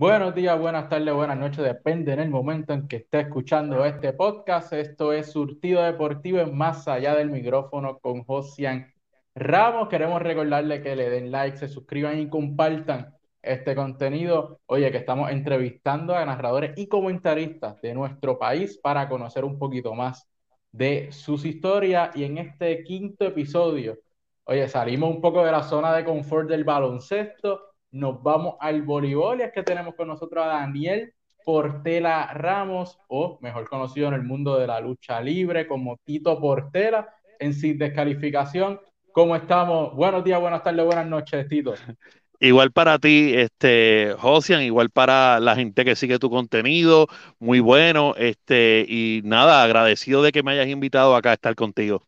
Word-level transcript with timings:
Buenos 0.00 0.34
días, 0.34 0.58
buenas 0.58 0.88
tardes, 0.88 1.12
buenas 1.12 1.36
noches, 1.36 1.62
depende 1.62 2.14
en 2.14 2.20
el 2.20 2.30
momento 2.30 2.72
en 2.72 2.88
que 2.88 2.96
esté 2.96 3.20
escuchando 3.20 3.84
este 3.84 4.14
podcast. 4.14 4.72
Esto 4.72 5.12
es 5.12 5.30
Surtido 5.30 5.82
Deportivo 5.82 6.38
en 6.38 6.56
Más 6.56 6.88
Allá 6.88 7.14
del 7.14 7.28
Micrófono 7.28 7.98
con 7.98 8.24
Josian 8.24 8.94
Ramos. 9.34 9.90
Queremos 9.90 10.22
recordarle 10.22 10.82
que 10.82 10.96
le 10.96 11.10
den 11.10 11.30
like, 11.30 11.58
se 11.58 11.68
suscriban 11.68 12.18
y 12.18 12.30
compartan 12.30 13.14
este 13.42 13.74
contenido. 13.74 14.60
Oye, 14.64 14.90
que 14.90 14.96
estamos 14.96 15.30
entrevistando 15.30 16.14
a 16.14 16.24
narradores 16.24 16.72
y 16.78 16.88
comentaristas 16.88 17.78
de 17.82 17.92
nuestro 17.92 18.38
país 18.38 18.78
para 18.82 19.06
conocer 19.06 19.44
un 19.44 19.58
poquito 19.58 19.94
más 19.94 20.26
de 20.72 21.12
sus 21.12 21.44
historias. 21.44 22.16
Y 22.16 22.24
en 22.24 22.38
este 22.38 22.84
quinto 22.84 23.26
episodio, 23.26 23.98
oye, 24.44 24.66
salimos 24.66 25.10
un 25.10 25.20
poco 25.20 25.44
de 25.44 25.52
la 25.52 25.62
zona 25.62 25.94
de 25.94 26.06
confort 26.06 26.48
del 26.48 26.64
baloncesto 26.64 27.69
nos 27.92 28.22
vamos 28.22 28.56
al 28.60 28.82
voleibol 28.82 29.40
y 29.40 29.42
es 29.42 29.52
que 29.52 29.62
tenemos 29.62 29.94
con 29.94 30.08
nosotros 30.08 30.44
a 30.44 30.48
Daniel 30.48 31.12
Portela 31.44 32.32
Ramos, 32.34 32.98
o 33.08 33.38
mejor 33.40 33.68
conocido 33.68 34.08
en 34.08 34.14
el 34.14 34.22
mundo 34.22 34.58
de 34.58 34.66
la 34.66 34.80
lucha 34.80 35.20
libre 35.20 35.66
como 35.66 35.96
Tito 36.04 36.38
Portela, 36.40 37.08
en 37.38 37.54
sin 37.54 37.78
descalificación. 37.78 38.80
¿Cómo 39.12 39.34
estamos? 39.34 39.94
Buenos 39.94 40.22
días, 40.22 40.40
buenas 40.40 40.62
tardes, 40.62 40.84
buenas 40.84 41.06
noches, 41.06 41.48
Tito. 41.48 41.74
Igual 42.42 42.72
para 42.72 42.98
ti, 42.98 43.34
este, 43.34 44.14
Josian, 44.18 44.62
igual 44.62 44.88
para 44.88 45.40
la 45.40 45.56
gente 45.56 45.84
que 45.84 45.94
sigue 45.94 46.18
tu 46.18 46.30
contenido, 46.30 47.06
muy 47.38 47.60
bueno, 47.60 48.14
este, 48.16 48.86
y 48.88 49.20
nada, 49.24 49.62
agradecido 49.62 50.22
de 50.22 50.32
que 50.32 50.42
me 50.42 50.52
hayas 50.52 50.68
invitado 50.68 51.14
acá 51.14 51.32
a 51.32 51.34
estar 51.34 51.54
contigo. 51.54 52.02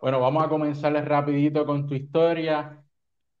Bueno, 0.00 0.18
vamos 0.18 0.44
a 0.44 0.48
comenzarles 0.48 1.04
rapidito 1.04 1.64
con 1.64 1.86
tu 1.86 1.94
historia. 1.94 2.81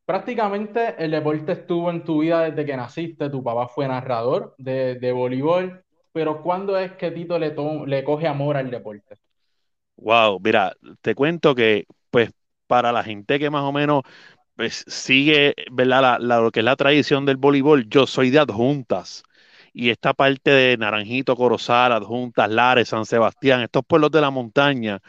Prácticamente 0.04 0.94
el 0.98 1.10
deporte 1.12 1.52
estuvo 1.52 1.90
en 1.90 2.04
tu 2.04 2.20
vida 2.20 2.42
desde 2.42 2.64
que 2.66 2.76
naciste, 2.76 3.30
tu 3.30 3.42
papá 3.42 3.68
fue 3.68 3.88
narrador 3.88 4.54
de, 4.58 4.96
de 4.96 5.12
voleibol, 5.12 5.84
pero 6.12 6.42
¿cuándo 6.42 6.76
es 6.78 6.92
que 6.92 7.10
Tito 7.10 7.38
le, 7.38 7.54
le 7.86 8.04
coge 8.04 8.26
amor 8.28 8.56
al 8.56 8.70
deporte? 8.70 9.16
Wow, 9.96 10.40
mira, 10.42 10.74
te 11.00 11.14
cuento 11.14 11.54
que 11.54 11.86
pues 12.10 12.30
para 12.66 12.92
la 12.92 13.04
gente 13.04 13.38
que 13.38 13.50
más 13.50 13.62
o 13.62 13.72
menos 13.72 14.02
pues, 14.56 14.84
sigue, 14.88 15.54
¿verdad? 15.72 16.18
La, 16.20 16.40
lo 16.40 16.50
que 16.52 16.60
es 16.60 16.64
la 16.64 16.76
tradición 16.76 17.26
del 17.26 17.36
voleibol, 17.38 17.88
yo 17.88 18.06
soy 18.06 18.30
de 18.30 18.40
adjuntas. 18.40 19.24
Y 19.74 19.90
esta 19.90 20.14
parte 20.14 20.50
de 20.52 20.78
Naranjito, 20.78 21.36
Corozal, 21.36 21.92
Adjuntas, 21.92 22.50
Lares, 22.50 22.88
San 22.90 23.06
Sebastián, 23.06 23.62
estos 23.62 23.84
pueblos 23.86 24.10
de 24.12 24.20
la 24.22 24.30
montaña, 24.30 25.00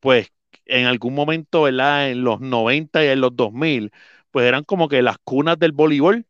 pues 0.00 0.32
en 0.66 0.86
algún 0.86 1.14
momento, 1.14 1.62
¿verdad? 1.62 2.10
En 2.10 2.24
los 2.24 2.40
90 2.40 3.04
y 3.04 3.08
en 3.08 3.20
los 3.20 3.36
2000, 3.36 3.92
pues 4.30 4.46
eran 4.46 4.64
como 4.64 4.88
que 4.88 5.02
las 5.02 5.16
cunas 5.24 5.58
del 5.58 5.72
voleibol, 5.72 6.26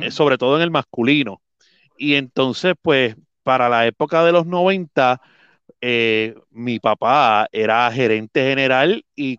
eh, 0.00 0.10
sobre 0.10 0.38
todo 0.38 0.56
en 0.56 0.62
el 0.62 0.70
masculino. 0.70 1.40
Y 1.98 2.14
entonces, 2.14 2.74
pues, 2.80 3.16
para 3.42 3.68
la 3.68 3.86
época 3.86 4.24
de 4.24 4.32
los 4.32 4.46
90, 4.46 5.20
eh, 5.80 6.34
mi 6.50 6.78
papá 6.78 7.48
era 7.52 7.90
gerente 7.92 8.42
general 8.42 9.04
y, 9.14 9.38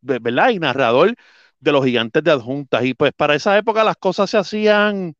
¿verdad? 0.00 0.50
Y 0.50 0.58
narrador 0.58 1.14
de 1.60 1.72
los 1.72 1.84
gigantes 1.84 2.22
de 2.22 2.30
adjuntas. 2.30 2.84
Y 2.84 2.94
pues 2.94 3.12
para 3.16 3.34
esa 3.34 3.56
época 3.58 3.84
las 3.84 3.96
cosas 3.96 4.30
se 4.30 4.38
hacían, 4.38 5.14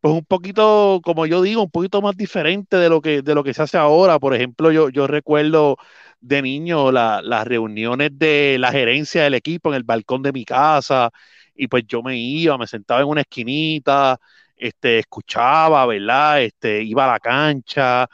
pues 0.00 0.14
un 0.14 0.24
poquito, 0.24 1.00
como 1.04 1.26
yo 1.26 1.42
digo, 1.42 1.62
un 1.62 1.70
poquito 1.70 2.02
más 2.02 2.16
diferente 2.16 2.76
de 2.76 2.88
lo 2.88 3.00
que, 3.00 3.22
de 3.22 3.34
lo 3.34 3.44
que 3.44 3.54
se 3.54 3.62
hace 3.62 3.78
ahora. 3.78 4.18
Por 4.18 4.34
ejemplo, 4.34 4.70
yo, 4.72 4.88
yo 4.90 5.06
recuerdo 5.06 5.76
de 6.20 6.42
niño 6.42 6.90
las 6.90 7.46
reuniones 7.46 8.10
de 8.18 8.56
la 8.58 8.72
gerencia 8.72 9.24
del 9.24 9.34
equipo 9.34 9.70
en 9.70 9.76
el 9.76 9.84
balcón 9.84 10.22
de 10.22 10.32
mi 10.32 10.44
casa 10.44 11.10
y 11.54 11.68
pues 11.68 11.84
yo 11.86 12.02
me 12.02 12.16
iba, 12.16 12.58
me 12.58 12.66
sentaba 12.66 13.00
en 13.00 13.08
una 13.08 13.22
esquinita, 13.22 14.18
este, 14.56 15.00
escuchaba, 15.00 15.86
¿verdad? 15.86 16.42
Este, 16.42 16.82
iba 16.82 17.04
a 17.04 17.12
la 17.12 17.20
cancha, 17.20 18.08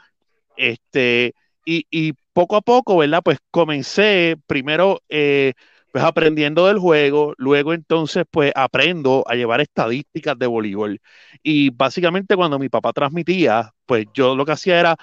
este, 0.57 1.33
y, 1.65 2.13
poco 2.33 2.55
a 2.55 2.61
poco, 2.61 2.97
¿verdad? 2.97 3.21
Pues 3.23 3.39
comencé 3.51 4.37
primero, 4.47 5.01
eh, 5.09 5.53
pues 5.91 6.03
aprendiendo 6.03 6.67
del 6.67 6.79
juego, 6.79 7.33
luego 7.37 7.73
entonces 7.73 8.23
pues 8.29 8.53
aprendo 8.55 9.23
a 9.27 9.35
llevar 9.35 9.61
estadísticas 9.61 10.37
de 10.39 10.47
voleibol. 10.47 11.01
Y 11.43 11.69
básicamente 11.71 12.35
cuando 12.35 12.59
mi 12.59 12.69
papá 12.69 12.93
transmitía, 12.93 13.73
pues 13.85 14.05
yo 14.13 14.35
lo 14.35 14.45
que 14.45 14.53
hacía 14.53 14.79
era 14.79 14.95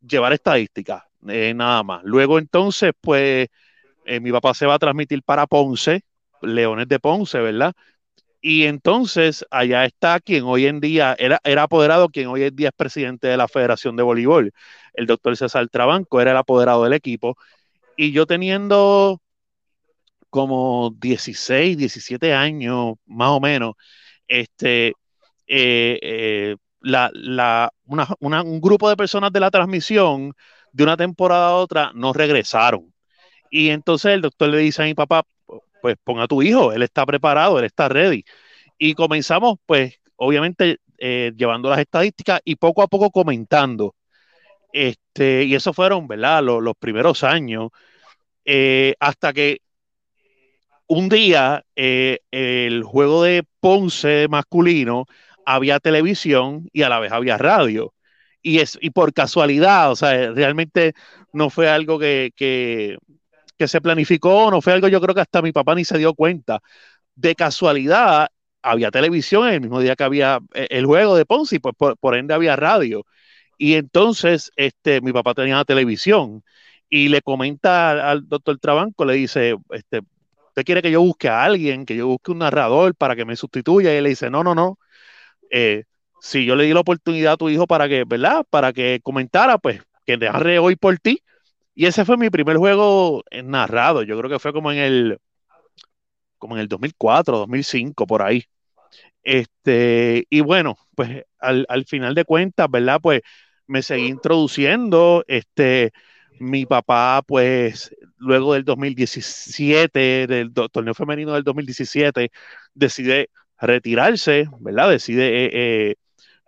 llevar 0.00 0.32
estadísticas, 0.32 1.04
eh, 1.28 1.52
nada 1.54 1.82
más. 1.82 2.02
Luego 2.04 2.38
entonces 2.38 2.92
pues 3.00 3.48
eh, 4.04 4.20
mi 4.20 4.32
papá 4.32 4.54
se 4.54 4.66
va 4.66 4.74
a 4.74 4.78
transmitir 4.78 5.22
para 5.22 5.46
Ponce, 5.46 6.02
Leones 6.42 6.88
de 6.88 7.00
Ponce, 7.00 7.38
¿verdad? 7.38 7.74
Y 8.40 8.64
entonces 8.64 9.44
allá 9.50 9.84
está 9.84 10.20
quien 10.20 10.44
hoy 10.44 10.66
en 10.66 10.80
día 10.80 11.16
era, 11.18 11.40
era 11.44 11.64
apoderado, 11.64 12.08
quien 12.08 12.28
hoy 12.28 12.44
en 12.44 12.54
día 12.56 12.68
es 12.68 12.74
presidente 12.76 13.28
de 13.28 13.36
la 13.36 13.48
Federación 13.48 13.96
de 13.96 14.04
Voleibol, 14.04 14.52
el 14.94 15.06
doctor 15.06 15.36
César 15.36 15.68
Trabanco, 15.68 16.20
era 16.20 16.30
el 16.32 16.36
apoderado 16.36 16.84
del 16.84 16.92
equipo. 16.92 17.36
Y 17.96 18.12
yo 18.12 18.26
teniendo 18.26 19.20
como 20.30 20.90
16, 20.98 21.76
17 21.76 22.34
años, 22.34 22.94
más 23.06 23.30
o 23.30 23.40
menos, 23.40 23.74
este, 24.28 24.88
eh, 25.46 25.98
eh, 26.02 26.56
la, 26.80 27.72
un 28.20 28.60
grupo 28.60 28.88
de 28.88 28.96
personas 28.96 29.32
de 29.32 29.40
la 29.40 29.50
transmisión 29.50 30.32
de 30.72 30.84
una 30.84 30.96
temporada 30.96 31.48
a 31.48 31.54
otra 31.56 31.92
no 31.94 32.12
regresaron. 32.12 32.92
Y 33.50 33.70
entonces 33.70 34.12
el 34.12 34.22
doctor 34.22 34.50
le 34.50 34.58
dice 34.58 34.82
a 34.82 34.86
mi 34.86 34.94
papá, 34.94 35.24
pues 35.82 35.96
ponga 36.02 36.24
a 36.24 36.28
tu 36.28 36.42
hijo, 36.42 36.72
él 36.72 36.82
está 36.82 37.06
preparado, 37.06 37.58
él 37.58 37.64
está 37.64 37.88
ready. 37.88 38.24
Y 38.78 38.94
comenzamos, 38.94 39.58
pues, 39.66 39.94
obviamente, 40.16 40.78
eh, 40.98 41.32
llevando 41.36 41.70
las 41.70 41.80
estadísticas 41.80 42.40
y 42.44 42.56
poco 42.56 42.82
a 42.82 42.88
poco 42.88 43.10
comentando. 43.10 43.94
Este, 44.72 45.44
y 45.44 45.54
eso 45.54 45.72
fueron, 45.72 46.08
¿verdad? 46.08 46.42
Los, 46.42 46.74
primeros 46.78 47.24
años, 47.24 47.70
eh, 48.44 48.94
hasta 49.00 49.32
que 49.32 49.60
un 50.86 51.08
día 51.08 51.64
eh, 51.76 52.20
el 52.30 52.82
juego 52.82 53.22
de 53.22 53.44
Ponce 53.60 54.26
masculino 54.28 55.06
había 55.46 55.80
televisión 55.80 56.68
y 56.72 56.82
a 56.82 56.88
la 56.88 57.00
vez 57.00 57.12
había 57.12 57.38
radio. 57.38 57.94
Y, 58.42 58.60
es, 58.60 58.78
y 58.80 58.90
por 58.90 59.12
casualidad, 59.12 59.90
o 59.92 59.96
sea, 59.96 60.32
realmente 60.32 60.94
no 61.32 61.50
fue 61.50 61.68
algo 61.68 61.98
que, 61.98 62.32
que 62.36 62.98
se 63.66 63.80
planificó, 63.80 64.50
no 64.50 64.60
fue 64.60 64.74
algo 64.74 64.88
yo 64.88 65.00
creo 65.00 65.14
que 65.14 65.22
hasta 65.22 65.42
mi 65.42 65.52
papá 65.52 65.74
ni 65.74 65.84
se 65.84 65.98
dio 65.98 66.14
cuenta. 66.14 66.60
De 67.16 67.34
casualidad, 67.34 68.28
había 68.62 68.90
televisión 68.90 69.48
el 69.48 69.60
mismo 69.60 69.80
día 69.80 69.96
que 69.96 70.04
había 70.04 70.40
eh, 70.54 70.68
el 70.70 70.86
juego 70.86 71.16
de 71.16 71.26
Ponce 71.26 71.56
y 71.56 71.58
pues 71.58 71.74
por, 71.76 72.16
ende 72.16 72.34
había 72.34 72.56
radio. 72.56 73.04
Y 73.58 73.74
entonces 73.74 74.52
este, 74.56 75.00
mi 75.00 75.12
papá 75.12 75.34
tenía 75.34 75.56
la 75.56 75.64
televisión 75.64 76.44
y 76.88 77.08
le 77.08 77.22
comenta 77.22 78.10
al, 78.10 78.28
doctor 78.28 78.58
Trabanco, 78.58 79.04
le 79.04 79.14
dice, 79.14 79.56
este, 79.70 80.02
¿usted 80.48 80.64
quiere 80.64 80.82
que 80.82 80.90
yo 80.90 81.00
busque 81.02 81.28
a 81.28 81.42
alguien, 81.44 81.86
que 81.86 81.96
yo 81.96 82.06
busque 82.08 82.32
un 82.32 82.38
narrador 82.38 82.94
para 82.94 83.16
que 83.16 83.24
me 83.24 83.36
sustituya? 83.36 83.92
Y 83.92 83.96
él 83.98 84.04
le 84.04 84.10
dice, 84.10 84.30
no, 84.30 84.44
no, 84.44 84.54
no. 84.54 84.78
Eh, 85.50 85.84
si 86.20 86.44
yo 86.44 86.56
le 86.56 86.64
di 86.64 86.72
la 86.74 86.80
oportunidad 86.80 87.34
a 87.34 87.36
tu 87.36 87.48
hijo 87.48 87.66
para 87.66 87.88
que, 87.88 88.04
¿verdad? 88.06 88.44
Para 88.50 88.72
que 88.72 89.00
comentara, 89.02 89.58
pues 89.58 89.82
que 90.06 90.16
narre 90.16 90.58
hoy 90.58 90.76
por 90.76 90.98
ti. 90.98 91.22
Y 91.78 91.86
ese 91.86 92.04
fue 92.04 92.16
mi 92.16 92.28
primer 92.28 92.56
juego 92.56 93.22
narrado. 93.44 94.02
Yo 94.02 94.18
creo 94.18 94.28
que 94.28 94.40
fue 94.40 94.52
como 94.52 94.72
en 94.72 94.78
el, 94.78 95.18
como 96.36 96.56
en 96.56 96.62
el 96.62 96.68
2004, 96.68 97.38
2005, 97.38 98.04
por 98.04 98.22
ahí. 98.22 98.42
Este, 99.22 100.26
y 100.28 100.40
bueno, 100.40 100.76
pues 100.96 101.24
al, 101.38 101.84
final 101.86 102.16
de 102.16 102.24
cuentas, 102.24 102.68
¿verdad? 102.68 102.98
Pues 103.00 103.22
me 103.68 103.82
seguí 103.82 104.06
introduciendo. 104.08 105.24
Este, 105.28 105.92
mi 106.40 106.66
papá, 106.66 107.22
pues, 107.24 107.94
luego 108.16 108.54
del 108.54 108.64
2017, 108.64 110.26
del 110.26 110.52
torneo 110.52 110.94
femenino 110.94 111.34
del 111.34 111.44
2017, 111.44 112.32
decide 112.74 113.30
retirarse, 113.60 114.48
¿verdad? 114.58 114.90
Decide 114.90 115.44
eh, 115.44 115.50
eh, 115.52 115.94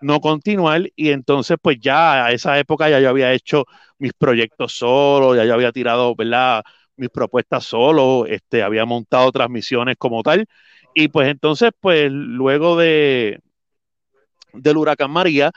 no 0.01 0.21
continuar 0.21 0.91
y 0.97 1.11
entonces 1.11 1.57
pues 1.61 1.79
ya 1.81 2.27
a 2.27 2.33
esa 2.33 2.59
época 2.59 2.89
ya 2.89 3.01
yo 3.01 3.09
había 3.11 3.33
hecho 3.33 3.67
mis 3.99 4.13
proyectos 4.13 4.73
solo, 4.77 5.35
ya 5.37 5.45
yo 5.45 5.55
había 5.55 5.73
tirado, 5.73 6.15
¿verdad? 6.15 6.63
Mis 6.97 7.11
propuestas 7.11 7.65
solo, 7.65 8.27
este, 8.27 8.63
había 8.63 8.85
montado 8.87 9.31
transmisiones 9.33 9.97
como 9.99 10.23
tal 10.23 10.47
y 10.95 11.09
pues 11.09 11.29
entonces 11.29 11.71
pues 11.81 12.11
luego 12.11 12.77
de 12.77 13.41
del 14.53 14.77
huracán 14.77 15.11
María 15.11 15.53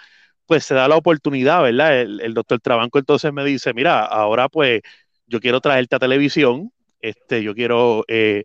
pues 0.46 0.66
se 0.66 0.76
da 0.76 0.88
la 0.88 0.98
oportunidad, 0.98 1.64
¿verdad? 1.64 2.02
El, 2.02 2.34
doctor 2.34 2.60
Trabanco 2.60 3.00
entonces 3.00 3.32
me 3.34 3.46
dice, 3.46 3.74
mira, 3.74 4.06
ahora 4.06 4.50
pues 4.50 4.82
yo 5.28 5.40
quiero 5.40 5.62
traerte 5.62 5.96
a 5.96 6.00
televisión, 6.00 6.72
este, 7.02 7.44
yo 7.44 7.56
quiero 7.56 8.04
eh, 8.08 8.44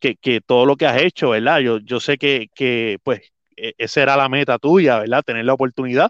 que, 0.00 0.16
que, 0.16 0.40
todo 0.40 0.66
lo 0.66 0.76
que 0.76 0.86
has 0.86 1.02
hecho, 1.02 1.30
¿verdad? 1.30 1.60
Yo, 1.60 1.78
yo 1.80 2.00
sé 2.00 2.18
que, 2.18 2.48
que 2.54 2.98
pues 3.02 3.32
esa 3.56 4.02
era 4.02 4.16
la 4.16 4.28
meta 4.28 4.58
tuya, 4.58 4.98
¿verdad? 5.00 5.22
Tener 5.22 5.44
la 5.44 5.54
oportunidad. 5.54 6.08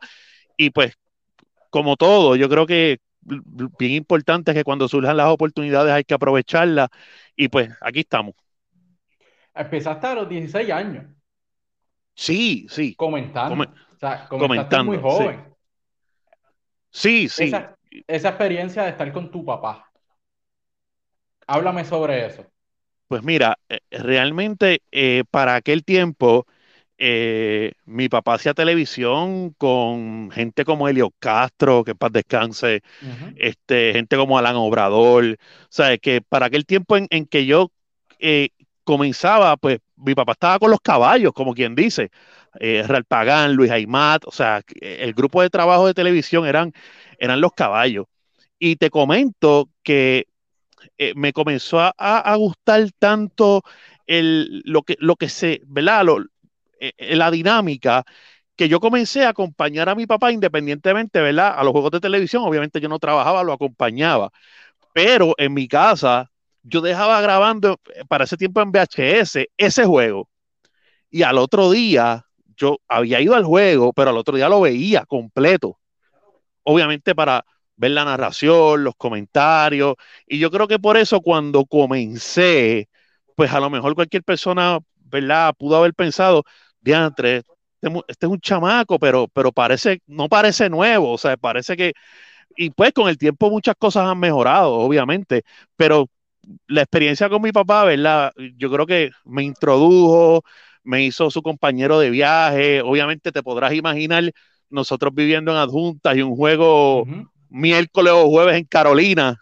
Y 0.57 0.71
pues, 0.71 0.95
como 1.71 1.97
todo, 1.97 2.37
yo 2.37 2.49
creo 2.49 2.67
que 2.67 2.99
bien 3.25 3.93
importante 3.93 4.51
es 4.51 4.57
que 4.57 4.65
cuando 4.65 4.89
surjan 4.89 5.17
las 5.17 5.29
oportunidades 5.29 5.93
hay 5.93 6.05
que 6.05 6.15
aprovecharlas. 6.15 6.89
Y 7.37 7.49
pues 7.49 7.71
aquí 7.81 8.01
estamos. 8.01 8.35
Empezaste 9.55 10.07
a 10.07 10.15
los 10.15 10.29
16 10.29 10.71
años. 10.71 11.07
Sí, 12.15 12.67
sí, 12.69 12.95
comentando. 12.95 13.65
o 13.65 13.99
sea, 13.99 14.27
muy 14.31 14.41
comentando, 14.41 14.93
sí. 14.93 14.99
joven. 15.01 15.55
Sí, 16.91 17.29
sí. 17.29 17.45
Esa, 17.45 17.77
esa 18.07 18.29
experiencia 18.29 18.83
de 18.83 18.91
estar 18.91 19.11
con 19.13 19.31
tu 19.31 19.45
papá. 19.45 19.91
Háblame 21.47 21.85
sobre 21.85 22.27
eso. 22.27 22.47
Pues 23.09 23.23
mira, 23.23 23.59
eh, 23.69 23.81
realmente 23.91 24.83
eh, 24.91 25.25
para 25.31 25.55
aquel 25.55 25.85
tiempo 25.85 26.47
eh, 27.05 27.73
mi 27.85 28.09
papá 28.09 28.35
hacía 28.35 28.55
televisión 28.55 29.51
con 29.59 30.31
gente 30.31 30.65
como 30.65 30.89
Helio 30.89 31.13
Castro, 31.19 31.83
que 31.83 31.91
en 31.91 31.97
paz 31.99 32.13
descanse, 32.13 32.83
este, 33.35 33.93
gente 33.93 34.17
como 34.17 34.39
Alan 34.39 34.55
Obrador, 34.55 35.25
o 35.25 35.37
sea, 35.69 35.99
que 35.99 36.21
para 36.21 36.47
aquel 36.47 36.65
tiempo 36.65 36.97
en, 36.97 37.09
en 37.11 37.27
que 37.27 37.45
yo 37.45 37.73
eh, 38.21 38.51
comenzaba, 38.85 39.57
pues 39.57 39.81
mi 39.97 40.15
papá 40.15 40.33
estaba 40.33 40.61
con 40.61 40.71
los 40.71 40.81
caballos, 40.81 41.33
como 41.33 41.55
quien 41.55 41.75
dice, 41.75 42.11
eh, 42.61 42.85
Real 42.87 43.05
Pagán, 43.05 43.55
Luis 43.55 43.73
Aymat, 43.73 44.25
o 44.25 44.31
sea, 44.31 44.63
que 44.65 45.03
el 45.03 45.13
grupo 45.13 45.43
de 45.43 45.51
trabajo 45.51 45.89
de 45.89 45.95
televisión 45.95 46.47
eran, 46.47 46.73
eran 47.19 47.41
los 47.41 47.53
caballos. 47.53 48.07
Y 48.61 48.77
te 48.77 48.91
comento 48.91 49.69
que 49.83 50.29
eh, 50.99 51.15
me 51.17 51.33
comenzó 51.33 51.81
a, 51.81 51.91
a 51.97 52.37
gustar 52.37 52.89
tanto 53.01 53.63
el, 54.07 54.63
lo 54.65 54.83
que, 54.83 54.97
lo 55.01 55.17
que 55.17 55.29
se, 55.29 55.63
¿verdad? 55.67 56.05
Lo, 56.05 56.21
eh, 56.21 56.25
eh, 56.25 56.42
la 56.99 57.31
dinámica 57.31 58.05
que 58.57 58.69
yo 58.69 58.81
comencé 58.81 59.25
a 59.25 59.31
acompañar 59.31 59.89
a 59.89 59.95
mi 59.95 60.07
papá 60.07 60.33
independientemente, 60.33 61.21
¿verdad? 61.21 61.55
A 61.57 61.65
los 61.65 61.73
juegos 61.73 61.91
de 61.93 62.01
televisión, 62.01 62.45
obviamente 62.45 62.81
yo 62.81 62.89
no 62.89 62.99
trabajaba, 62.99 63.43
lo 63.43 63.53
acompañaba, 63.53 64.31
pero 64.93 65.35
en 65.39 65.55
mi 65.55 65.69
casa 65.69 66.31
yo 66.63 66.81
dejaba 66.81 67.21
grabando 67.21 67.81
eh, 67.95 68.05
para 68.09 68.25
ese 68.25 68.37
tiempo 68.37 68.61
en 68.61 68.73
VHS 68.73 69.49
ese 69.57 69.85
juego 69.85 70.29
y 71.11 71.23
al 71.23 71.39
otro 71.39 71.71
día 71.71 72.27
yo 72.57 72.79
había 72.89 73.21
ido 73.21 73.35
al 73.35 73.45
juego, 73.45 73.93
pero 73.93 74.11
al 74.11 74.19
otro 74.19 74.37
día 74.37 74.49
lo 74.49 74.61
veía 74.61 75.05
completo, 75.07 75.79
obviamente 76.65 77.15
para 77.15 77.45
ver 77.77 77.93
la 77.93 78.05
narración, 78.05 78.85
los 78.85 78.95
comentarios, 78.97 79.97
y 80.27 80.39
yo 80.39 80.51
creo 80.51 80.69
que 80.69 80.79
por 80.79 80.97
eso 80.97 81.21
cuando 81.21 81.65
comencé, 81.67 82.89
pues 83.37 83.53
a 83.53 83.61
lo 83.61 83.71
mejor 83.71 83.95
cualquier 83.95 84.23
persona, 84.23 84.79
¿verdad? 84.97 85.55
Pudo 85.59 85.77
haber 85.77 85.95
pensado, 85.95 86.45
diantre, 86.83 87.39
este, 87.39 87.53
este 88.09 88.27
es 88.27 88.33
un 88.33 88.41
chamaco, 88.41 88.99
pero, 88.99 89.29
pero 89.29 89.53
parece, 89.53 90.01
no 90.07 90.29
parece 90.29 90.69
nuevo, 90.71 91.13
o 91.13 91.19
sea, 91.19 91.37
parece 91.37 91.77
que, 91.77 91.93
y 92.57 92.71
pues 92.71 92.93
con 92.93 93.09
el 93.09 93.19
tiempo 93.19 93.51
muchas 93.51 93.75
cosas 93.79 94.09
han 94.09 94.19
mejorado, 94.21 94.75
obviamente, 94.75 95.43
pero 95.77 96.09
la 96.67 96.83
experiencia 96.83 97.29
con 97.29 97.43
mi 97.43 97.53
papá, 97.53 97.85
¿verdad? 97.85 98.33
Yo 98.57 98.71
creo 98.71 98.87
que 98.87 99.11
me 99.25 99.45
introdujo, 99.45 100.43
me 100.85 101.05
hizo 101.05 101.31
su 101.31 101.43
compañero 101.43 101.99
de 101.99 102.11
viaje. 102.11 102.83
Obviamente 102.83 103.33
te 103.33 103.43
podrás 103.43 103.73
imaginar 103.75 104.33
nosotros 104.71 105.15
viviendo 105.15 105.53
en 105.53 105.59
adjuntas 105.59 106.17
y 106.17 106.23
un 106.23 106.37
juego 106.37 107.07
miércoles 107.49 108.13
o 108.17 108.29
jueves 108.29 108.57
en 108.57 108.65
Carolina. 108.65 109.42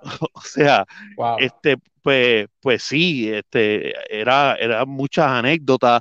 O 0.34 0.40
sea, 0.42 0.86
Wow. 1.16 1.36
este, 1.36 1.76
pues, 2.02 2.46
pues 2.60 2.82
sí, 2.82 3.28
este, 3.30 3.94
era, 4.20 4.54
era 4.56 4.84
muchas 4.86 5.26
anécdotas 5.28 6.00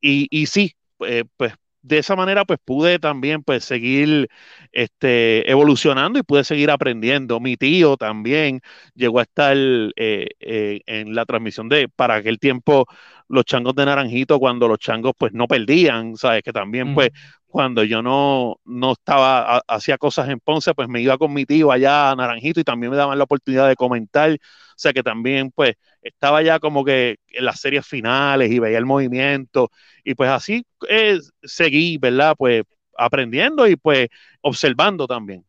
y, 0.00 0.28
y 0.30 0.46
sí, 0.46 0.74
eh, 1.00 1.24
pues 1.36 1.54
de 1.82 1.98
esa 1.98 2.16
manera 2.16 2.44
pues 2.44 2.58
pude 2.64 2.98
también 2.98 3.42
pues 3.44 3.64
seguir 3.64 4.28
este, 4.72 5.50
evolucionando 5.50 6.18
y 6.18 6.22
pude 6.22 6.44
seguir 6.44 6.70
aprendiendo. 6.70 7.40
Mi 7.40 7.56
tío 7.56 7.96
también 7.96 8.60
llegó 8.94 9.20
a 9.20 9.22
estar 9.22 9.56
eh, 9.56 10.28
eh, 10.40 10.80
en 10.86 11.14
la 11.14 11.24
transmisión 11.26 11.68
de, 11.68 11.88
para 11.88 12.16
aquel 12.16 12.38
tiempo, 12.38 12.86
los 13.28 13.44
changos 13.44 13.74
de 13.74 13.84
Naranjito, 13.86 14.38
cuando 14.38 14.68
los 14.68 14.78
changos 14.78 15.12
pues 15.18 15.32
no 15.32 15.46
perdían, 15.46 16.16
¿sabes? 16.16 16.42
Que 16.42 16.52
también 16.52 16.90
pues 16.90 17.10
cuando 17.46 17.84
yo 17.84 18.02
no, 18.02 18.56
no 18.64 18.92
estaba, 18.92 19.56
ha- 19.58 19.62
hacía 19.68 19.98
cosas 19.98 20.28
en 20.28 20.40
Ponce, 20.40 20.74
pues 20.74 20.88
me 20.88 21.00
iba 21.00 21.16
con 21.18 21.32
mi 21.32 21.44
tío 21.46 21.72
allá 21.72 22.10
a 22.10 22.16
Naranjito 22.16 22.60
y 22.60 22.64
también 22.64 22.90
me 22.90 22.96
daban 22.96 23.18
la 23.18 23.24
oportunidad 23.24 23.68
de 23.68 23.76
comentar. 23.76 24.32
O 24.32 24.36
sea 24.76 24.92
que 24.92 25.02
también 25.02 25.50
pues 25.50 25.74
estaba 26.02 26.42
ya 26.42 26.58
como 26.60 26.84
que 26.84 27.16
en 27.28 27.44
las 27.44 27.60
series 27.60 27.86
finales 27.86 28.50
y 28.50 28.58
veía 28.58 28.78
el 28.78 28.86
movimiento 28.86 29.70
y 30.04 30.14
pues 30.14 30.30
así 30.30 30.64
eh, 30.88 31.18
seguí, 31.42 31.98
¿verdad? 31.98 32.34
Pues 32.36 32.62
aprendiendo 32.96 33.66
y 33.68 33.76
pues 33.76 34.08
observando 34.42 35.06
también. 35.06 35.44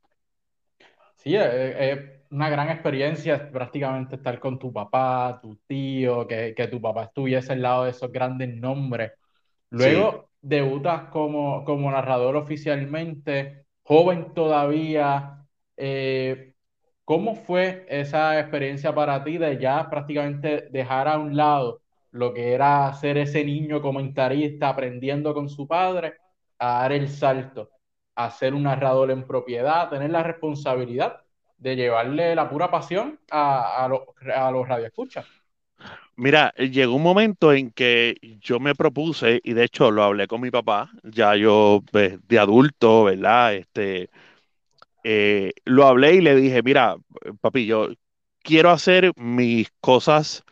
Sí, 1.15 1.35
es, 1.35 1.45
es 1.77 2.18
una 2.31 2.49
gran 2.49 2.69
experiencia 2.69 3.51
prácticamente 3.51 4.15
estar 4.15 4.39
con 4.39 4.59
tu 4.59 4.71
papá, 4.71 5.39
tu 5.41 5.55
tío, 5.67 6.27
que, 6.27 6.53
que 6.55 6.67
tu 6.67 6.79
papá 6.81 7.05
estuviese 7.05 7.53
al 7.53 7.61
lado 7.61 7.83
de 7.85 7.91
esos 7.91 8.11
grandes 8.11 8.55
nombres. 8.55 9.11
Sí. 9.71 9.77
Luego 9.77 10.29
debutas 10.41 11.09
como, 11.09 11.63
como 11.65 11.91
narrador 11.91 12.35
oficialmente, 12.35 13.65
joven 13.83 14.33
todavía. 14.33 15.45
Eh, 15.77 16.53
¿cómo 17.09 17.33
fue 17.33 17.87
esa 17.89 18.39
experiencia 18.39 18.93
para 18.93 19.23
ti 19.23 19.39
de 19.39 19.57
ya 19.57 19.89
prácticamente 19.89 20.67
dejar 20.69 21.07
a 21.07 21.17
un 21.17 21.35
lado 21.35 21.81
lo 22.11 22.33
que 22.35 22.53
era 22.53 22.93
ser 22.93 23.17
ese 23.17 23.43
niño 23.43 23.81
comentarista 23.81 24.69
aprendiendo 24.69 25.33
con 25.33 25.49
su 25.49 25.67
padre 25.67 26.13
a 26.59 26.81
dar 26.81 26.91
el 26.91 27.09
salto, 27.09 27.71
a 28.15 28.29
ser 28.29 28.53
un 28.53 28.63
narrador 28.63 29.09
en 29.09 29.25
propiedad, 29.25 29.89
tener 29.89 30.11
la 30.11 30.21
responsabilidad 30.21 31.23
de 31.59 31.75
llevarle 31.75 32.35
la 32.35 32.49
pura 32.49 32.71
pasión 32.71 33.19
a, 33.31 33.83
a, 33.85 33.87
los- 33.87 34.01
a 34.35 34.51
los 34.51 34.67
radioescuchas? 34.67 35.25
Mira, 36.15 36.53
llegó 36.57 36.95
un 36.95 37.03
momento 37.03 37.53
en 37.53 37.71
que 37.71 38.15
yo 38.41 38.59
me 38.59 38.75
propuse, 38.75 39.39
y 39.43 39.53
de 39.53 39.63
hecho 39.63 39.89
lo 39.91 40.03
hablé 40.03 40.27
con 40.27 40.41
mi 40.41 40.51
papá, 40.51 40.91
ya 41.03 41.35
yo 41.35 41.81
pues, 41.91 42.17
de 42.27 42.39
adulto, 42.39 43.05
¿verdad? 43.05 43.53
Este, 43.55 44.09
eh, 45.03 45.53
lo 45.65 45.87
hablé 45.87 46.15
y 46.15 46.21
le 46.21 46.35
dije, 46.35 46.63
mira, 46.63 46.95
papi, 47.41 47.65
yo 47.67 47.89
quiero 48.43 48.71
hacer 48.71 49.13
mis 49.17 49.69
cosas 49.81 50.43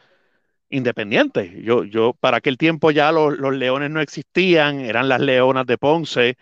independientes. 0.69 1.51
Yo, 1.63 1.83
yo, 1.85 2.13
para 2.13 2.37
aquel 2.37 2.57
tiempo 2.57 2.91
ya 2.91 3.11
los, 3.11 3.37
los 3.37 3.53
leones 3.55 3.91
no 3.91 4.01
existían, 4.01 4.81
eran 4.81 5.09
las 5.09 5.21
leonas 5.21 5.65
de 5.65 5.77
Ponce, 5.77 6.37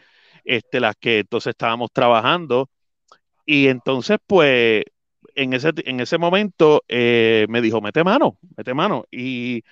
este, 0.46 0.80
las 0.80 0.96
que 0.98 1.20
entonces 1.20 1.52
estábamos 1.52 1.92
trabajando. 1.94 2.70
Y 3.46 3.68
entonces, 3.68 4.18
pues, 4.28 4.84
en 5.36 5.54
ese, 5.54 5.72
en 5.86 6.00
ese 6.00 6.18
momento 6.18 6.84
eh, 6.88 7.46
me 7.50 7.62
dijo, 7.62 7.82
mete 7.82 8.04
mano, 8.04 8.38
mete 8.58 8.74
mano. 8.74 9.06
Y 9.12 9.64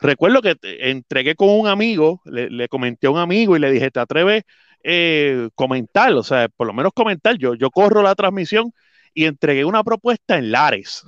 recuerdo 0.00 0.42
que 0.42 0.56
entregué 0.62 1.34
con 1.36 1.48
un 1.50 1.66
amigo, 1.68 2.20
le, 2.24 2.50
le 2.50 2.68
comenté 2.68 3.06
a 3.06 3.10
un 3.10 3.18
amigo 3.18 3.56
y 3.56 3.60
le 3.60 3.70
dije, 3.70 3.90
¿te 3.90 4.00
atreves 4.00 4.44
eh, 4.82 5.48
comentar? 5.54 6.12
O 6.14 6.22
sea, 6.22 6.48
por 6.48 6.66
lo 6.66 6.72
menos 6.74 6.92
comentar. 6.94 7.36
Yo, 7.38 7.54
yo 7.54 7.70
corro 7.70 8.02
la 8.02 8.14
transmisión 8.14 8.72
y 9.14 9.24
entregué 9.26 9.64
una 9.64 9.84
propuesta 9.84 10.36
en 10.38 10.50
Lares, 10.52 11.04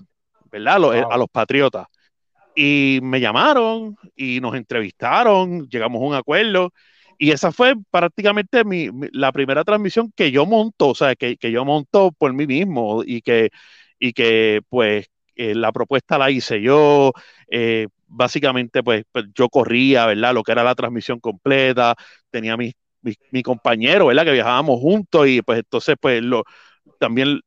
¿verdad? 0.51 0.77
A 0.77 0.79
los, 0.79 0.95
a 0.95 1.03
Wow. 1.03 1.19
los 1.19 1.29
patriotas. 1.31 1.87
Y 2.55 3.01
me 3.03 3.21
llamaron 3.21 3.97
y 4.17 4.41
nos 4.41 4.55
entrevistaron, 4.55 5.69
llegamos 5.69 6.01
a 6.03 6.07
un 6.07 6.15
acuerdo. 6.15 6.73
Y 7.19 7.31
esa 7.31 7.53
fue 7.53 7.75
prácticamente 7.91 8.65
mi, 8.65 8.91
la 9.13 9.33
primera 9.33 9.65
transmisión 9.65 10.13
que 10.15 10.31
yo 10.31 10.47
monto, 10.47 10.89
o 10.89 10.95
sea, 10.95 11.15
que, 11.17 11.37
que 11.37 11.51
yo 11.51 11.65
monto 11.65 12.13
por 12.13 12.33
mí 12.35 12.47
mismo 12.47 13.03
y 13.05 13.23
que, 13.23 13.51
y 13.99 14.13
que 14.13 14.61
pues 14.69 15.07
eh, 15.37 15.55
la 15.55 15.73
propuesta 15.73 16.19
la 16.19 16.31
hice 16.31 16.61
yo. 16.61 17.13
eh, 17.51 17.89
básicamente, 18.09 18.83
pues, 18.83 19.05
pues, 19.13 19.27
yo 19.35 19.49
corría, 19.49 20.07
¿verdad? 20.07 20.33
Lo 20.35 20.43
que 20.45 20.53
era 20.53 20.63
la 20.65 20.75
transmisión 20.77 21.19
completa, 21.21 21.95
tenía 22.31 22.57
mi, 22.57 22.73
mi, 23.03 23.15
mi 23.33 23.43
compañero, 23.43 24.07
¿verdad? 24.07 24.25
Que 24.25 24.33
viajábamos 24.33 24.79
juntos 24.81 25.27
y 25.29 25.43
pues 25.43 25.59
entonces, 25.61 25.97
pues, 26.01 26.23
lo, 26.23 26.45
también 26.99 27.41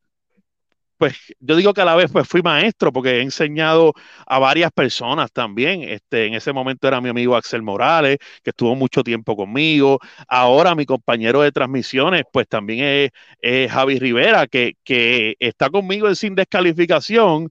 pues 1.00 1.16
yo 1.40 1.56
digo 1.56 1.74
que 1.74 1.82
a 1.82 1.86
la 1.86 1.96
vez 1.96 2.12
pues 2.12 2.28
fui 2.28 2.42
maestro 2.44 2.94
porque 2.94 3.18
he 3.20 3.22
enseñado 3.22 3.94
a 4.28 4.38
varias 4.40 4.72
personas 4.72 5.32
también. 5.32 5.82
Este, 5.84 6.28
en 6.28 6.36
ese 6.36 6.54
momento 6.54 6.88
era 6.88 7.02
mi 7.02 7.10
amigo 7.10 7.36
Axel 7.36 7.64
Morales, 7.64 8.18
que 8.44 8.52
estuvo 8.52 8.76
mucho 8.76 9.04
tiempo 9.04 9.36
conmigo. 9.36 10.00
Ahora 10.28 10.76
mi 10.76 10.86
compañero 10.86 11.42
de 11.42 11.52
transmisiones 11.54 12.24
pues 12.32 12.48
también 12.48 12.86
es, 12.86 13.12
es 13.42 13.72
Javi 13.72 13.98
Rivera, 14.00 14.48
que, 14.48 14.74
que 14.84 15.36
está 15.40 15.70
conmigo 15.70 16.08
en 16.10 16.16
sin 16.16 16.36
descalificación 16.36 17.50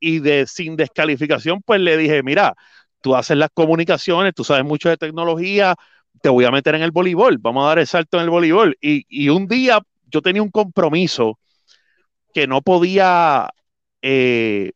y 0.00 0.18
de 0.20 0.46
sin 0.46 0.76
descalificación 0.76 1.62
pues 1.64 1.80
le 1.80 1.96
dije, 1.96 2.22
mira, 2.22 2.54
tú 3.00 3.14
haces 3.16 3.36
las 3.36 3.50
comunicaciones, 3.54 4.34
tú 4.34 4.44
sabes 4.44 4.64
mucho 4.64 4.88
de 4.88 4.96
tecnología, 4.96 5.74
te 6.20 6.28
voy 6.28 6.44
a 6.44 6.50
meter 6.50 6.74
en 6.74 6.82
el 6.82 6.90
voleibol, 6.90 7.38
vamos 7.38 7.64
a 7.64 7.68
dar 7.68 7.78
el 7.78 7.86
salto 7.86 8.18
en 8.18 8.24
el 8.24 8.30
voleibol. 8.30 8.76
Y, 8.80 9.04
y 9.08 9.28
un 9.28 9.46
día 9.46 9.80
yo 10.10 10.22
tenía 10.22 10.42
un 10.42 10.50
compromiso 10.50 11.38
que 12.32 12.46
no 12.46 12.62
podía, 12.62 13.50
eh, 14.02 14.72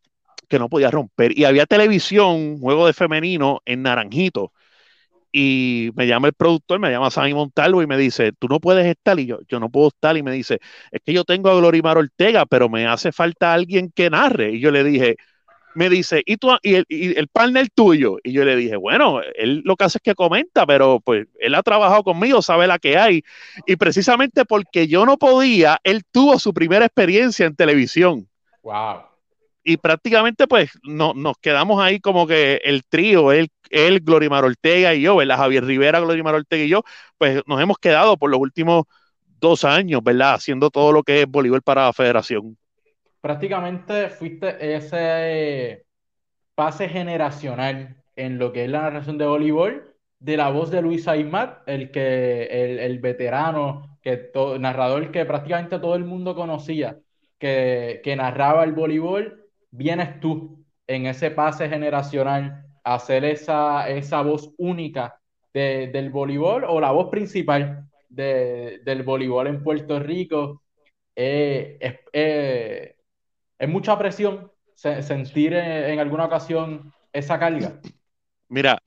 que 0.48 0.58
no 0.58 0.68
podía 0.68 0.90
romper. 0.90 1.36
Y 1.38 1.44
había 1.44 1.66
televisión, 1.66 2.58
juego 2.60 2.86
de 2.86 2.92
femenino 2.92 3.60
en 3.64 3.82
Naranjito. 3.82 4.52
Y 5.32 5.90
me 5.96 6.06
llama 6.06 6.28
el 6.28 6.34
productor, 6.34 6.78
me 6.78 6.90
llama 6.90 7.10
Sammy 7.10 7.34
Montalvo 7.34 7.82
y 7.82 7.86
me 7.86 7.96
dice, 7.96 8.32
tú 8.38 8.48
no 8.48 8.60
puedes 8.60 8.86
estar. 8.86 9.18
Y 9.18 9.26
yo, 9.26 9.40
yo 9.48 9.60
no 9.60 9.70
puedo 9.70 9.88
estar. 9.88 10.16
Y 10.16 10.22
me 10.22 10.32
dice, 10.32 10.60
es 10.90 11.00
que 11.04 11.12
yo 11.14 11.24
tengo 11.24 11.50
a 11.50 11.56
Glorimar 11.56 11.98
Ortega, 11.98 12.46
pero 12.46 12.68
me 12.68 12.86
hace 12.86 13.12
falta 13.12 13.54
alguien 13.54 13.90
que 13.94 14.10
narre. 14.10 14.52
Y 14.52 14.60
yo 14.60 14.70
le 14.70 14.84
dije, 14.84 15.16
me 15.74 15.88
dice, 15.88 16.22
¿y, 16.26 16.36
tú, 16.36 16.50
y, 16.62 16.74
el, 16.74 16.84
y 16.88 17.18
el 17.18 17.28
partner 17.28 17.68
tuyo? 17.74 18.18
Y 18.22 18.32
yo 18.32 18.44
le 18.44 18.56
dije, 18.56 18.76
bueno, 18.76 19.20
él 19.36 19.62
lo 19.64 19.76
que 19.76 19.84
hace 19.84 19.98
es 19.98 20.02
que 20.02 20.14
comenta, 20.14 20.66
pero 20.66 21.00
pues 21.00 21.26
él 21.40 21.54
ha 21.54 21.62
trabajado 21.62 22.02
conmigo, 22.02 22.42
sabe 22.42 22.66
la 22.66 22.78
que 22.78 22.98
hay. 22.98 23.22
Y 23.66 23.76
precisamente 23.76 24.44
porque 24.44 24.88
yo 24.88 25.06
no 25.06 25.16
podía, 25.18 25.80
él 25.84 26.02
tuvo 26.10 26.38
su 26.38 26.52
primera 26.52 26.84
experiencia 26.84 27.46
en 27.46 27.56
televisión. 27.56 28.28
Wow. 28.62 29.02
Y 29.64 29.76
prácticamente 29.76 30.46
pues 30.46 30.70
no, 30.82 31.14
nos 31.14 31.36
quedamos 31.38 31.80
ahí 31.80 32.00
como 32.00 32.26
que 32.26 32.60
el 32.64 32.84
trío, 32.84 33.32
él, 33.32 33.48
él, 33.70 34.00
Glorimar 34.00 34.44
Ortega 34.44 34.94
y 34.94 35.02
yo, 35.02 35.16
¿verdad? 35.16 35.36
Javier 35.36 35.64
Rivera, 35.64 36.00
Glorimar 36.00 36.34
Ortega 36.34 36.64
y 36.64 36.68
yo, 36.68 36.82
pues 37.16 37.42
nos 37.46 37.60
hemos 37.60 37.78
quedado 37.78 38.16
por 38.16 38.30
los 38.30 38.40
últimos 38.40 38.84
dos 39.40 39.64
años, 39.64 40.02
¿verdad? 40.02 40.34
Haciendo 40.34 40.70
todo 40.70 40.92
lo 40.92 41.02
que 41.02 41.22
es 41.22 41.26
voleibol 41.28 41.62
para 41.62 41.86
la 41.86 41.92
federación 41.92 42.56
prácticamente 43.22 44.10
fuiste 44.10 44.74
ese 44.74 45.86
pase 46.54 46.88
generacional 46.90 47.96
en 48.16 48.38
lo 48.38 48.52
que 48.52 48.64
es 48.64 48.70
la 48.70 48.82
narración 48.82 49.16
de 49.16 49.26
voleibol 49.26 49.94
de 50.18 50.36
la 50.36 50.50
voz 50.50 50.70
de 50.70 50.82
Luis 50.82 51.08
Aymat, 51.08 51.66
el 51.66 51.90
que 51.90 52.44
el, 52.84 52.98
veterano, 53.00 53.98
que 54.02 54.30
narrador 54.60 55.10
que 55.10 55.24
prácticamente 55.24 55.78
todo 55.80 55.96
el 55.96 56.04
mundo 56.04 56.34
conocía, 56.36 56.98
que, 57.38 58.00
que 58.04 58.14
narraba 58.14 58.62
el 58.64 58.72
voleibol, 58.72 59.46
vienes 59.70 60.20
tú 60.20 60.64
en 60.86 61.06
ese 61.06 61.30
pase 61.32 61.68
generacional 61.68 62.66
a 62.84 62.94
hacer 62.94 63.24
esa, 63.24 63.88
esa 63.88 64.22
voz 64.22 64.52
única 64.58 65.18
del 65.52 66.10
voleibol 66.10 66.64
o 66.64 66.80
la 66.80 66.92
voz 66.92 67.08
principal 67.10 67.88
del 68.08 69.02
voleibol 69.04 69.46
en 69.48 69.62
Puerto 69.62 69.98
Rico. 69.98 70.62
Eh, 71.16 71.78
eh, 72.12 72.96
es 73.62 73.68
mucha 73.68 73.96
presión 73.96 74.50
sentir 74.74 75.52
en, 75.52 76.00
alguna 76.00 76.24
ocasión 76.24 76.92
esa 77.12 77.38
carga. 77.38 77.78
Mira, 78.48 78.82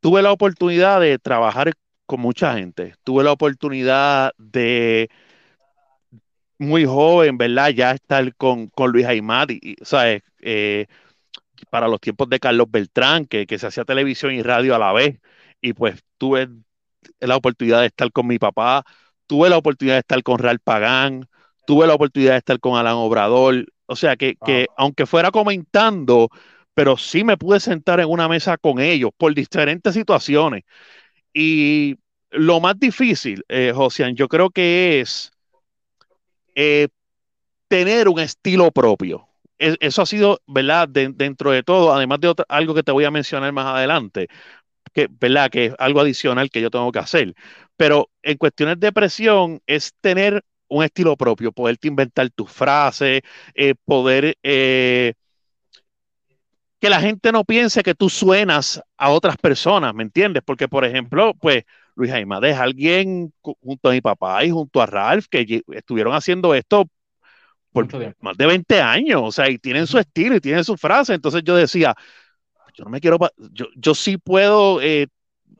tuve 0.00 0.22
la 0.22 0.32
oportunidad 0.32 1.00
de 1.00 1.20
trabajar 1.20 1.72
con 2.04 2.18
mucha 2.18 2.54
gente. 2.54 2.94
Tuve 3.04 3.22
la 3.22 3.30
oportunidad 3.30 4.32
de 4.38 5.08
muy 6.58 6.84
joven, 6.84 7.38
¿verdad? 7.38 7.68
Ya 7.68 7.92
estar 7.92 8.34
con, 8.34 8.66
con 8.70 8.90
Luis 8.90 9.06
Aymar, 9.06 9.52
y, 9.52 9.76
¿sabes? 9.82 10.22
Eh, 10.40 10.86
para 11.70 11.86
los 11.86 12.00
tiempos 12.00 12.28
de 12.28 12.40
Carlos 12.40 12.66
Beltrán, 12.68 13.26
que, 13.26 13.46
que 13.46 13.56
se 13.56 13.68
hacía 13.68 13.84
televisión 13.84 14.32
y 14.34 14.42
radio 14.42 14.74
a 14.74 14.80
la 14.80 14.92
vez. 14.92 15.20
Y 15.60 15.74
pues 15.74 16.02
tuve 16.18 16.48
la 17.20 17.36
oportunidad 17.36 17.82
de 17.82 17.86
estar 17.86 18.10
con 18.10 18.26
mi 18.26 18.40
papá, 18.40 18.82
tuve 19.28 19.48
la 19.48 19.58
oportunidad 19.58 19.94
de 19.94 20.00
estar 20.00 20.20
con 20.24 20.40
Real 20.40 20.58
Pagán, 20.58 21.28
tuve 21.68 21.86
la 21.86 21.94
oportunidad 21.94 22.32
de 22.32 22.38
estar 22.38 22.58
con 22.58 22.76
Alan 22.76 22.94
Obrador, 22.94 23.64
o 23.86 23.96
sea, 23.96 24.16
que, 24.16 24.36
que 24.44 24.66
aunque 24.76 25.06
fuera 25.06 25.30
comentando, 25.30 26.28
pero 26.74 26.96
sí 26.96 27.24
me 27.24 27.36
pude 27.36 27.60
sentar 27.60 28.00
en 28.00 28.08
una 28.08 28.28
mesa 28.28 28.58
con 28.58 28.80
ellos 28.80 29.10
por 29.16 29.34
diferentes 29.34 29.94
situaciones. 29.94 30.64
Y 31.32 31.96
lo 32.30 32.60
más 32.60 32.78
difícil, 32.78 33.44
eh, 33.48 33.72
Josian, 33.74 34.14
yo 34.14 34.28
creo 34.28 34.50
que 34.50 35.00
es 35.00 35.32
eh, 36.54 36.88
tener 37.68 38.08
un 38.08 38.20
estilo 38.20 38.70
propio. 38.70 39.28
eso 39.58 40.02
ha 40.02 40.06
sido, 40.06 40.40
¿verdad? 40.46 40.88
dentro 40.88 41.50
de 41.50 41.62
todo, 41.62 41.94
además 41.94 42.20
de 42.20 42.34
algo 42.48 42.74
que 42.74 42.82
te 42.82 42.92
voy 42.92 43.04
a 43.04 43.10
mencionar 43.10 43.52
más 43.52 43.66
adelante, 43.66 44.28
que, 44.92 45.08
¿verdad? 45.10 45.50
Que 45.50 45.66
es 45.66 45.74
algo 45.78 46.00
adicional 46.00 46.50
que 46.50 46.60
yo 46.60 46.70
tengo 46.70 46.92
que 46.92 46.98
hacer. 46.98 47.34
Pero 47.76 48.10
en 48.22 48.36
cuestiones 48.38 48.80
de 48.80 48.92
presión 48.92 49.60
es 49.66 49.94
tener 50.00 50.44
un 50.68 50.84
estilo 50.84 51.16
propio, 51.16 51.52
poderte 51.52 51.88
inventar 51.88 52.30
tus 52.30 52.50
frases, 52.50 53.22
eh, 53.54 53.74
poder 53.84 54.36
eh, 54.42 55.14
que 56.80 56.90
la 56.90 57.00
gente 57.00 57.32
no 57.32 57.44
piense 57.44 57.82
que 57.82 57.94
tú 57.94 58.08
suenas 58.08 58.82
a 58.96 59.10
otras 59.10 59.36
personas, 59.36 59.94
¿me 59.94 60.02
entiendes? 60.02 60.42
Porque, 60.44 60.68
por 60.68 60.84
ejemplo, 60.84 61.34
pues 61.34 61.64
Luis 61.94 62.10
Jaime 62.10 62.36
es 62.42 62.58
alguien 62.58 63.32
junto 63.40 63.88
a 63.88 63.92
mi 63.92 64.00
papá 64.00 64.44
y 64.44 64.50
junto 64.50 64.82
a 64.82 64.86
Ralph 64.86 65.26
que 65.30 65.62
estuvieron 65.72 66.14
haciendo 66.14 66.54
esto 66.54 66.86
por 67.72 67.88
más 68.20 68.36
de 68.36 68.46
20 68.46 68.80
años, 68.80 69.20
o 69.22 69.32
sea, 69.32 69.50
y 69.50 69.58
tienen 69.58 69.86
su 69.86 69.98
estilo 69.98 70.36
y 70.36 70.40
tienen 70.40 70.64
su 70.64 70.76
frase. 70.76 71.14
Entonces 71.14 71.42
yo 71.44 71.56
decía, 71.56 71.94
yo 72.74 72.84
no 72.84 72.90
me 72.90 73.00
quiero, 73.00 73.18
yo, 73.52 73.66
yo 73.74 73.94
sí 73.94 74.16
puedo, 74.16 74.80
eh, 74.80 75.08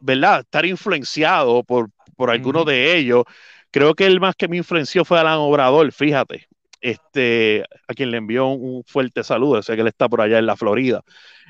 ¿verdad? 0.01 0.41
Estar 0.41 0.65
influenciado 0.65 1.63
por, 1.63 1.91
por 2.17 2.31
alguno 2.31 2.65
de 2.65 2.97
ellos 2.97 3.25
Creo 3.71 3.95
que 3.95 4.07
el 4.07 4.21
más 4.21 4.35
que 4.37 4.49
me 4.49 4.57
influenció 4.57 5.05
fue 5.05 5.19
Alan 5.19 5.39
Obrador, 5.39 5.91
fíjate, 5.93 6.49
este, 6.81 7.65
a 7.89 7.95
quien 7.95 8.11
le 8.11 8.19
envió 8.19 8.47
un, 8.47 8.85
fuerte 8.85 9.25
saludo, 9.25 9.63
sé 9.63 9.75
que 9.75 9.81
él 9.83 9.89
está 9.89 10.09
por 10.09 10.21
allá 10.21 10.39
en 10.39 10.47
la 10.47 10.57
Florida. 10.57 11.03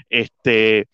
Este, 0.08 0.88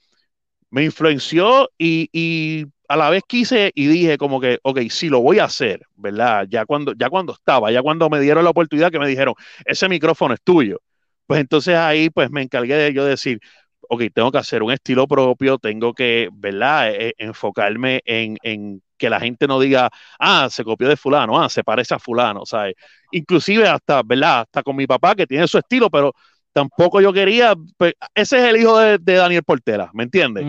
me 0.71 0.85
influenció 0.85 1.71
y, 1.79 2.67
a 2.89 2.97
la 2.97 3.11
vez 3.11 3.23
quise 3.27 3.73
y 3.75 3.87
dije 3.87 4.19
como 4.19 4.41
que, 4.41 4.59
ok, 4.63 4.81
sí 4.91 5.09
lo 5.09 5.21
voy 5.21 5.39
a 5.39 5.45
hacer, 5.45 5.83
¿verdad? 5.97 6.47
Ya 6.51 6.67
cuando, 6.67 6.93
ya 6.95 7.09
cuando 7.09 7.33
estaba, 7.33 7.73
ya 7.73 7.83
cuando 7.83 8.11
me 8.11 8.21
dieron 8.21 8.45
la 8.45 8.51
oportunidad 8.51 8.91
que 8.91 8.99
me 8.99 9.09
dijeron, 9.09 9.35
ese 9.65 9.89
micrófono 9.89 10.35
es 10.35 10.43
tuyo. 10.43 10.81
Pues 11.27 11.41
entonces 11.41 11.77
ahí 11.77 12.11
pues 12.11 12.31
me 12.31 12.43
encargué 12.43 12.75
de 12.77 12.93
yo 12.93 13.05
decir, 13.05 13.41
ok, 13.89 14.05
tengo 14.15 14.33
que 14.33 14.39
hacer 14.39 14.63
un 14.63 14.73
estilo 14.73 15.07
propio, 15.07 15.59
tengo 15.59 15.95
que, 15.95 16.29
¿verdad? 16.33 16.91
E, 16.91 17.09
e, 17.09 17.15
enfocarme 17.19 18.03
en, 18.05 18.39
en 18.43 18.83
que 19.03 19.11
la 19.11 19.19
gente 19.19 19.49
no 19.49 19.59
diga, 19.59 19.91
ah, 20.21 20.47
se 20.49 20.63
copió 20.63 20.89
de 20.89 20.97
fulano, 20.97 21.43
ah, 21.43 21.49
se 21.49 21.65
parece 21.65 21.93
a 21.93 21.99
fulano, 21.99 22.47
¿sabes? 22.47 22.77
Inclusive 23.11 23.69
hasta, 23.69 24.01
¿verdad? 24.05 24.43
Hasta 24.43 24.63
con 24.63 24.77
mi 24.77 24.87
papá 24.87 25.17
que 25.17 25.27
tiene 25.27 25.49
su 25.49 25.59
estilo, 25.59 25.91
pero 25.91 26.13
tampoco 26.53 27.01
yo 27.01 27.13
quería, 27.13 27.55
pues, 27.77 27.95
ese 28.15 28.39
es 28.39 28.45
el 28.45 28.61
hijo 28.61 28.79
de, 28.79 28.99
Daniel 28.99 29.43
Portela, 29.43 29.91
¿me 29.93 30.05
entiendes? 30.05 30.47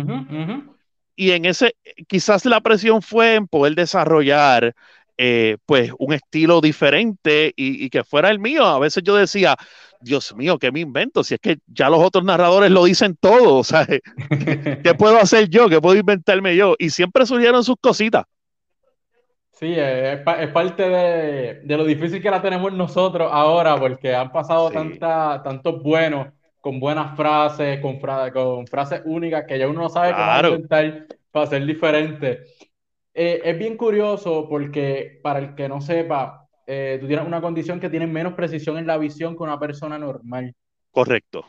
Y 1.15 1.31
en 1.31 1.45
ese, 1.45 1.75
quizás 2.07 2.45
la 2.45 2.61
presión 2.61 3.01
fue 3.01 3.33
en 3.33 3.47
poder 3.47 3.73
desarrollar 3.73 4.75
eh, 5.17 5.57
pues 5.65 5.91
un 5.97 6.13
estilo 6.13 6.59
diferente 6.61 7.53
y, 7.55 7.89
que 7.89 8.03
fuera 8.03 8.29
el 8.29 8.39
mío. 8.39 8.65
A 8.65 8.77
veces 8.77 9.03
yo 9.03 9.15
decía, 9.15 9.55
Dios 10.03 10.35
mío, 10.35 10.59
¿qué 10.59 10.71
me 10.71 10.81
invento? 10.81 11.23
Si 11.23 11.33
es 11.35 11.39
que 11.39 11.57
ya 11.67 11.89
los 11.89 11.99
otros 11.99 12.23
narradores 12.23 12.71
lo 12.71 12.83
dicen 12.83 13.15
todo, 13.19 13.63
¿sabes? 13.63 14.01
¿Qué 14.83 14.93
puedo 14.97 15.17
hacer 15.17 15.49
yo? 15.49 15.69
¿Qué 15.69 15.79
puedo 15.79 15.97
inventarme 15.97 16.55
yo? 16.55 16.75
Y 16.77 16.89
siempre 16.89 17.25
surgieron 17.25 17.63
sus 17.63 17.75
cositas. 17.79 18.25
Sí, 19.63 19.75
es, 19.77 20.19
parte 20.49 20.89
de, 20.89 21.77
lo 21.77 21.85
difícil 21.85 22.21
que 22.21 22.29
la 22.29 22.41
tenemos 22.41 22.73
nosotros 22.73 23.29
ahora, 23.31 23.77
porque 23.79 24.13
han 24.13 24.29
pasado 24.29 24.69
tantos 24.69 25.81
buenos, 25.81 26.27
con 26.59 26.81
buenas 26.81 27.15
frases, 27.15 27.79
con, 27.79 27.97
con 28.33 28.67
frases 28.67 29.03
únicas 29.05 29.45
que 29.47 29.57
ya 29.57 29.69
uno 29.69 29.83
no 29.83 29.89
sabe 29.89 30.11
cómo 30.11 30.55
inventar 30.55 31.07
para 31.31 31.47
ser 31.47 31.65
diferente. 31.65 32.43
Eh, 33.13 33.39
es 33.41 33.57
bien 33.57 33.77
curioso 33.77 34.49
porque, 34.49 35.21
para 35.23 35.39
el 35.39 35.55
que 35.55 35.69
no 35.69 35.79
sepa, 35.79 36.45
eh, 36.67 36.97
tú 36.99 37.07
tienes 37.07 37.25
una 37.25 37.39
condición 37.39 37.79
que 37.79 37.89
tiene 37.89 38.05
menos 38.05 38.33
precisión 38.33 38.77
en 38.77 38.85
la 38.85 38.97
visión 38.97 39.37
que 39.37 39.43
una 39.43 39.61
persona 39.61 39.97
normal. 39.97 40.53
Correcto. 40.91 41.45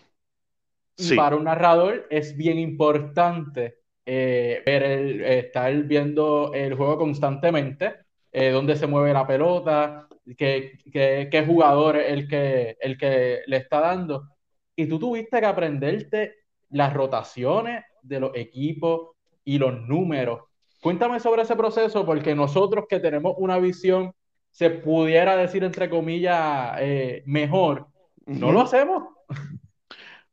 Y 0.96 1.16
para 1.16 1.34
un 1.34 1.42
narrador 1.42 2.06
es 2.10 2.36
bien 2.36 2.60
importante 2.60 3.78
eh, 4.06 4.62
ver 4.64 4.82
el, 4.84 5.20
estar 5.24 5.74
viendo 5.82 6.52
el 6.54 6.74
juego 6.74 6.96
constantemente, 6.96 8.03
eh, 8.36 8.50
dónde 8.50 8.74
se 8.74 8.88
mueve 8.88 9.12
la 9.12 9.24
pelota, 9.28 10.08
qué, 10.36 10.76
qué, 10.92 11.44
jugador 11.46 11.96
es 11.96 12.12
el 12.12 12.26
que, 12.26 12.76
el 12.80 12.98
que 12.98 13.42
le 13.46 13.58
está 13.58 13.78
dando. 13.78 14.28
Y 14.74 14.88
tú 14.88 14.98
tuviste 14.98 15.38
que 15.38 15.46
aprenderte 15.46 16.34
las 16.70 16.92
rotaciones 16.92 17.84
de 18.02 18.18
los 18.18 18.32
equipos 18.34 19.10
y 19.44 19.56
los 19.58 19.80
números. 19.82 20.40
Cuéntame 20.82 21.20
sobre 21.20 21.42
ese 21.42 21.54
proceso, 21.54 22.04
porque 22.04 22.34
nosotros 22.34 22.86
que 22.88 22.98
tenemos 22.98 23.36
una 23.38 23.58
visión, 23.58 24.12
se 24.50 24.68
pudiera 24.68 25.36
decir 25.36 25.62
entre 25.62 25.88
comillas, 25.88 26.76
eh, 26.80 27.22
mejor, 27.26 27.86
no 28.26 28.50
lo 28.50 28.62
hacemos. 28.62 29.04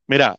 Mira, 0.07 0.37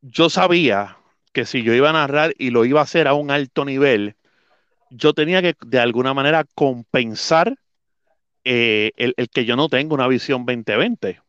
yo 0.00 0.30
sabía 0.30 0.96
que 1.34 1.44
si 1.44 1.62
yo 1.62 1.74
iba 1.74 1.90
a 1.90 1.92
narrar 1.92 2.32
y 2.38 2.48
lo 2.48 2.64
iba 2.64 2.80
a 2.80 2.84
hacer 2.84 3.06
a 3.06 3.12
un 3.12 3.30
alto 3.30 3.66
nivel, 3.66 4.16
yo 4.94 5.12
tenía 5.14 5.42
que 5.42 5.54
de 5.66 5.80
alguna 5.80 6.14
manera 6.14 6.44
compensar 6.54 7.54
eh, 8.44 8.92
el, 8.96 9.14
que 9.30 9.44
yo 9.44 9.56
no 9.56 9.68
tengo 9.68 9.94
una 9.94 10.08
visión 10.08 10.44
2020. 10.44 11.20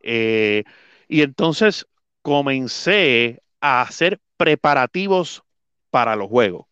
Eh, 0.00 0.64
y 1.08 1.22
entonces 1.22 1.86
comencé 2.22 3.42
a 3.60 3.82
hacer 3.82 4.20
preparativos 4.36 5.42
para 5.90 6.16
los 6.16 6.28
juegos. 6.28 6.66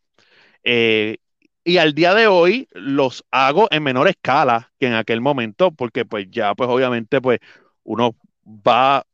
Eh, 0.62 1.18
y 1.64 1.78
al 1.78 1.94
día 1.94 2.14
de 2.14 2.28
hoy 2.28 2.68
los 2.72 3.24
hago 3.30 3.66
en 3.70 3.82
menor 3.82 4.08
escala 4.08 4.72
que 4.78 4.86
en 4.86 4.94
aquel 4.94 5.20
momento, 5.20 5.72
porque 5.72 6.04
pues 6.04 6.26
ya 6.30 6.54
pues 6.54 6.70
obviamente 6.70 7.20
pues 7.20 7.40
uno 7.82 8.14
va 8.46 9.04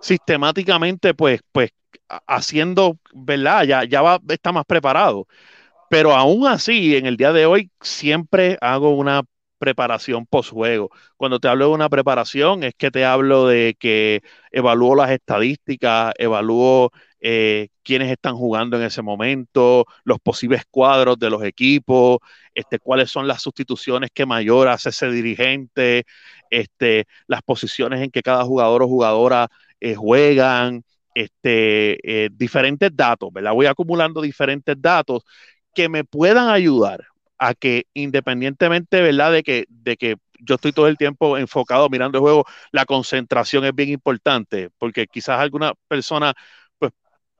sistemáticamente 0.00 1.14
pues, 1.14 1.40
pues 1.50 1.72
haciendo, 2.26 2.98
¿verdad? 3.12 3.64
Ya, 3.64 3.84
ya 3.84 4.02
va, 4.02 4.20
está 4.28 4.52
más 4.52 4.64
preparado. 4.64 5.26
Pero 5.88 6.12
aún 6.12 6.46
así, 6.46 6.96
en 6.96 7.06
el 7.06 7.16
día 7.16 7.32
de 7.32 7.46
hoy, 7.46 7.70
siempre 7.80 8.58
hago 8.60 8.90
una 8.90 9.22
preparación 9.58 10.26
post-juego. 10.26 10.90
Cuando 11.16 11.40
te 11.40 11.48
hablo 11.48 11.68
de 11.68 11.74
una 11.74 11.88
preparación, 11.88 12.62
es 12.62 12.74
que 12.76 12.90
te 12.90 13.04
hablo 13.04 13.46
de 13.46 13.76
que 13.78 14.22
evalúo 14.50 14.94
las 14.96 15.10
estadísticas, 15.10 16.12
evalúo 16.18 16.90
eh, 17.20 17.68
quiénes 17.82 18.10
están 18.10 18.36
jugando 18.36 18.76
en 18.76 18.82
ese 18.84 19.02
momento, 19.02 19.86
los 20.04 20.18
posibles 20.20 20.62
cuadros 20.70 21.18
de 21.18 21.30
los 21.30 21.42
equipos, 21.42 22.18
este, 22.54 22.78
cuáles 22.78 23.10
son 23.10 23.26
las 23.26 23.42
sustituciones 23.42 24.10
que 24.12 24.26
mayor 24.26 24.68
hace 24.68 24.90
ese 24.90 25.10
dirigente, 25.10 26.04
este, 26.50 27.06
las 27.26 27.42
posiciones 27.42 28.02
en 28.02 28.10
que 28.10 28.22
cada 28.22 28.44
jugador 28.44 28.82
o 28.82 28.88
jugadora 28.88 29.48
eh, 29.80 29.94
juegan, 29.94 30.82
este, 31.14 32.24
eh, 32.26 32.28
diferentes 32.30 32.90
datos, 32.94 33.32
¿verdad? 33.32 33.52
Voy 33.54 33.66
acumulando 33.66 34.20
diferentes 34.20 34.76
datos 34.78 35.22
que 35.76 35.88
me 35.90 36.04
puedan 36.04 36.48
ayudar 36.48 37.06
a 37.38 37.54
que 37.54 37.86
independientemente, 37.94 39.02
¿verdad? 39.02 39.30
De 39.32 39.42
que, 39.42 39.66
de 39.68 39.96
que 39.98 40.16
yo 40.40 40.54
estoy 40.56 40.72
todo 40.72 40.88
el 40.88 40.96
tiempo 40.96 41.36
enfocado 41.36 41.88
mirando 41.90 42.18
el 42.18 42.22
juego, 42.22 42.46
la 42.72 42.86
concentración 42.86 43.64
es 43.66 43.74
bien 43.74 43.90
importante, 43.90 44.70
porque 44.78 45.06
quizás 45.06 45.38
alguna 45.38 45.74
persona 45.86 46.32
pues, 46.78 46.92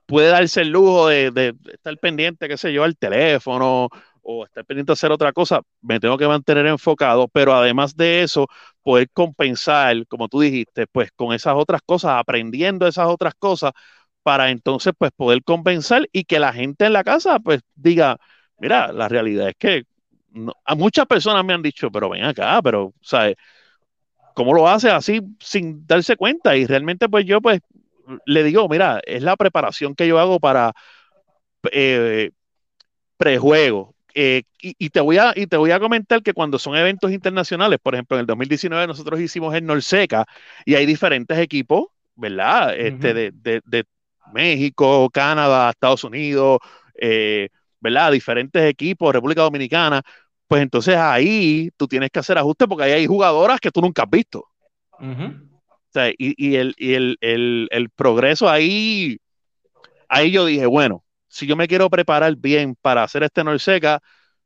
puede 0.05 0.29
darse 0.29 0.61
el 0.61 0.69
lujo 0.69 1.07
de, 1.07 1.55
estar 1.73 1.97
pendiente, 1.97 2.47
qué 2.47 2.57
sé 2.57 2.71
yo, 2.73 2.83
al 2.83 2.95
teléfono 2.95 3.89
o 4.21 4.45
estar 4.45 4.65
pendiente 4.65 4.91
de 4.91 4.93
hacer 4.93 5.11
otra 5.11 5.33
cosa, 5.33 5.61
me 5.81 5.99
tengo 5.99 6.17
que 6.17 6.27
mantener 6.27 6.67
enfocado, 6.67 7.27
pero 7.29 7.55
además 7.55 7.95
de 7.95 8.23
eso, 8.23 8.47
poder 8.83 9.09
compensar, 9.11 10.05
como 10.07 10.27
tú 10.27 10.41
dijiste, 10.41 10.85
pues 10.87 11.11
con 11.15 11.33
esas 11.33 11.55
otras 11.55 11.81
cosas, 11.85 12.13
aprendiendo 12.19 12.87
esas 12.87 13.07
otras 13.07 13.33
cosas, 13.39 13.71
para 14.27 14.49
entonces 14.49 14.91
pues 14.97 15.11
poder 15.15 15.41
compensar 15.41 16.09
y 16.11 16.25
que 16.25 16.37
la 16.37 16.51
gente 16.51 16.83
en 16.83 16.91
la 16.91 17.05
casa 17.05 17.39
pues 17.39 17.61
diga, 17.75 18.17
mira, 18.59 18.91
la 18.91 19.07
realidad 19.07 19.47
es 19.47 19.55
que 19.57 19.83
a 20.65 20.75
muchas 20.75 21.05
personas 21.05 21.45
me 21.45 21.53
han 21.53 21.61
dicho, 21.61 21.89
pero 21.89 22.09
ven 22.09 22.25
acá, 22.25 22.61
pero, 22.61 22.93
¿sabes? 22.99 23.37
¿Cómo 24.33 24.53
lo 24.53 24.67
hace 24.67 24.89
así 24.89 25.21
sin 25.39 25.87
darse 25.87 26.17
cuenta? 26.17 26.57
Y 26.57 26.65
realmente 26.65 27.07
pues 27.07 27.25
yo 27.25 27.39
pues 27.39 27.61
le 28.25 28.43
digo, 28.43 28.67
mira, 28.67 28.99
es 29.05 29.23
la 29.23 29.37
preparación 29.37 29.95
que 29.95 30.05
yo 30.09 30.19
hago 30.19 30.41
para 30.41 30.73
eh, 31.71 32.31
prejuego, 33.15 33.95
eh, 34.13 34.43
y, 34.61 34.89
te 34.89 34.99
voy 34.99 35.19
a, 35.19 35.31
y 35.37 35.47
te 35.47 35.55
voy 35.55 35.71
a 35.71 35.79
comentar 35.79 36.21
que 36.21 36.33
cuando 36.33 36.59
son 36.59 36.75
eventos 36.75 37.13
internacionales, 37.13 37.79
por 37.81 37.95
ejemplo, 37.95 38.17
en 38.17 38.21
el 38.21 38.27
2019 38.27 38.87
nosotros 38.87 39.21
hicimos 39.21 39.55
el 39.55 39.65
Norseca 39.65 40.25
y 40.65 40.75
hay 40.75 40.85
diferentes 40.85 41.37
equipos, 41.37 41.85
¿verdad? 42.15 42.77
Este, 42.77 43.13
de, 43.13 43.85
México, 44.33 45.09
Canadá, 45.11 45.69
Estados 45.69 46.03
Unidos, 46.03 46.59
eh, 46.99 47.49
¿verdad? 47.79 48.11
Diferentes 48.11 48.63
equipos, 48.63 49.13
República 49.13 49.41
Dominicana. 49.41 50.01
Pues 50.47 50.61
entonces 50.61 50.95
ahí 50.95 51.69
tú 51.77 51.87
tienes 51.87 52.09
que 52.09 52.19
hacer 52.19 52.37
ajustes 52.37 52.67
porque 52.67 52.85
ahí 52.85 52.91
hay 52.93 53.05
jugadoras 53.05 53.59
que 53.59 53.71
tú 53.71 53.81
nunca 53.81 54.03
has 54.03 54.09
visto. 54.09 54.45
y, 56.17 56.55
el, 56.55 56.75
el, 56.79 57.67
el 57.71 57.89
progreso 57.89 58.49
ahí, 58.49 59.17
ahí 60.07 60.31
yo 60.31 60.45
dije, 60.45 60.65
bueno, 60.65 61.03
si 61.27 61.45
yo 61.45 61.55
me 61.55 61.67
quiero 61.67 61.89
preparar 61.89 62.35
bien 62.35 62.75
para 62.81 63.03
hacer 63.03 63.23
este 63.23 63.43
Norseca, 63.43 64.01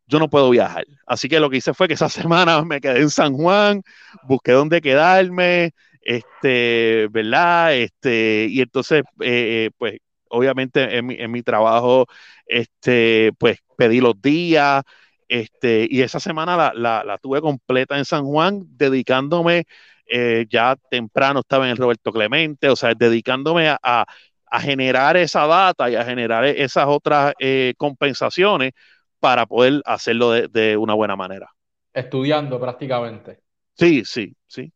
yo 0.08 0.20
no 0.20 0.30
puedo 0.30 0.50
viajar. 0.50 0.86
Así 1.06 1.30
que 1.30 1.40
lo 1.40 1.50
que 1.50 1.58
hice 1.58 1.74
fue 1.74 1.88
que 1.88 1.94
esa 1.94 2.10
semana 2.10 2.64
me 2.64 2.82
quedé 2.82 3.02
en 3.02 3.10
San 3.10 3.34
Juan, 3.34 3.82
busqué 4.24 4.52
dónde 4.52 4.82
quedarme, 4.82 5.72
este, 6.02 7.08
¿verdad? 7.12 7.76
Este, 7.76 8.48
y 8.50 8.62
entonces, 8.62 9.04
eh, 9.22 9.68
eh, 9.68 9.70
pues, 9.78 9.98
obviamente 10.30 10.98
en 10.98 11.06
mi, 11.06 11.16
en 11.16 11.32
mi, 11.32 11.44
trabajo, 11.44 12.06
este, 12.46 13.32
pues, 13.38 13.60
pedí 13.78 14.02
los 14.02 14.22
días, 14.22 14.84
este, 15.28 15.88
y 15.90 16.02
esa 16.02 16.20
semana 16.20 16.58
la, 16.58 16.74
la, 16.76 17.04
la 17.04 17.18
tuve 17.18 17.42
completa 17.42 17.98
en 17.98 18.06
San 18.06 18.26
Juan, 18.26 18.64
dedicándome, 18.78 19.66
eh, 20.06 20.46
ya 20.50 20.76
temprano 20.90 21.40
estaba 21.40 21.66
en 21.66 21.72
el 21.72 21.78
Roberto 21.78 22.12
Clemente, 22.12 22.68
o 22.70 22.76
sea, 22.76 22.94
dedicándome 22.94 23.70
a 23.70 24.06
a 24.52 24.60
generar 24.60 25.16
esa 25.16 25.48
data 25.48 25.90
y 25.90 25.96
a 25.96 26.04
generar 26.04 26.46
esas 26.46 26.86
otras 26.86 27.34
eh, 27.40 27.74
compensaciones 27.78 28.74
para 29.20 29.46
poder 29.46 29.82
hacerlo 29.86 30.32
de, 30.32 30.78
una 30.78 30.94
buena 30.94 31.16
manera. 31.16 31.50
Estudiando 31.94 32.60
prácticamente. 32.60 33.40
Sí, 33.76 34.04
sí, 34.04 34.36
sí. 34.48 34.72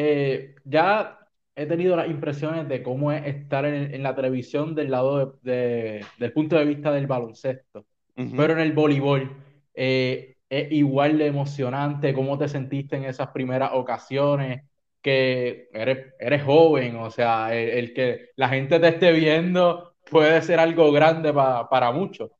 Eh, 0.00 0.54
ya 0.64 1.18
he 1.56 1.66
tenido 1.66 1.96
las 1.96 2.08
impresiones 2.08 2.68
de 2.68 2.84
cómo 2.84 3.10
es 3.10 3.26
estar 3.26 3.64
en, 3.64 4.00
la 4.00 4.14
televisión 4.14 4.76
del 4.76 4.92
lado 4.92 5.40
del 5.42 6.32
punto 6.32 6.56
de 6.56 6.64
vista 6.64 6.92
del 6.92 7.08
baloncesto, 7.08 7.84
pero 8.14 8.52
en 8.52 8.60
el 8.60 8.72
voleibol. 8.74 9.28
Eh, 9.74 10.36
es 10.48 10.70
igual 10.70 11.18
de 11.18 11.26
emocionante, 11.26 12.14
cómo 12.14 12.38
te 12.38 12.46
sentiste 12.46 12.94
en 12.94 13.06
esas 13.06 13.30
primeras 13.30 13.70
ocasiones, 13.74 14.62
que 15.02 15.68
eres, 15.72 16.14
eres 16.20 16.44
joven, 16.44 16.94
o 16.96 17.10
sea, 17.10 17.52
el, 17.52 17.92
que 17.92 18.30
la 18.36 18.48
gente 18.50 18.78
te 18.78 18.88
esté 18.88 19.10
viendo 19.10 19.96
puede 20.08 20.40
ser 20.42 20.60
algo 20.60 20.92
grande 20.92 21.32
para 21.32 21.90
muchos. 21.90 22.30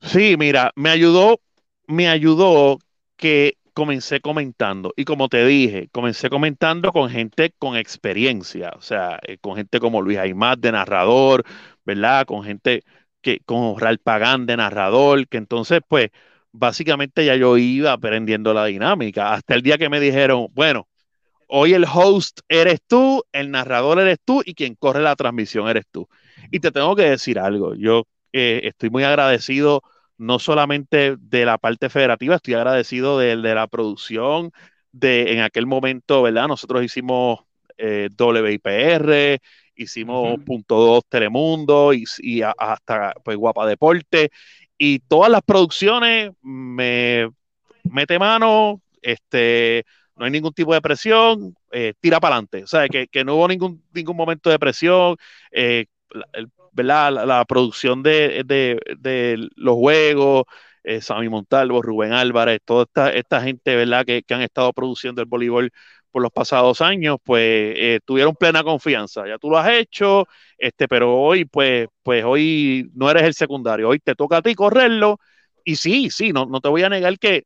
Sí, 0.00 0.34
mira, 0.38 0.72
me 0.76 0.88
ayudó, 0.88 1.40
me 1.86 2.08
ayudó 2.08 2.78
que 3.18 3.58
comencé 3.74 4.20
comentando 4.20 4.92
y 4.96 5.04
como 5.04 5.28
te 5.28 5.44
dije, 5.46 5.88
comencé 5.92 6.30
comentando 6.30 6.92
con 6.92 7.10
gente 7.10 7.54
con 7.58 7.76
experiencia, 7.76 8.72
o 8.76 8.82
sea, 8.82 9.18
eh, 9.26 9.38
con 9.38 9.56
gente 9.56 9.80
como 9.80 10.02
Luis 10.02 10.18
Aymar 10.18 10.58
de 10.58 10.72
narrador, 10.72 11.44
¿verdad? 11.84 12.26
Con 12.26 12.44
gente 12.44 12.84
que, 13.22 13.40
con 13.40 13.78
Ralph 13.78 14.00
Pagán 14.02 14.46
de 14.46 14.56
narrador, 14.56 15.28
que 15.28 15.38
entonces, 15.38 15.80
pues, 15.88 16.10
básicamente 16.52 17.24
ya 17.24 17.36
yo 17.36 17.56
iba 17.58 17.92
aprendiendo 17.92 18.54
la 18.54 18.66
dinámica, 18.66 19.32
hasta 19.32 19.54
el 19.54 19.62
día 19.62 19.78
que 19.78 19.88
me 19.88 20.00
dijeron, 20.00 20.48
bueno, 20.52 20.88
hoy 21.48 21.74
el 21.74 21.84
host 21.84 22.40
eres 22.48 22.80
tú, 22.86 23.24
el 23.32 23.50
narrador 23.50 24.00
eres 24.00 24.18
tú 24.24 24.42
y 24.44 24.54
quien 24.54 24.74
corre 24.74 25.02
la 25.02 25.16
transmisión 25.16 25.68
eres 25.68 25.84
tú. 25.90 26.08
Y 26.50 26.60
te 26.60 26.70
tengo 26.72 26.96
que 26.96 27.04
decir 27.10 27.38
algo, 27.38 27.74
yo 27.74 28.06
eh, 28.32 28.62
estoy 28.64 28.90
muy 28.90 29.04
agradecido 29.04 29.82
no 30.20 30.38
solamente 30.38 31.16
de 31.18 31.46
la 31.46 31.56
parte 31.56 31.88
federativa, 31.88 32.36
estoy 32.36 32.52
agradecido 32.52 33.18
de, 33.18 33.36
la 33.36 33.66
producción, 33.66 34.52
de 34.92 35.32
en 35.32 35.40
aquel 35.40 35.66
momento, 35.66 36.20
¿verdad? 36.20 36.46
Nosotros 36.46 36.84
hicimos 36.84 37.40
eh, 37.78 38.10
WIPR, 38.18 39.40
hicimos 39.74 40.38
Punto 40.44 40.76
2 40.76 41.04
Telemundo 41.08 41.94
y, 41.94 42.04
y 42.18 42.42
hasta 42.42 43.14
pues, 43.24 43.38
Guapa 43.38 43.66
Deporte 43.66 44.30
y 44.76 44.98
todas 44.98 45.30
las 45.30 45.40
producciones 45.40 46.32
me 46.42 47.30
mete 47.84 48.18
mano, 48.18 48.82
este, 49.00 49.86
no 50.16 50.26
hay 50.26 50.30
ningún 50.30 50.52
tipo 50.52 50.74
de 50.74 50.82
presión, 50.82 51.54
eh, 51.72 51.94
tira 51.98 52.20
para 52.20 52.34
adelante. 52.34 52.64
O 52.64 52.66
sea, 52.66 52.86
que, 52.88 53.24
no 53.24 53.36
hubo 53.36 53.48
ningún, 53.48 53.82
ningún 53.94 54.16
momento 54.18 54.50
de 54.50 54.58
presión. 54.58 55.16
Eh, 55.50 55.86
la, 56.74 57.10
la, 57.10 57.44
producción 57.44 58.02
de, 58.02 58.78
los 59.56 59.74
juegos, 59.76 60.44
eh, 60.84 61.00
Sammy 61.00 61.28
Montalvo, 61.28 61.82
Rubén 61.82 62.12
Álvarez, 62.12 62.60
toda 62.64 62.84
esta, 62.84 63.10
esta 63.10 63.42
gente 63.42 63.76
¿verdad? 63.76 64.04
Que, 64.04 64.24
han 64.30 64.42
estado 64.42 64.72
produciendo 64.72 65.22
el 65.22 65.28
voleibol 65.28 65.70
por 66.10 66.22
los 66.22 66.32
pasados 66.32 66.80
años, 66.80 67.18
pues 67.22 68.00
tuvieron 68.04 68.34
plena 68.34 68.64
confianza. 68.64 69.26
Ya 69.28 69.38
tú 69.38 69.50
lo 69.50 69.58
has 69.58 69.70
hecho, 69.70 70.26
este, 70.58 70.88
pero 70.88 71.16
hoy, 71.16 71.44
pues, 71.44 71.88
pues 72.02 72.24
hoy 72.24 72.90
no 72.94 73.10
eres 73.10 73.24
el 73.24 73.34
secundario, 73.34 73.88
hoy 73.88 74.00
te 74.00 74.14
toca 74.14 74.38
a 74.38 74.42
ti 74.42 74.54
correrlo. 74.54 75.18
Y 75.64 75.76
sí, 75.76 76.10
sí, 76.10 76.32
no, 76.32 76.46
no 76.46 76.60
te 76.60 76.68
voy 76.68 76.82
a 76.82 76.88
negar 76.88 77.18
que 77.18 77.44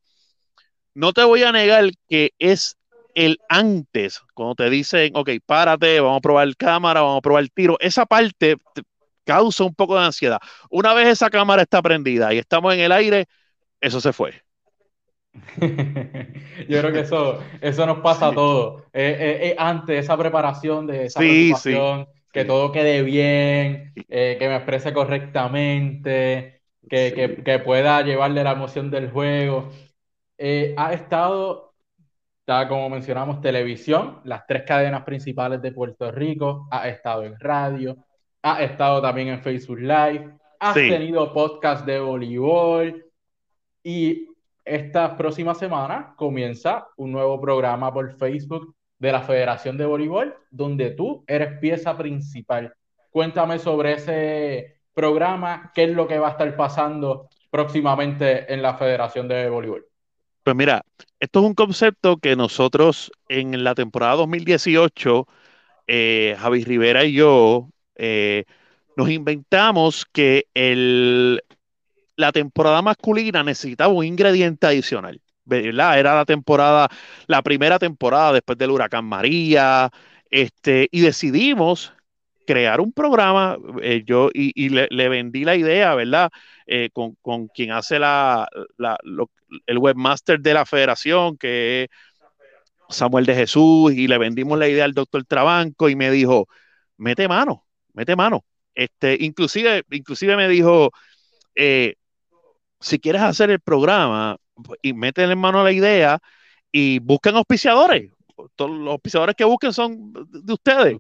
no 0.95 1.13
te 1.13 1.25
voy 1.25 1.43
a 1.43 1.53
negar 1.53 1.91
que 2.09 2.33
es 2.39 2.77
el 3.15 3.39
antes, 3.49 4.21
cuando 4.35 4.57
te 4.57 4.71
dicen, 4.71 5.13
ok, 5.15 5.31
párate, 5.47 6.01
vamos 6.01 6.19
a 6.19 6.21
probar 6.21 6.57
cámara, 6.57 7.03
vamos 7.03 7.19
a 7.19 7.21
probar 7.21 7.49
tiro, 7.49 7.77
esa 7.81 8.07
parte 8.07 8.57
causa 9.25 9.65
un 9.65 9.75
poco 9.75 9.99
de 9.99 10.05
ansiedad. 10.05 10.39
Una 10.71 10.95
vez 10.95 11.09
esa 11.09 11.31
cámara 11.31 11.63
está 11.63 11.83
prendida 11.83 12.33
y 12.33 12.39
estamos 12.39 12.75
en 12.75 12.81
el 12.81 12.93
aire, 12.93 13.27
eso 13.81 14.01
se 14.01 14.13
fue. 14.13 14.45
Yo 16.69 16.81
creo 16.81 16.93
que 16.93 17.01
eso, 17.01 17.41
eso 17.61 17.87
nos 17.87 17.99
pasa 17.99 18.29
a 18.29 18.33
todos. 18.33 18.83
Eh, 18.93 19.17
eh, 19.19 19.49
eh, 19.49 19.57
antes, 19.59 20.05
esa 20.05 20.17
preparación 20.17 20.87
de 20.87 21.07
esa 21.07 21.21
sí, 21.21 21.53
que 22.33 22.45
todo 22.45 22.73
quede 22.73 23.03
bien, 23.03 23.93
que 23.95 24.39
me 24.41 24.57
exprese 24.57 24.93
correctamente, 24.93 26.63
que, 26.89 27.43
que, 27.45 27.59
pueda 27.61 28.03
llevarle 28.03 28.43
la 28.43 28.53
emoción 28.53 28.91
del 28.91 29.11
juego. 29.11 29.71
Ha 30.77 30.93
estado, 30.93 31.75
ya 32.45 32.67
como 32.67 32.91
mencionamos, 32.91 33.41
televisión, 33.41 34.21
las 34.25 34.47
tres 34.49 34.65
cadenas 34.67 35.05
principales 35.05 35.63
de 35.63 35.71
Puerto 35.71 36.11
Rico, 36.11 36.67
ha 36.73 36.89
estado 36.89 37.23
en 37.23 37.39
radio, 37.39 37.97
ha 38.45 38.63
estado 38.63 39.01
también 39.01 39.29
en 39.29 39.41
Facebook 39.41 39.79
Live, 39.79 40.31
ha 40.61 40.75
tenido 40.75 41.33
podcast 41.33 41.87
de 41.87 41.99
voleibol 41.99 43.07
y 43.83 44.29
esta 44.63 45.17
próxima 45.17 45.55
semana 45.55 46.13
comienza 46.15 46.89
un 46.99 47.13
nuevo 47.13 47.41
programa 47.41 47.91
por 47.91 48.13
Facebook 48.19 48.75
de 48.99 49.13
la 49.13 49.23
Federación 49.23 49.79
de 49.79 49.87
Voleibol, 49.87 50.35
donde 50.51 50.91
tú 50.91 51.25
eres 51.27 51.59
pieza 51.59 51.97
principal. 51.97 52.75
Cuéntame 53.11 53.59
sobre 53.59 53.95
ese 53.95 54.77
programa, 54.93 55.73
qué 55.75 55.85
es 55.85 55.91
lo 55.91 56.07
que 56.07 56.19
va 56.19 56.29
a 56.29 56.33
estar 56.33 56.55
pasando 56.55 57.31
próximamente 57.51 58.53
en 58.53 58.61
la 58.61 58.75
Federación 58.75 59.27
de 59.27 59.49
Voleibol. 59.49 59.87
Pues 60.43 60.55
mira, 60.55 60.85
esto 61.19 61.41
es 61.41 61.47
un 61.47 61.55
concepto 61.55 62.19
que 62.19 62.37
nosotros 62.37 63.11
en 63.31 63.65
la 63.65 63.75
temporada 63.75 64.17
2018, 64.17 65.27
eh, 65.87 66.37
Javi 66.39 66.63
Rivera 66.65 67.07
y 67.07 67.15
yo, 67.15 67.71
eh, 67.97 68.45
nos 68.97 69.11
inventamos 69.11 70.07
que 70.13 70.47
el, 70.55 71.43
la 72.17 72.33
temporada 72.33 72.83
masculina 72.83 73.43
necesitaba 73.43 73.93
un 73.93 74.05
ingrediente 74.05 74.67
adicional. 74.67 75.21
¿verdad? 75.45 75.99
Era 75.99 76.15
la 76.15 76.25
temporada, 76.25 76.89
la 77.27 77.43
primera 77.43 77.79
temporada 77.79 78.33
después 78.33 78.57
del 78.59 78.71
huracán 78.71 79.05
María, 79.05 79.91
este, 80.31 80.89
y 80.91 81.01
decidimos 81.01 81.93
crear 82.47 82.81
un 82.81 82.93
programa, 82.93 83.57
eh, 83.83 84.03
yo 84.07 84.31
y, 84.33 84.69
le, 84.69 85.09
vendí 85.09 85.45
la 85.45 85.57
idea, 85.57 85.95
¿verdad? 85.95 86.31
Eh, 86.67 86.91
con, 86.93 87.49
quien 87.49 87.73
hace 87.73 87.99
la, 87.99 88.49
el 89.67 89.79
webmaster 89.79 90.41
de 90.41 90.55
la 90.55 90.67
federación, 90.67 91.37
que 91.37 91.85
es 91.85 91.89
Samuel 92.89 93.27
de 93.27 93.35
Jesús, 93.35 93.93
y 93.93 94.09
le 94.09 94.19
vendimos 94.19 94.59
la 94.59 94.69
idea 94.69 94.85
al 94.85 94.93
doctor 94.95 95.25
Trabanco 95.25 95.89
y 95.89 95.97
me 95.97 96.11
dijo, 96.11 96.49
mete 96.97 97.29
mano, 97.29 97.64
mete 97.95 98.15
mano. 98.17 98.45
Este, 98.75 99.17
inclusive, 99.21 99.85
inclusive 99.91 100.37
me 100.37 100.49
dijo, 100.49 100.91
eh, 101.55 101.95
si 102.81 102.99
quieres 102.99 103.23
hacer 103.23 103.51
el 103.51 103.61
programa 103.61 104.37
y 104.83 104.93
meten 104.93 105.31
en 105.31 105.39
mano 105.39 105.65
la 105.65 105.73
idea 105.73 106.19
y 106.71 106.99
busquen 106.99 107.37
auspiciadores. 107.37 108.11
Todos 108.57 108.71
los 108.71 108.93
auspiciadores 108.93 109.37
que 109.37 109.45
busquen 109.45 109.73
son 109.73 110.13
de 110.13 110.53
ustedes. 110.53 110.99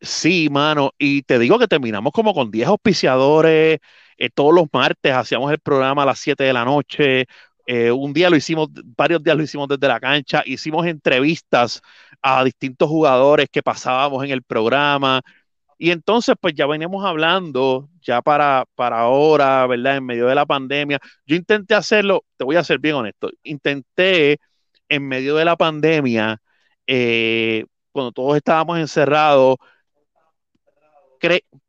Sí, 0.00 0.48
mano, 0.50 0.92
y 0.98 1.22
te 1.22 1.38
digo 1.38 1.60
que 1.60 1.68
terminamos 1.68 2.12
como 2.12 2.34
con 2.34 2.50
10 2.50 2.66
auspiciadores, 2.66 3.78
eh, 4.18 4.30
todos 4.34 4.52
los 4.52 4.66
martes 4.72 5.12
hacíamos 5.12 5.52
el 5.52 5.60
programa 5.60 6.02
a 6.02 6.06
las 6.06 6.18
7 6.18 6.42
de 6.42 6.52
la 6.52 6.64
noche, 6.64 7.26
eh, 7.66 7.92
un 7.92 8.12
día 8.12 8.28
lo 8.28 8.34
hicimos, 8.34 8.68
varios 8.96 9.22
días 9.22 9.36
lo 9.36 9.44
hicimos 9.44 9.68
desde 9.68 9.86
la 9.86 10.00
cancha, 10.00 10.42
hicimos 10.44 10.86
entrevistas 10.86 11.80
a 12.20 12.42
distintos 12.42 12.88
jugadores 12.88 13.48
que 13.50 13.62
pasábamos 13.62 14.24
en 14.24 14.30
el 14.32 14.42
programa, 14.42 15.22
y 15.82 15.90
entonces 15.90 16.36
pues 16.40 16.54
ya 16.54 16.68
veníamos 16.68 17.04
hablando, 17.04 17.88
ya 18.02 18.22
para, 18.22 18.66
para 18.76 19.00
ahora, 19.00 19.66
¿verdad? 19.66 19.96
En 19.96 20.06
medio 20.06 20.28
de 20.28 20.36
la 20.36 20.46
pandemia, 20.46 21.00
yo 21.26 21.34
intenté 21.34 21.74
hacerlo, 21.74 22.24
te 22.36 22.44
voy 22.44 22.54
a 22.54 22.62
ser 22.62 22.78
bien 22.78 22.94
honesto, 22.94 23.30
intenté 23.42 24.38
en 24.88 25.08
medio 25.08 25.34
de 25.34 25.44
la 25.44 25.56
pandemia, 25.56 26.40
eh, 26.86 27.64
cuando 27.90 28.12
todos 28.12 28.36
estábamos 28.36 28.78
encerrados, 28.78 29.56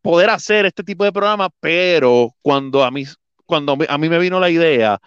poder 0.04 0.30
hacer 0.30 0.68
este 0.68 0.84
tipo 0.84 1.04
de 1.06 1.12
programa, 1.12 1.50
pero 1.60 2.36
cuando 2.44 2.84
a 2.84 2.92
mí, 2.92 3.06
cuando 3.48 3.76
a 3.90 3.98
mí 3.98 4.10
me 4.10 4.20
vino 4.20 4.40
la 4.40 4.52
idea, 4.52 5.00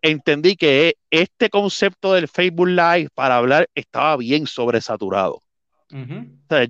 entendí 0.00 0.56
que 0.56 0.96
este 1.10 1.50
concepto 1.50 2.14
del 2.14 2.28
Facebook 2.28 2.68
Live 2.68 3.10
para 3.14 3.36
hablar 3.36 3.68
estaba 3.74 4.16
bien 4.16 4.46
sobresaturado. 4.46 5.42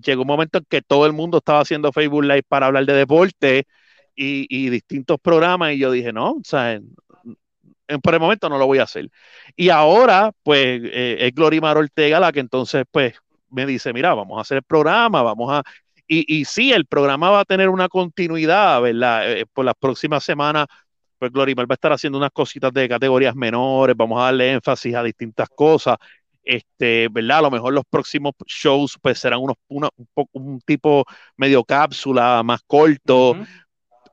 Llegó 0.02 0.22
un 0.22 0.29
momento 0.29 0.59
en 0.59 0.64
que 0.68 0.83
todo 0.83 1.07
el 1.07 1.12
mundo 1.12 1.38
estaba 1.38 1.61
haciendo 1.61 1.92
Facebook 1.92 2.24
Live 2.24 2.44
para 2.48 2.66
hablar 2.66 2.85
de 2.87 2.94
deporte 2.94 3.66
y, 4.14 4.70
distintos 4.70 5.18
programas 5.20 5.74
y 5.74 5.79
yo 5.79 5.90
dije, 5.90 6.12
no, 6.12 6.33
o 6.33 6.42
por 8.02 8.14
el 8.14 8.20
momento 8.20 8.48
no 8.48 8.59
lo 8.59 8.66
voy 8.66 8.79
a 8.79 8.85
hacer. 8.85 9.11
Y 9.55 9.68
ahora, 9.68 10.33
pues, 10.42 10.81
eh, 10.85 11.18
es 11.20 11.35
Glorimar 11.35 11.76
Ortega 11.76 12.18
la 12.18 12.33
que 12.33 12.40
entonces, 12.40 12.85
pues, 12.90 13.14
me 13.50 13.64
dice, 13.66 13.92
mira, 13.92 14.14
vamos 14.14 14.38
a 14.38 14.40
hacer 14.40 14.59
el 14.59 14.62
programa, 14.64 15.22
vamos 15.22 15.52
a 15.52 15.62
y, 16.09 16.40
y 16.40 16.44
sí, 16.44 16.72
el 16.72 16.87
programa 16.87 17.31
va 17.31 17.40
a 17.40 17.44
tener 17.44 17.68
una 17.68 17.88
continuidad, 17.88 18.81
¿verdad? 18.81 19.31
Eh, 19.33 19.46
por 19.52 19.64
las 19.64 19.74
próximas 19.74 20.22
semanas, 20.24 20.66
pues 21.18 21.33
Glorimar 21.33 21.68
va 21.68 21.72
a 21.72 21.74
estar 21.74 21.92
haciendo 21.92 22.18
unas 22.18 22.31
cositas 22.31 22.72
de 22.72 22.88
categorías 22.88 23.35
menores, 23.35 23.96
vamos 23.96 24.20
a 24.20 24.24
darle 24.26 24.52
énfasis 24.52 24.94
a 24.94 25.02
distintas 25.02 25.48
cosas. 25.48 25.96
Este, 26.46 27.09
¿verdad? 27.11 27.38
A 27.38 27.42
lo 27.42 27.50
mejor 27.50 27.74
los 27.74 27.85
próximos 27.90 28.32
shows 28.46 28.96
pues 29.02 29.18
serán 29.18 29.40
unos, 29.40 29.56
un, 29.68 29.88
un 30.32 30.61
tipo 30.61 31.04
medio 31.37 31.64
cápsula, 31.64 32.42
más 32.44 32.61
corto, 32.66 33.37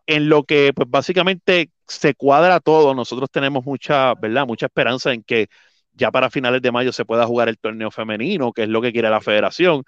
en 0.07 0.29
lo 0.29 0.43
que 0.43 0.73
pues 0.75 0.89
básicamente 0.89 1.69
se 1.87 2.15
cuadra 2.15 2.59
todo. 2.59 2.95
Nosotros 2.95 3.29
tenemos 3.31 3.63
mucha, 3.65 4.15
¿verdad? 4.15 4.47
Mucha 4.47 4.65
esperanza 4.65 5.13
en 5.13 5.23
que 5.23 5.47
ya 5.93 6.11
para 6.11 6.31
finales 6.31 6.61
de 6.63 6.71
mayo 6.71 6.91
se 6.91 7.05
pueda 7.05 7.27
jugar 7.27 7.49
el 7.49 7.59
torneo 7.59 7.91
femenino, 7.91 8.51
que 8.51 8.63
es 8.63 8.69
lo 8.69 8.81
que 8.81 8.91
quiere 8.91 9.09
la 9.11 9.21
federación 9.21 9.83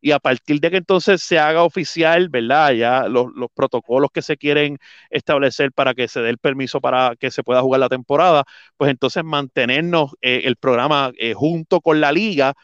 y 0.00 0.12
a 0.12 0.18
partir 0.18 0.60
de 0.60 0.70
que 0.70 0.76
entonces 0.78 1.22
se 1.22 1.38
haga 1.38 1.62
oficial, 1.64 2.28
¿verdad? 2.28 2.72
Ya 2.72 3.08
los, 3.08 3.28
protocolos 3.54 4.10
que 4.12 4.22
se 4.22 4.36
quieren 4.36 4.78
establecer 5.10 5.72
para 5.72 5.94
que 5.94 6.08
se 6.08 6.20
dé 6.20 6.30
el 6.30 6.38
permiso 6.38 6.80
para 6.80 7.16
que 7.16 7.30
se 7.30 7.42
pueda 7.42 7.60
jugar 7.62 7.80
la 7.80 7.88
temporada, 7.88 8.44
pues 8.76 8.90
entonces 8.90 9.24
mantenernos 9.24 10.12
eh, 10.22 10.42
el 10.44 10.56
programa 10.56 11.12
eh, 11.18 11.34
junto 11.34 11.80
con 11.80 12.00
la 12.00 12.12
liga 12.12 12.54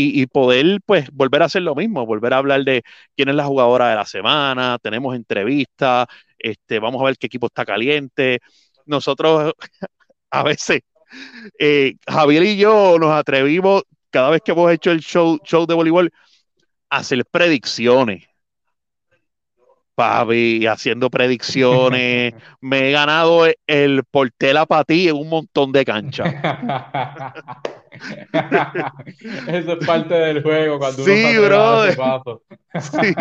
y, 0.00 0.26
poder 0.26 0.78
pues 0.86 1.10
volver 1.12 1.42
a 1.42 1.46
hacer 1.46 1.62
lo 1.62 1.74
mismo, 1.74 2.06
volver 2.06 2.32
a 2.32 2.38
hablar 2.38 2.62
de 2.64 2.82
quién 3.16 3.28
es 3.30 3.34
la 3.34 3.44
jugadora 3.44 3.88
de 3.90 3.96
la 3.96 4.06
semana, 4.06 4.78
tenemos 4.80 5.16
entrevistas, 5.16 6.06
este, 6.38 6.78
vamos 6.78 7.02
a 7.02 7.06
ver 7.06 7.16
qué 7.18 7.26
equipo 7.26 7.46
está 7.48 7.64
caliente. 7.64 8.38
Nosotros 8.86 9.54
a 10.30 10.42
veces, 10.44 10.82
eh, 11.58 11.94
Javier 12.06 12.44
y 12.44 12.56
yo 12.56 12.98
nos 12.98 13.12
atrevimos, 13.12 13.82
cada 14.10 14.30
vez 14.30 14.40
que 14.44 14.52
hemos 14.52 14.70
hecho 14.72 14.90
el 14.92 15.00
show, 15.00 15.38
show 15.44 15.66
de 15.66 15.74
voleibol, 15.74 16.12
hacer 16.90 17.24
predicciones. 17.24 18.24
Papi, 19.94 20.66
haciendo 20.66 21.10
predicciones. 21.10 22.34
Me 22.60 22.88
he 22.88 22.92
ganado 22.92 23.46
el 23.66 24.04
portela 24.04 24.64
para 24.66 24.84
ti 24.84 25.08
en 25.08 25.16
un 25.16 25.28
montón 25.28 25.72
de 25.72 25.84
canchas. 25.84 26.34
Eso 29.48 29.72
es 29.72 29.86
parte 29.86 30.14
del 30.14 30.42
juego 30.42 30.78
cuando 30.78 31.04
sí, 31.04 31.38
bro. 31.38 31.86
sí. 32.80 33.14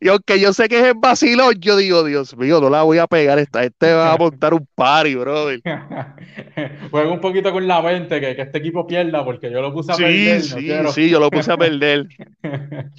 Y 0.00 0.08
aunque 0.08 0.40
yo 0.40 0.52
sé 0.52 0.68
que 0.68 0.78
es 0.78 0.84
el 0.86 0.94
vacilón, 0.94 1.54
yo 1.60 1.76
digo, 1.76 2.04
Dios 2.04 2.36
mío, 2.36 2.60
no 2.60 2.70
la 2.70 2.82
voy 2.82 2.98
a 2.98 3.06
pegar 3.06 3.38
esta. 3.38 3.64
Este 3.64 3.92
va 3.92 4.12
a 4.12 4.16
montar 4.16 4.54
un 4.54 4.66
party, 4.74 5.14
brother. 5.14 5.60
Juega 6.90 7.10
un 7.10 7.20
poquito 7.20 7.52
con 7.52 7.66
la 7.66 7.82
mente 7.82 8.20
que, 8.20 8.36
que, 8.36 8.42
este 8.42 8.58
equipo 8.58 8.86
pierda, 8.86 9.24
porque 9.24 9.50
yo 9.50 9.60
lo 9.60 9.72
puse 9.72 9.92
a 9.92 9.96
perder. 9.96 10.42
Sí, 10.42 10.58
sí, 10.92 11.08
yo 11.10 11.20
lo 11.20 11.30
puse 11.30 11.52
a 11.52 11.56
perder. 11.56 12.06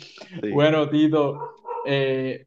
Bueno, 0.54 0.90
Tito, 0.90 1.56
eh, 1.86 2.46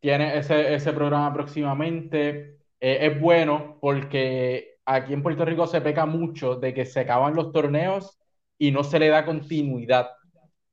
tiene 0.00 0.38
ese, 0.38 0.74
ese 0.74 0.92
programa 0.92 1.32
próximamente. 1.32 2.58
Eh, 2.80 2.98
es 3.06 3.20
bueno 3.20 3.78
porque 3.80 4.75
aquí 4.86 5.12
en 5.12 5.22
Puerto 5.22 5.44
Rico 5.44 5.66
se 5.66 5.80
peca 5.80 6.06
mucho 6.06 6.54
de 6.54 6.72
que 6.72 6.86
se 6.86 7.00
acaban 7.00 7.34
los 7.34 7.52
torneos 7.52 8.18
y 8.56 8.70
no 8.70 8.84
se 8.84 8.98
le 8.98 9.08
da 9.08 9.24
continuidad 9.24 10.10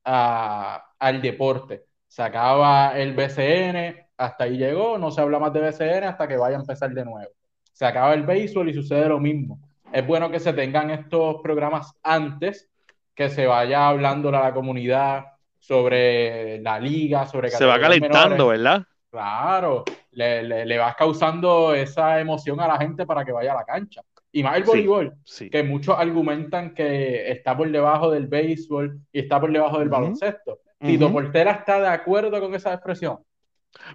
al 0.04 1.22
deporte. 1.22 1.86
Se 2.08 2.22
acaba 2.22 2.98
el 2.98 3.14
BCN, 3.14 4.08
hasta 4.18 4.44
ahí 4.44 4.58
llegó, 4.58 4.98
no 4.98 5.10
se 5.12 5.22
habla 5.22 5.40
más 5.40 5.52
de 5.52 5.62
BCN 5.62 6.04
hasta 6.06 6.28
que 6.28 6.38
vaya 6.38 6.58
a 6.58 6.62
empezar 6.62 6.92
de 6.92 7.04
nuevo. 7.04 7.32
Se 7.72 7.86
acaba 7.86 8.14
el 8.14 8.24
béisbol 8.24 8.70
y 8.70 8.74
sucede 8.74 9.10
lo 9.10 9.20
mismo. 9.20 9.60
Es 9.92 10.06
bueno 10.06 10.30
que 10.30 10.40
se 10.40 10.54
tengan 10.54 10.92
estos 10.92 11.42
programas 11.42 11.94
antes, 12.04 12.70
que 13.16 13.30
se 13.30 13.48
vaya 13.48 13.88
hablando 13.88 14.30
a 14.30 14.44
la 14.44 14.54
comunidad 14.54 15.26
sobre 15.60 16.60
la 16.62 16.80
liga, 16.80 17.26
sobre... 17.26 17.50
Se 17.50 17.66
va 17.66 17.80
calentando, 17.80 18.48
¿verdad? 18.48 18.84
Claro, 19.10 19.84
le, 20.14 20.78
vas 20.78 20.96
causando 20.96 21.74
esa 21.74 22.20
emoción 22.20 22.60
a 22.60 22.68
la 22.68 22.78
gente 22.78 23.06
para 23.06 23.26
que 23.26 23.32
vaya 23.32 23.54
a 23.54 23.56
la 23.56 23.66
cancha. 23.66 24.02
Y 24.32 24.42
más 24.42 24.58
el 24.58 24.64
voleibol, 24.64 25.14
que 25.52 25.64
muchos 25.64 25.96
argumentan 25.98 26.74
que 26.74 27.32
está 27.32 27.56
por 27.56 27.70
debajo 27.70 28.10
del 28.10 28.28
béisbol 28.28 29.00
y 29.12 29.20
está 29.20 29.40
por 29.40 29.52
debajo 29.52 29.80
del 29.80 29.90
baloncesto. 29.90 30.60
¿Tito 30.80 31.12
Portera 31.12 31.52
está 31.52 31.80
de 31.80 31.88
acuerdo 31.88 32.42
con 32.42 32.54
esa 32.56 32.74
expresión? 32.74 33.20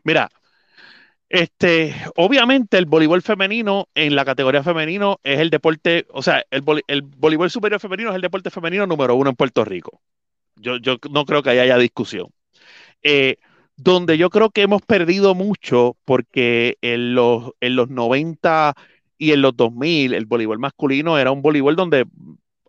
Mira, 0.04 0.30
este, 1.28 1.94
obviamente 2.16 2.78
el 2.78 2.86
voleibol 2.86 3.20
femenino 3.20 3.88
en 3.94 4.14
la 4.14 4.24
categoría 4.24 4.62
femenino 4.62 5.18
es 5.22 5.40
el 5.40 5.50
deporte, 5.50 6.06
o 6.10 6.22
sea, 6.22 6.44
el, 6.50 6.62
el 6.86 7.02
voleibol 7.02 7.50
superior 7.50 7.80
femenino 7.80 8.10
es 8.10 8.16
el 8.16 8.22
deporte 8.22 8.50
femenino 8.50 8.86
número 8.86 9.14
uno 9.16 9.30
en 9.30 9.36
Puerto 9.36 9.64
Rico. 9.64 10.00
Yo, 10.56 10.78
yo 10.78 10.96
no 11.10 11.24
creo 11.24 11.42
que 11.42 11.50
haya 11.50 11.76
discusión. 11.76 12.28
Eh, 13.02 13.36
donde 13.78 14.18
yo 14.18 14.28
creo 14.28 14.50
que 14.50 14.62
hemos 14.62 14.82
perdido 14.82 15.36
mucho 15.36 15.96
porque 16.04 16.76
en 16.82 17.14
los, 17.14 17.52
en 17.60 17.76
los 17.76 17.88
90 17.88 18.74
y 19.16 19.32
en 19.32 19.40
los 19.40 19.56
2000 19.56 20.14
el 20.14 20.26
voleibol 20.26 20.58
masculino 20.58 21.16
era 21.16 21.30
un 21.30 21.42
voleibol 21.42 21.76
donde, 21.76 22.04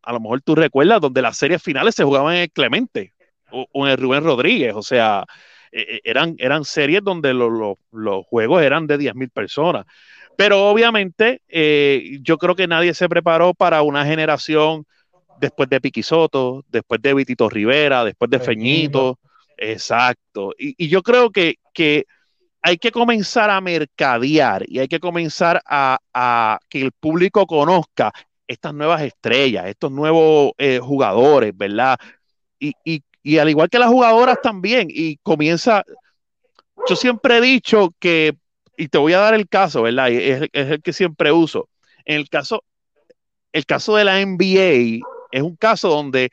a 0.03 0.13
lo 0.13 0.19
mejor 0.19 0.41
tú 0.41 0.53
recuerdas, 0.53 1.01
donde 1.01 1.23
las 1.23 1.35
series 1.35 1.63
finales 1.63 1.95
se 1.95 2.03
jugaban 2.03 2.35
en 2.35 2.41
el 2.43 2.51
Clemente 2.51 3.13
o, 3.51 3.67
en 3.87 3.91
el 3.91 3.97
Rubén 3.97 4.23
Rodríguez, 4.23 4.75
o 4.75 4.83
sea, 4.83 5.25
e, 5.71 5.81
e, 5.81 6.01
eran, 6.03 6.35
eran 6.37 6.63
series 6.63 7.03
donde 7.03 7.33
los 7.33 8.25
juegos 8.27 8.61
eran 8.61 8.85
de 8.85 8.99
10.000 8.99 9.31
personas. 9.31 9.85
Pero 10.37 10.69
obviamente 10.69 11.41
eh, 11.49 12.19
yo 12.21 12.37
creo 12.37 12.55
que 12.55 12.67
nadie 12.67 12.93
se 12.93 13.09
preparó 13.09 13.55
para 13.55 13.81
una 13.81 14.05
generación 14.05 14.85
después 15.41 15.69
de 15.69 15.81
Piquisoto, 15.81 16.63
después 16.69 17.01
de 17.01 17.15
Vitito 17.15 17.49
Rivera, 17.49 18.05
después 18.05 18.29
de 18.29 18.39
Feñito 18.39 19.17
Exacto. 19.59 20.53
Y, 20.57 20.87
yo 20.87 21.03
creo 21.03 21.31
que, 21.31 21.57
hay 22.61 22.77
que 22.77 22.91
comenzar 22.91 23.49
a 23.49 23.61
mercadear 23.61 24.65
y 24.67 24.79
hay 24.79 24.87
que 24.87 24.99
comenzar 24.99 25.61
a, 25.65 26.59
que 26.69 26.81
el 26.81 26.91
público 26.91 27.45
conozca 27.45 28.11
estas 28.47 28.73
nuevas 28.73 29.01
estrellas, 29.01 29.67
estos 29.67 29.91
nuevos 29.91 30.53
eh, 30.57 30.79
jugadores, 30.81 31.55
¿verdad? 31.55 31.97
Y, 32.59 32.73
y, 32.83 33.03
y 33.23 33.37
al 33.37 33.49
igual 33.49 33.69
que 33.69 33.79
las 33.79 33.89
jugadoras 33.89 34.41
también, 34.41 34.87
y 34.89 35.17
comienza, 35.17 35.83
yo 36.87 36.95
siempre 36.95 37.37
he 37.37 37.41
dicho 37.41 37.93
que, 37.99 38.35
y 38.77 38.87
te 38.87 38.97
voy 38.97 39.13
a 39.13 39.19
dar 39.19 39.33
el 39.35 39.47
caso, 39.47 39.83
¿verdad? 39.83 40.09
Es, 40.09 40.49
es, 40.53 40.71
el 40.71 40.81
que 40.81 40.93
siempre 40.93 41.31
uso. 41.31 41.69
En 42.05 42.17
el 42.17 42.29
caso, 42.29 42.63
el 43.53 43.65
caso 43.65 43.95
de 43.95 44.05
la 44.05 44.19
NBA 44.21 45.05
es 45.31 45.41
un 45.41 45.55
caso 45.55 45.89
donde 45.89 46.31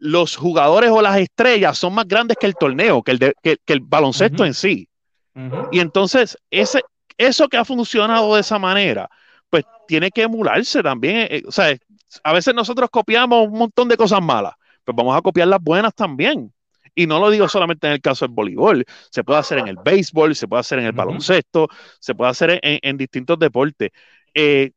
los 0.00 0.34
jugadores 0.34 0.90
o 0.90 1.00
las 1.02 1.18
estrellas 1.18 1.78
son 1.78 1.94
más 1.94 2.08
grandes 2.08 2.36
que 2.40 2.46
el 2.46 2.54
torneo, 2.54 3.02
que 3.02 3.12
el, 3.12 3.18
de, 3.18 3.34
que, 3.42 3.58
que 3.64 3.72
el 3.74 3.80
baloncesto 3.80 4.42
uh 4.42 4.46
-huh. 4.46 4.48
en 4.48 4.54
sí. 4.54 4.88
Uh 5.34 5.40
-huh. 5.40 5.68
Y 5.70 5.80
entonces, 5.80 6.36
ese, 6.50 6.80
eso 7.18 7.48
que 7.48 7.58
ha 7.58 7.64
funcionado 7.64 8.34
de 8.34 8.40
esa 8.40 8.58
manera, 8.58 9.08
pues 9.50 9.64
tiene 9.86 10.10
que 10.10 10.22
emularse 10.22 10.82
también. 10.82 11.28
Eh, 11.30 11.42
o 11.46 11.52
sea, 11.52 11.76
a 12.24 12.32
veces 12.32 12.54
nosotros 12.54 12.88
copiamos 12.90 13.46
un 13.46 13.58
montón 13.58 13.88
de 13.88 13.96
cosas 13.96 14.22
malas, 14.22 14.54
pues 14.84 14.96
vamos 14.96 15.16
a 15.16 15.20
copiar 15.20 15.48
las 15.48 15.60
buenas 15.60 15.94
también. 15.94 16.52
Y 16.94 17.06
no 17.06 17.20
lo 17.20 17.30
digo 17.30 17.48
solamente 17.48 17.86
en 17.86 17.92
el 17.92 18.00
caso 18.00 18.26
del 18.26 18.34
voleibol, 18.34 18.84
se 19.10 19.22
puede 19.22 19.38
hacer 19.38 19.58
en 19.58 19.68
el 19.68 19.76
béisbol, 19.84 20.34
se 20.34 20.48
puede 20.48 20.60
hacer 20.60 20.78
en 20.78 20.86
el 20.86 20.90
uh 20.90 20.94
-huh. 20.94 20.96
baloncesto, 20.96 21.68
se 22.00 22.14
puede 22.14 22.30
hacer 22.30 22.50
en, 22.62 22.78
en 22.82 22.96
distintos 22.96 23.38
deportes. 23.38 23.90
Eh, 24.34 24.72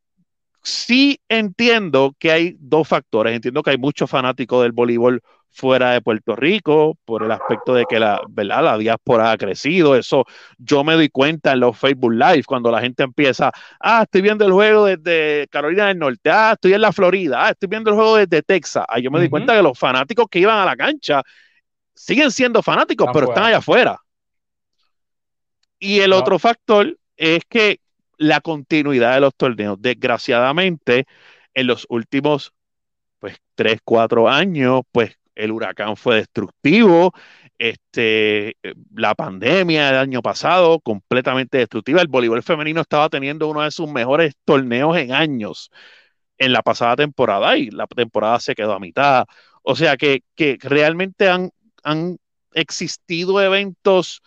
sí 0.64 1.20
entiendo 1.30 2.16
que 2.18 2.32
hay 2.32 2.56
dos 2.60 2.88
factores. 2.88 3.36
Entiendo 3.36 3.62
que 3.62 3.72
hay 3.72 3.78
muchos 3.78 4.10
fanáticos 4.10 4.64
del 4.64 4.72
voleibol 4.72 5.22
fuera 5.54 5.92
de 5.92 6.02
Puerto 6.02 6.36
Rico 6.36 6.98
por 7.06 7.24
el 7.24 7.32
aspecto 7.32 7.76
de 7.76 7.86
que 7.86 8.00
la, 8.00 8.20
¿verdad? 8.30 8.64
la 8.64 8.78
diáspora 8.78 9.32
ha 9.32 9.38
crecido. 9.38 9.96
Eso 9.96 10.26
yo 10.58 10.84
me 10.84 10.94
doy 10.96 11.10
cuenta 11.10 11.52
en 11.52 11.60
los 11.60 11.78
Facebook 11.78 12.14
Live 12.14 12.44
cuando 12.46 12.72
la 12.72 12.82
gente 12.82 13.04
empieza, 13.04 13.52
ah, 13.80 14.02
estoy 14.04 14.22
viendo 14.22 14.46
el 14.46 14.52
juego 14.52 14.86
desde 14.86 15.48
Carolina 15.50 15.88
del 15.88 16.00
Norte, 16.00 16.30
ah, 16.32 16.54
estoy 16.54 16.74
en 16.74 16.82
la 16.82 16.92
Florida, 16.92 17.46
ah, 17.46 17.50
estoy 17.52 17.70
viendo 17.70 17.92
el 17.92 17.96
juego 17.96 18.18
desde 18.18 18.42
Texas. 18.42 18.86
Ah, 18.88 19.00
yo 19.00 19.12
me 19.12 19.18
uh 19.18 19.20
-huh. 19.20 19.22
doy 19.22 19.30
cuenta 19.30 19.56
que 19.56 19.62
los 19.62 19.78
fanáticos 19.78 20.26
que 20.30 20.40
iban 20.40 20.58
a 20.58 20.66
la 20.66 20.76
cancha 20.76 21.22
siguen 21.94 22.32
siendo 22.32 22.64
fanáticos, 22.64 23.06
están 23.06 23.14
pero 23.14 23.28
fuera. 23.28 23.40
están 23.40 23.50
allá 23.50 23.58
afuera. 23.60 24.00
Y 25.80 26.00
el 26.00 26.12
no. 26.12 26.18
otro 26.18 26.40
factor 26.40 26.98
es 27.16 27.44
que 27.48 27.80
la 28.18 28.42
continuidad 28.42 29.16
de 29.16 29.22
los 29.22 29.36
torneos. 29.36 29.82
Desgraciadamente, 29.82 31.06
en 31.54 31.68
los 31.68 31.86
últimos 31.90 32.54
pues 33.20 33.38
tres, 33.56 33.80
cuatro 33.84 34.28
años, 34.30 34.82
pues 34.92 35.18
el 35.36 35.52
huracán 35.52 35.96
fue 35.96 36.18
destructivo, 36.18 37.14
este, 37.58 38.58
la 38.94 39.16
pandemia 39.16 39.88
del 39.88 39.96
año 39.98 40.22
pasado, 40.22 40.80
completamente 40.80 41.58
destructiva. 41.58 42.02
El 42.02 42.08
voleibol 42.08 42.44
femenino 42.44 42.82
estaba 42.82 43.10
teniendo 43.10 43.48
uno 43.48 43.62
de 43.62 43.72
sus 43.72 43.90
mejores 43.90 44.34
torneos 44.46 44.98
en 44.98 45.14
años 45.14 45.72
en 46.38 46.52
la 46.54 46.62
pasada 46.62 46.98
temporada 46.98 47.58
y 47.58 47.70
la 47.70 47.88
temporada 47.88 48.40
se 48.40 48.56
quedó 48.56 48.74
a 48.74 48.80
mitad. 48.80 49.26
O 49.62 49.76
sea 49.76 49.98
que, 49.98 50.24
que 50.36 50.58
realmente 50.62 51.30
han, 51.30 51.52
han 51.84 52.18
existido 52.54 53.42
eventos 53.42 54.22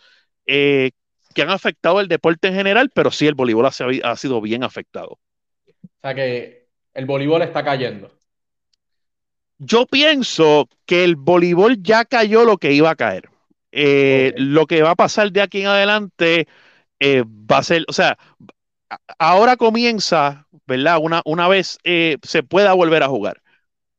eh, 0.45 0.91
que 1.37 1.43
han 1.43 1.51
afectado 1.51 2.01
el 2.01 2.07
deporte 2.07 2.47
en 2.47 2.55
general, 2.55 2.89
pero 2.91 3.11
sí 3.11 3.27
el 3.27 3.35
voleibol 3.35 3.67
ha, 3.67 3.69
ha 3.69 4.15
sido 4.15 4.41
bien 4.41 4.63
afectado. 4.63 5.19
O 5.67 5.99
sea 6.01 6.15
que 6.15 6.65
el 6.95 7.05
voleibol 7.05 7.43
está 7.43 7.63
cayendo. 7.63 8.11
Yo 9.59 9.85
pienso 9.85 10.67
que 10.87 11.03
el 11.03 11.15
voleibol 11.15 11.83
ya 11.83 12.05
cayó 12.05 12.43
lo 12.43 12.57
que 12.57 12.73
iba 12.73 12.89
a 12.89 12.95
caer. 12.95 13.29
Eh, 13.71 14.31
okay. 14.33 14.45
Lo 14.45 14.65
que 14.65 14.81
va 14.81 14.89
a 14.91 14.95
pasar 14.95 15.31
de 15.31 15.41
aquí 15.41 15.61
en 15.61 15.67
adelante 15.67 16.47
eh, 16.99 17.23
va 17.23 17.59
a 17.59 17.63
ser, 17.63 17.85
o 17.87 17.93
sea, 17.93 18.17
ahora 19.19 19.57
comienza, 19.57 20.47
¿verdad? 20.65 20.97
Una, 20.99 21.21
una 21.23 21.47
vez 21.47 21.77
eh, 21.83 22.17
se 22.23 22.41
pueda 22.41 22.73
volver 22.73 23.03
a 23.03 23.09
jugar. 23.09 23.43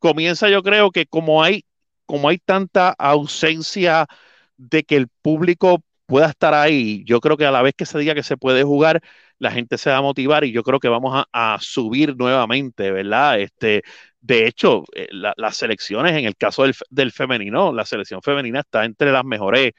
Comienza, 0.01 0.48
yo 0.48 0.64
creo 0.64 0.90
que 0.90 1.07
como 1.07 1.44
hay, 1.44 1.64
como 2.05 2.31
hay 2.31 2.38
tanta 2.38 2.96
ausencia 2.98 4.09
de 4.57 4.83
que 4.83 4.96
el 4.96 5.07
público 5.07 5.85
pueda 6.09 6.29
estar 6.29 6.55
ahí, 6.55 7.05
yo 7.05 7.21
creo 7.21 7.37
que 7.37 7.44
a 7.47 7.51
la 7.51 7.62
vez 7.62 7.75
que 7.77 7.87
se 7.87 7.99
diga 7.99 8.14
que 8.14 8.23
se 8.23 8.38
puede 8.38 8.64
jugar, 8.64 9.03
la 9.38 9.53
gente 9.53 9.79
se 9.79 9.90
va 9.90 9.99
a 9.99 10.03
motivar 10.03 10.44
y 10.44 10.53
yo 10.53 10.62
creo 10.64 10.81
que 10.81 10.88
vamos 10.88 11.25
a, 11.33 11.59
subir 11.61 12.16
nuevamente, 12.16 12.90
¿verdad? 12.90 13.40
Este, 13.40 13.83
de 14.21 14.47
hecho, 14.47 14.85
eh, 14.94 15.09
la, 15.11 15.35
las 15.37 15.59
selecciones, 15.59 16.12
en 16.16 16.25
el 16.25 16.37
caso 16.37 16.62
del, 16.64 16.75
del, 16.90 17.12
femenino, 17.12 17.73
la 17.75 17.85
selección 17.85 18.23
femenina 18.23 18.61
está 18.61 18.85
entre 18.87 19.12
las 19.12 19.25
mejores 19.25 19.73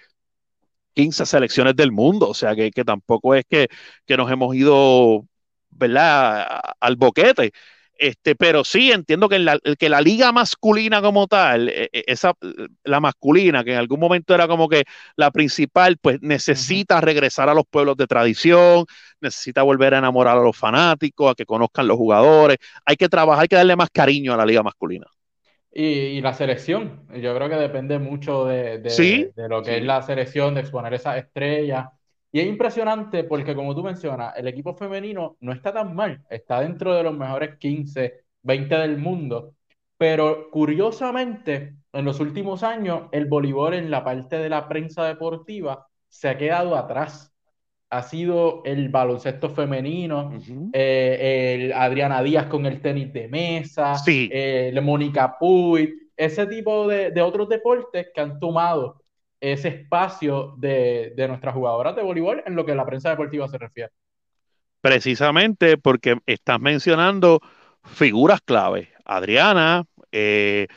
15 0.94 1.26
selecciones 1.26 1.76
del 1.76 1.92
mundo, 1.92 2.30
o 2.30 2.34
sea 2.34 2.56
que, 2.56 2.72
que 2.72 2.84
tampoco 2.86 3.36
es 3.36 3.46
que, 3.50 3.68
que, 4.06 4.18
nos 4.18 4.32
hemos 4.32 4.56
ido, 4.56 5.26
¿verdad?, 5.72 6.62
al 6.80 6.96
boquete. 6.96 7.52
Este, 8.00 8.34
pero 8.34 8.64
sí 8.64 8.94
entiendo 8.94 9.28
que 9.28 9.40
la, 9.40 9.60
que 9.78 9.90
la 9.90 10.00
liga 10.00 10.32
masculina 10.32 11.02
como 11.02 11.28
tal, 11.28 11.68
e, 11.68 11.90
e, 11.92 12.04
esa, 12.08 12.34
la 12.86 13.02
masculina, 13.02 13.64
que 13.66 13.74
en 13.74 13.78
algún 13.78 14.00
momento 14.00 14.34
era 14.34 14.48
como 14.48 14.70
que 14.70 14.86
la 15.18 15.32
principal, 15.32 15.98
pues 15.98 16.20
necesita 16.22 17.02
regresar 17.02 17.50
a 17.50 17.54
los 17.54 17.66
pueblos 17.70 17.98
de 17.98 18.08
tradición, 18.08 18.86
necesita 19.20 19.64
volver 19.64 19.94
a 19.96 19.98
enamorar 20.00 20.38
a 20.38 20.42
los 20.42 20.56
fanáticos, 20.58 21.32
a 21.32 21.36
que 21.36 21.46
conozcan 21.46 21.88
los 21.88 21.98
jugadores. 21.98 22.58
Hay 22.86 22.96
que 22.96 23.10
trabajar, 23.10 23.42
hay 23.44 23.48
que 23.50 23.58
darle 23.58 23.76
más 23.76 23.90
cariño 23.92 24.34
a 24.34 24.38
la 24.38 24.46
liga 24.46 24.64
masculina. 24.64 25.06
Y, 25.72 25.84
y 25.84 26.22
la 26.22 26.34
selección, 26.34 27.06
yo 27.22 27.36
creo 27.36 27.48
que 27.50 27.56
depende 27.56 28.00
mucho 28.00 28.46
de, 28.46 28.80
de, 28.80 28.90
¿Sí? 28.96 29.32
de 29.36 29.48
lo 29.50 29.64
que 29.64 29.78
sí. 29.78 29.78
es 29.78 29.84
la 29.84 30.02
selección, 30.02 30.56
de 30.56 30.62
exponer 30.62 30.94
esas 30.96 31.18
estrellas. 31.18 31.90
Y 32.32 32.40
es 32.40 32.48
impresionante 32.48 33.24
porque, 33.24 33.56
como 33.56 33.74
tú 33.76 33.84
mencionas, 33.84 34.34
el 34.38 34.48
equipo 34.48 34.74
femenino 34.76 35.38
no 35.40 35.52
está 35.52 35.74
tan 35.74 35.96
mal, 35.96 36.22
está 36.30 36.62
dentro 36.62 36.94
de 36.94 37.04
los 37.04 37.18
mejores 37.18 37.58
15, 37.58 38.22
20 38.44 38.76
del 38.76 38.98
mundo, 38.98 39.56
pero 39.98 40.50
curiosamente, 40.52 41.76
en 41.92 42.06
los 42.06 42.20
últimos 42.20 42.64
años, 42.64 43.04
el 43.12 43.26
voleibol 43.26 43.74
en 43.74 43.90
la 43.90 44.04
parte 44.04 44.38
de 44.38 44.50
la 44.50 44.68
prensa 44.68 45.06
deportiva 45.06 45.88
se 46.08 46.30
ha 46.30 46.38
quedado 46.38 46.76
atrás. 46.76 47.34
Ha 47.92 48.04
sido 48.04 48.62
el 48.66 48.90
baloncesto 48.90 49.50
femenino, 49.50 50.28
uh 50.28 50.34
-huh. 50.34 50.70
eh, 50.74 51.56
el 51.56 51.74
Adriana 51.74 52.22
Díaz 52.22 52.46
con 52.46 52.68
el 52.68 52.82
tenis 52.82 53.12
de 53.12 53.28
mesa, 53.28 53.98
sí. 53.98 54.30
eh, 54.32 54.80
Mónica 54.84 55.36
Puy, 55.40 56.12
ese 56.16 56.46
tipo 56.46 56.88
de, 56.88 57.10
de 57.10 57.22
otros 57.24 57.50
deportes 57.50 58.10
que 58.14 58.22
han 58.22 58.40
tomado 58.40 59.02
ese 59.42 59.70
espacio 59.70 60.56
de, 60.58 61.14
de 61.16 61.28
nuestras 61.28 61.54
jugadoras 61.54 61.96
de 61.96 62.04
voleibol 62.04 62.44
en 62.46 62.56
lo 62.56 62.66
que 62.66 62.76
la 62.76 62.86
prensa 62.86 63.10
deportiva 63.10 63.48
se 63.48 63.58
refiere. 63.58 63.92
Precisamente 64.82 65.78
porque 65.78 66.18
estás 66.26 66.60
mencionando 66.60 67.42
figuras 67.84 68.42
clave. 68.42 68.90
Adriana, 69.06 69.86
eh, 70.12 70.68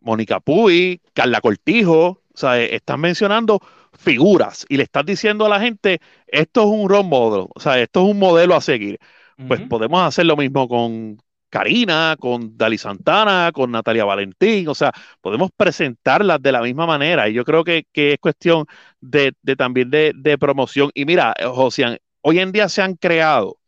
Mónica 0.00 0.40
Puy, 0.40 1.00
Carla 1.12 1.40
Cortijo, 1.40 2.22
o 2.32 2.36
sea, 2.36 2.60
estás 2.60 2.98
mencionando 2.98 3.60
figuras 3.98 4.64
y 4.68 4.76
le 4.76 4.84
estás 4.84 5.04
diciendo 5.04 5.44
a 5.44 5.48
la 5.48 5.60
gente, 5.60 6.00
esto 6.26 6.62
es 6.62 6.66
un 6.66 6.88
role 6.88 7.08
model, 7.08 7.48
o 7.54 7.60
sea, 7.60 7.78
esto 7.78 8.04
es 8.04 8.10
un 8.10 8.18
modelo 8.18 8.54
a 8.54 8.60
seguir. 8.60 8.98
Uh 9.36 9.42
-huh. 9.42 9.48
Pues 9.48 9.60
podemos 9.62 10.02
hacer 10.02 10.26
lo 10.26 10.36
mismo 10.36 10.68
con, 10.68 11.18
Karina, 11.50 12.16
con 12.18 12.56
Dali 12.56 12.78
Santana, 12.78 13.50
con 13.52 13.70
Natalia 13.72 14.04
Valentín, 14.04 14.68
o 14.68 14.74
sea, 14.74 14.92
podemos 15.20 15.50
presentarlas 15.56 16.40
de 16.40 16.52
la 16.52 16.62
misma 16.62 16.86
manera 16.86 17.28
y 17.28 17.34
yo 17.34 17.44
creo 17.44 17.64
que, 17.64 17.86
que 17.92 18.14
es 18.14 18.18
cuestión 18.18 18.66
de, 19.00 19.34
también 19.58 19.90
de, 19.90 20.38
promoción. 20.38 20.90
Y 20.94 21.04
mira, 21.04 21.34
Josian, 21.44 21.98
hoy 22.22 22.38
en 22.38 22.52
día 22.52 22.68
se 22.68 22.82
han 22.82 22.94
creado 22.94 23.58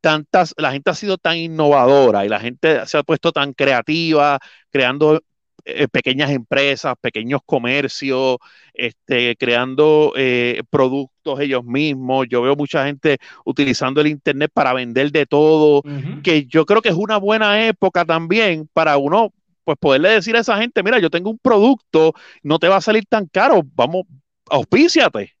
tantas, 0.00 0.54
la 0.58 0.72
gente 0.72 0.90
ha 0.90 0.94
sido 0.94 1.18
tan 1.18 1.36
innovadora 1.36 2.24
y 2.24 2.28
la 2.28 2.40
gente 2.40 2.86
se 2.86 2.98
ha 2.98 3.02
puesto 3.02 3.32
tan 3.32 3.52
creativa, 3.54 4.38
creando 4.70 5.20
eh, 5.64 5.88
pequeñas 5.88 6.30
empresas, 6.30 6.94
pequeños 7.00 7.40
comercios, 7.44 8.36
este, 8.74 9.36
creando 9.36 10.12
eh, 10.16 10.62
productos 10.70 11.13
ellos 11.40 11.64
mismos. 11.64 12.26
Yo 12.28 12.42
veo 12.42 12.56
mucha 12.56 12.84
gente 12.86 13.18
utilizando 13.44 14.00
el 14.00 14.08
Internet 14.08 14.50
para 14.52 14.72
vender 14.72 15.10
de 15.10 15.26
todo, 15.26 15.78
uh 15.78 15.82
-huh. 15.82 16.22
que 16.22 16.46
yo 16.46 16.66
creo 16.66 16.82
que 16.82 16.90
es 16.90 16.94
una 16.94 17.16
buena 17.16 17.66
época 17.66 18.04
también 18.04 18.68
para 18.72 18.96
uno 18.96 19.32
pues 19.64 19.78
poderle 19.78 20.10
decir 20.10 20.36
a 20.36 20.40
esa 20.40 20.58
gente, 20.58 20.82
mira, 20.82 20.98
yo 20.98 21.10
tengo 21.10 21.30
un 21.30 21.38
producto, 21.38 22.12
no 22.42 22.58
te 22.58 22.68
va 22.68 22.76
a 22.76 22.80
salir 22.80 23.04
tan 23.08 23.26
caro, 23.26 23.62
vamos, 23.74 24.02
auspíciate. 24.50 25.32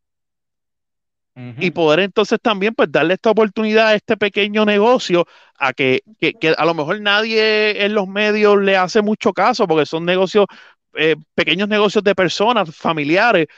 Uh 1.36 1.40
-huh. 1.40 1.54
Y 1.58 1.70
poder 1.72 2.00
entonces 2.00 2.38
también 2.40 2.74
pues 2.74 2.90
darle 2.90 3.14
esta 3.14 3.30
oportunidad 3.30 3.88
a 3.88 3.94
este 3.94 4.16
pequeño 4.16 4.64
negocio 4.64 5.26
a 5.58 5.72
que, 5.72 6.02
que, 6.20 6.32
que, 6.34 6.50
a 6.56 6.64
lo 6.64 6.74
mejor 6.74 7.00
nadie 7.00 7.84
en 7.84 7.94
los 7.94 8.06
medios 8.08 8.60
le 8.62 8.76
hace 8.76 9.02
mucho 9.02 9.32
caso 9.32 9.66
porque 9.66 9.84
son 9.84 10.04
negocios, 10.04 10.46
eh, 10.94 11.16
pequeños 11.34 11.68
negocios 11.68 12.04
de 12.04 12.14
personas, 12.14 12.74
familiares, 12.74 13.48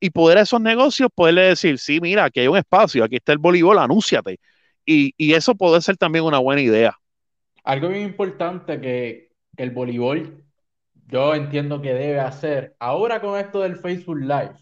y 0.00 0.10
poder 0.10 0.38
a 0.38 0.42
esos 0.42 0.60
negocios 0.60 1.08
poderle 1.14 1.42
decir, 1.42 1.78
sí, 1.78 2.00
mira, 2.00 2.24
aquí 2.24 2.40
hay 2.40 2.48
un 2.48 2.56
espacio, 2.56 3.04
aquí 3.04 3.16
está 3.16 3.32
el 3.32 3.38
voleibol, 3.38 3.78
anúnciate. 3.78 4.38
Y, 4.84 5.14
y 5.16 5.34
eso 5.34 5.54
puede 5.54 5.80
ser 5.80 5.96
también 5.96 6.24
una 6.24 6.38
buena 6.38 6.60
idea. 6.62 6.96
Algo 7.64 7.88
bien 7.88 8.02
importante 8.02 8.80
que, 8.80 9.26
el 9.56 9.70
voleibol 9.70 10.44
yo 11.06 11.34
entiendo 11.34 11.80
que 11.80 11.94
debe 11.94 12.20
hacer 12.20 12.76
ahora 12.78 13.20
con 13.22 13.38
esto 13.38 13.60
del 13.62 13.76
Facebook 13.76 14.18
Live 14.18 14.54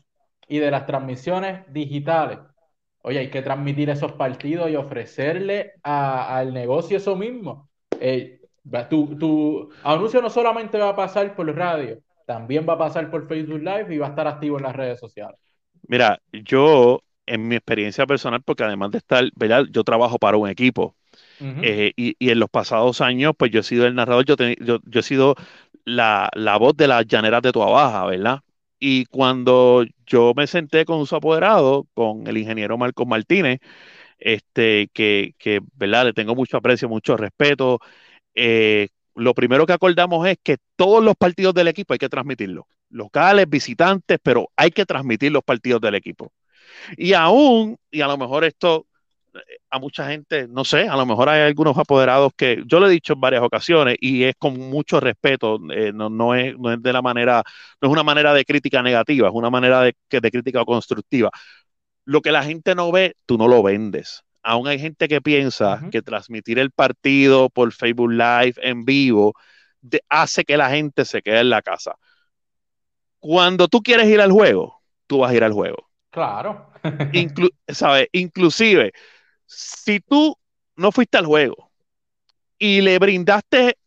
y 0.46 0.58
de 0.58 0.70
las 0.70 0.86
transmisiones 0.86 1.64
digitales 1.72 2.38
Oye, 3.06 3.18
hay 3.18 3.30
que 3.30 3.42
transmitir 3.42 3.90
esos 3.90 4.12
partidos 4.12 4.70
y 4.70 4.76
ofrecerle 4.76 5.72
al 5.82 6.54
negocio 6.54 6.96
eso 6.96 7.16
mismo. 7.16 7.68
Eh, 8.00 8.40
Tu, 8.88 9.18
tu 9.18 9.70
anuncio 9.82 10.22
no 10.22 10.30
solamente 10.30 10.78
va 10.78 10.88
a 10.90 10.96
pasar 10.96 11.36
por 11.36 11.46
radio, 11.54 11.98
también 12.24 12.66
va 12.68 12.74
a 12.74 12.78
pasar 12.78 13.10
por 13.10 13.28
Facebook 13.28 13.60
Live 13.60 13.94
y 13.94 13.98
va 13.98 14.06
a 14.06 14.10
estar 14.10 14.26
activo 14.26 14.56
en 14.58 14.64
las 14.64 14.76
redes 14.76 15.00
sociales. 15.00 15.38
Mira, 15.86 16.20
yo 16.32 17.00
en 17.26 17.48
mi 17.48 17.56
experiencia 17.56 18.06
personal, 18.06 18.42
porque 18.42 18.64
además 18.64 18.90
de 18.90 18.98
estar, 18.98 19.24
¿verdad? 19.34 19.64
Yo 19.70 19.84
trabajo 19.84 20.18
para 20.18 20.36
un 20.36 20.48
equipo. 20.48 20.96
Eh, 21.40 21.92
y, 21.96 22.16
en 22.30 22.38
los 22.38 22.48
pasados 22.48 23.00
años, 23.00 23.34
pues 23.36 23.50
yo 23.50 23.60
he 23.60 23.62
sido 23.62 23.86
el 23.86 23.94
narrador, 23.94 24.24
yo, 24.24 24.36
yo, 24.60 25.00
he 25.00 25.02
sido 25.02 25.36
la, 25.84 26.30
voz 26.58 26.76
de 26.76 26.88
las 26.88 27.06
llaneras 27.06 27.42
de 27.42 27.52
tu 27.52 27.60
Baja, 27.60 28.06
¿verdad? 28.06 28.40
Y 28.78 29.06
cuando 29.06 29.84
yo 30.06 30.32
me 30.36 30.46
senté 30.46 30.84
con 30.84 31.06
su 31.06 31.16
apoderado, 31.16 31.86
con 31.94 32.26
el 32.26 32.36
ingeniero 32.36 32.76
Marcos 32.78 33.06
Martínez, 33.06 33.60
este, 34.18 34.88
que, 34.92 35.34
que, 35.38 35.60
¿verdad? 35.74 36.06
Le 36.06 36.12
tengo 36.12 36.34
mucho 36.34 36.56
aprecio, 36.56 36.88
mucho 36.88 37.16
respeto. 37.16 37.78
Eh, 38.34 38.88
lo 39.14 39.34
primero 39.34 39.66
que 39.66 39.72
acordamos 39.72 40.26
es 40.26 40.38
que 40.42 40.58
todos 40.76 41.02
los 41.02 41.14
partidos 41.16 41.54
del 41.54 41.68
equipo 41.68 41.92
hay 41.94 41.98
que 41.98 42.08
transmitirlos, 42.08 42.64
locales, 42.90 43.48
visitantes, 43.48 44.18
pero 44.22 44.50
hay 44.56 44.70
que 44.70 44.86
transmitir 44.86 45.32
los 45.32 45.44
partidos 45.44 45.80
del 45.80 45.94
equipo. 45.94 46.32
Y 46.96 47.12
aún, 47.14 47.76
y 47.90 48.00
a 48.00 48.08
lo 48.08 48.18
mejor 48.18 48.44
esto 48.44 48.86
eh, 49.34 49.38
a 49.70 49.78
mucha 49.78 50.08
gente, 50.08 50.48
no 50.48 50.64
sé, 50.64 50.88
a 50.88 50.96
lo 50.96 51.06
mejor 51.06 51.28
hay 51.28 51.42
algunos 51.42 51.76
apoderados 51.78 52.32
que 52.36 52.62
yo 52.66 52.80
lo 52.80 52.88
he 52.88 52.90
dicho 52.90 53.14
en 53.14 53.20
varias 53.20 53.42
ocasiones 53.42 53.96
y 54.00 54.24
es 54.24 54.34
con 54.38 54.58
mucho 54.58 55.00
respeto, 55.00 55.58
eh, 55.72 55.92
no, 55.94 56.34
es, 56.34 56.58
no 56.58 56.72
es 56.72 56.82
de 56.82 56.92
la 56.92 57.02
manera, 57.02 57.42
no 57.80 57.88
es 57.88 57.92
una 57.92 58.02
manera 58.04 58.34
de 58.34 58.44
crítica 58.44 58.82
negativa, 58.82 59.28
es 59.28 59.34
una 59.34 59.50
manera 59.50 59.82
de, 59.82 59.94
de 60.10 60.30
crítica 60.30 60.64
constructiva. 60.64 61.30
Lo 62.06 62.22
que 62.22 62.32
la 62.32 62.44
gente 62.44 62.74
no 62.74 62.92
ve, 62.92 63.16
tú 63.26 63.38
no 63.38 63.48
lo 63.48 63.62
vendes. 63.62 64.23
Aún 64.44 64.68
hay 64.68 64.78
gente 64.78 65.08
que 65.08 65.22
piensa 65.22 65.80
que 65.90 66.02
transmitir 66.02 66.58
el 66.58 66.70
partido 66.70 67.48
por 67.48 67.72
Facebook 67.72 68.10
Live 68.10 68.54
en 68.58 68.84
vivo 68.84 69.34
hace 70.10 70.44
que 70.44 70.58
la 70.58 70.68
gente 70.68 71.06
se 71.06 71.22
quede 71.22 71.40
en 71.40 71.48
la 71.48 71.62
casa. 71.62 71.96
Cuando 73.20 73.68
tú 73.68 73.82
quieres 73.82 74.06
ir 74.06 74.20
al 74.20 74.30
juego, 74.30 74.82
tú 75.06 75.18
vas 75.18 75.30
a 75.30 75.34
ir 75.34 75.44
al 75.44 75.54
juego. 75.54 75.88
Claro. 76.10 76.70
¿sabes? 77.68 78.08
Inclusive, 78.12 78.92
si 79.46 80.00
tú 80.00 80.36
no 80.76 80.92
fuiste 80.92 81.16
al 81.16 81.24
juego 81.24 81.70
y 82.58 82.82
le 82.82 82.98
brindaste 82.98 83.78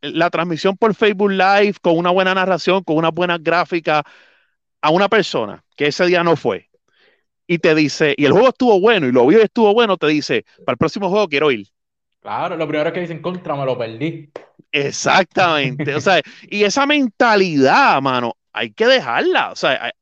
la 0.00 0.30
transmisión 0.30 0.76
por 0.76 0.94
Facebook 0.94 1.32
Live 1.32 1.74
con 1.82 1.98
una 1.98 2.10
buena 2.10 2.34
narración, 2.34 2.84
con 2.84 2.96
una 2.96 3.10
buena 3.10 3.36
gráfica 3.38 4.04
a 4.80 4.90
una 4.90 5.08
persona 5.08 5.64
que 5.74 5.88
ese 5.88 6.06
día 6.06 6.22
no 6.22 6.36
fue 6.36 6.70
y 7.46 7.58
te 7.58 7.74
dice, 7.74 8.14
y 8.16 8.24
el 8.24 8.32
juego 8.32 8.48
estuvo 8.48 8.80
bueno 8.80 9.06
y 9.06 9.12
lo 9.12 9.26
vio 9.26 9.40
y 9.40 9.42
estuvo 9.42 9.72
bueno, 9.74 9.96
te 9.96 10.06
dice, 10.08 10.44
para 10.64 10.74
el 10.74 10.78
próximo 10.78 11.10
juego 11.10 11.28
quiero 11.28 11.50
ir. 11.50 11.66
Claro, 12.20 12.56
lo 12.56 12.66
primero 12.66 12.92
que 12.92 13.00
dicen 13.00 13.20
contra 13.20 13.54
me 13.54 13.66
lo 13.66 13.76
perdí. 13.76 14.30
Exactamente. 14.72 15.94
o 15.94 16.00
sea, 16.00 16.22
y 16.42 16.64
esa 16.64 16.86
mentalidad, 16.86 18.00
mano, 18.00 18.34
hay 18.52 18.72
que 18.72 18.86
dejarla. 18.86 19.52
O 19.52 19.56
sea, 19.56 19.92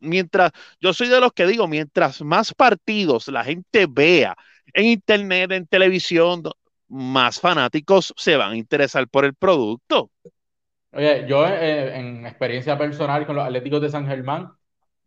mientras, 0.00 0.50
yo 0.80 0.92
soy 0.92 1.08
de 1.08 1.20
los 1.20 1.32
que 1.32 1.46
digo, 1.46 1.68
mientras 1.68 2.20
más 2.22 2.52
partidos 2.54 3.28
la 3.28 3.44
gente 3.44 3.86
vea 3.88 4.36
en 4.72 4.86
internet, 4.86 5.52
en 5.52 5.66
televisión, 5.66 6.42
más 6.88 7.40
fanáticos 7.40 8.12
se 8.16 8.36
van 8.36 8.52
a 8.52 8.56
interesar 8.56 9.06
por 9.08 9.24
el 9.24 9.34
producto. 9.34 10.10
Oye, 10.92 11.26
yo 11.28 11.46
eh, 11.46 11.96
en 11.96 12.26
experiencia 12.26 12.78
personal 12.78 13.26
con 13.26 13.36
los 13.36 13.44
Atléticos 13.44 13.82
de 13.82 13.90
San 13.90 14.06
Germán, 14.06 14.52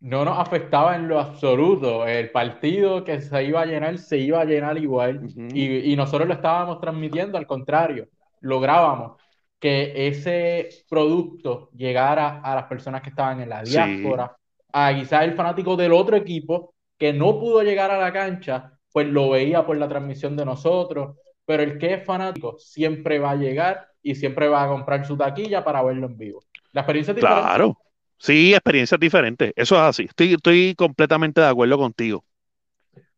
no 0.02 0.24
nos 0.24 0.38
afectaba 0.38 0.96
en 0.96 1.06
lo 1.06 1.20
absoluto. 1.20 2.06
El 2.06 2.30
partido 2.30 3.04
que 3.04 3.20
se 3.20 3.44
iba 3.44 3.62
a 3.62 3.66
llenar, 3.66 3.98
se 3.98 4.18
iba 4.18 4.40
a 4.40 4.44
llenar 4.44 4.76
igual. 4.76 5.28
y, 5.54 5.92
y, 5.92 5.96
nosotros 5.96 6.26
lo 6.26 6.34
estábamos 6.34 6.80
transmitiendo, 6.80 7.38
al 7.38 7.46
contrario, 7.46 8.08
lográbamos 8.40 9.16
que 9.60 10.08
ese 10.08 10.68
producto 10.90 11.70
llegara 11.72 12.40
a 12.40 12.56
las 12.56 12.64
personas 12.64 13.00
que 13.00 13.10
estaban 13.10 13.40
en 13.40 13.48
la 13.48 13.62
diáspora, 13.62 14.36
a 14.72 14.92
quizás 14.92 15.22
el 15.22 15.34
fanático 15.34 15.76
del 15.76 15.92
otro 15.92 16.16
equipo 16.16 16.74
que 16.98 17.12
no 17.12 17.38
pudo 17.38 17.62
llegar 17.62 17.92
a 17.92 17.98
la 17.98 18.12
cancha, 18.12 18.72
pues 18.92 19.06
lo 19.06 19.30
veía 19.30 19.64
por 19.64 19.76
la 19.76 19.88
transmisión 19.88 20.36
de 20.36 20.44
nosotros, 20.44 21.16
pero 21.44 21.62
el 21.62 21.78
que 21.78 21.94
es 21.94 22.04
fanático 22.04 22.58
siempre 22.58 23.20
va 23.20 23.30
a 23.30 23.36
llegar 23.36 23.86
y 24.02 24.16
siempre 24.16 24.48
va 24.48 24.64
a 24.64 24.68
comprar 24.68 25.06
su 25.06 25.16
taquilla 25.16 25.62
para 25.62 25.80
verlo 25.82 26.06
en 26.06 26.18
vivo. 26.18 26.42
La 26.72 26.80
experiencia 26.80 27.12
es 27.12 27.16
diferente. 27.16 27.42
Claro, 27.42 27.78
sí, 28.22 28.54
experiencia 28.54 28.96
diferente, 28.96 29.52
eso 29.56 29.74
es 29.74 29.80
así, 29.82 30.04
estoy, 30.04 30.34
estoy 30.34 30.74
completamente 30.76 31.40
de 31.40 31.48
acuerdo 31.48 31.76
contigo. 31.76 32.24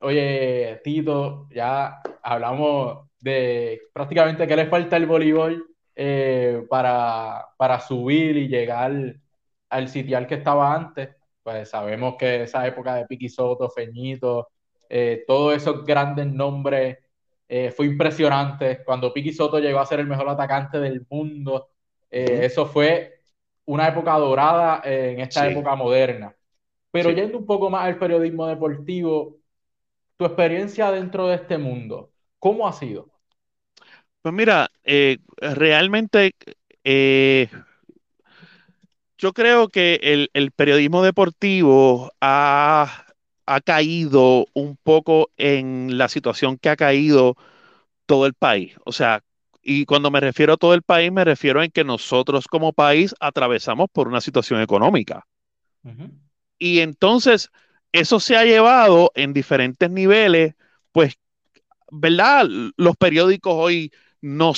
Oye, 0.00 0.80
Tito, 0.82 1.48
ya 1.50 2.00
hablamos 2.22 3.08
de 3.20 3.80
prácticamente 3.92 4.46
que 4.46 4.56
le 4.56 4.66
falta 4.66 4.96
el 4.96 5.06
voleibol 5.06 5.66
eh, 5.96 6.66
para, 6.68 7.46
para 7.56 7.80
subir 7.80 8.36
y 8.36 8.48
llegar 8.48 8.92
al 9.70 9.88
sitial 9.88 10.26
que 10.26 10.34
estaba 10.34 10.74
antes. 10.74 11.10
Pues 11.42 11.70
sabemos 11.70 12.16
que 12.18 12.42
esa 12.42 12.66
época 12.66 12.96
de 12.96 13.06
Piqui 13.06 13.28
Soto, 13.28 13.70
Feñito, 13.70 14.48
eh, 14.88 15.24
todos 15.26 15.56
esos 15.56 15.84
grandes 15.84 16.26
nombres 16.26 16.98
eh, 17.48 17.70
fue 17.70 17.86
impresionante. 17.86 18.82
Cuando 18.84 19.12
Piqui 19.12 19.32
Soto 19.32 19.58
llegó 19.58 19.78
a 19.78 19.86
ser 19.86 20.00
el 20.00 20.06
mejor 20.06 20.28
atacante 20.28 20.78
del 20.80 21.06
mundo, 21.08 21.70
eso 22.10 22.66
fue 22.66 23.13
una 23.66 23.88
época 23.88 24.12
dorada 24.14 24.82
en 24.84 25.20
esta 25.20 25.48
época 25.48 25.74
moderna. 25.74 26.34
Pero 26.90 27.10
yendo 27.10 27.38
un 27.38 27.46
poco 27.46 27.70
más 27.70 27.86
al 27.86 27.98
periodismo 27.98 28.46
deportivo, 28.46 29.38
tu 30.16 30.24
experiencia 30.24 30.90
dentro 30.92 31.26
de 31.28 31.36
este 31.36 31.58
mundo, 31.58 32.12
¿cómo 32.38 32.68
ha 32.68 32.72
sido? 32.72 33.10
Pues 34.22 34.34
mira, 34.34 34.70
eh, 34.84 35.18
realmente 35.38 36.34
eh, 36.84 37.48
yo 39.18 39.32
creo 39.32 39.68
que 39.68 40.28
el, 40.32 40.50
periodismo 40.52 41.02
deportivo 41.02 42.12
ha, 42.20 43.04
caído 43.64 44.46
un 44.54 44.76
poco 44.82 45.30
en 45.36 45.98
la 45.98 46.08
situación 46.08 46.58
que 46.58 46.70
ha 46.70 46.76
caído 46.76 47.36
todo 48.06 48.26
el 48.26 48.34
país. 48.34 48.76
O 48.84 48.92
sea, 48.92 49.22
y 49.64 49.86
cuando 49.86 50.10
me 50.10 50.20
refiero 50.20 50.52
a 50.52 50.56
todo 50.58 50.74
el 50.74 50.82
país, 50.82 51.10
me 51.10 51.24
refiero 51.24 51.62
en 51.62 51.70
que 51.70 51.84
nosotros 51.84 52.46
como 52.46 52.72
país 52.72 53.14
atravesamos 53.18 53.88
por 53.90 54.08
una 54.08 54.20
situación 54.20 54.60
económica. 54.60 55.26
Y 56.58 56.80
entonces, 56.80 57.50
eso 57.92 58.20
se 58.20 58.36
ha 58.36 58.44
llevado 58.44 59.10
en 59.14 59.32
diferentes 59.32 59.90
niveles, 59.90 60.54
pues, 60.92 61.14
¿verdad? 61.90 62.46
Los 62.76 62.96
periódicos 62.96 63.54
hoy 63.56 63.90
no, 64.20 64.52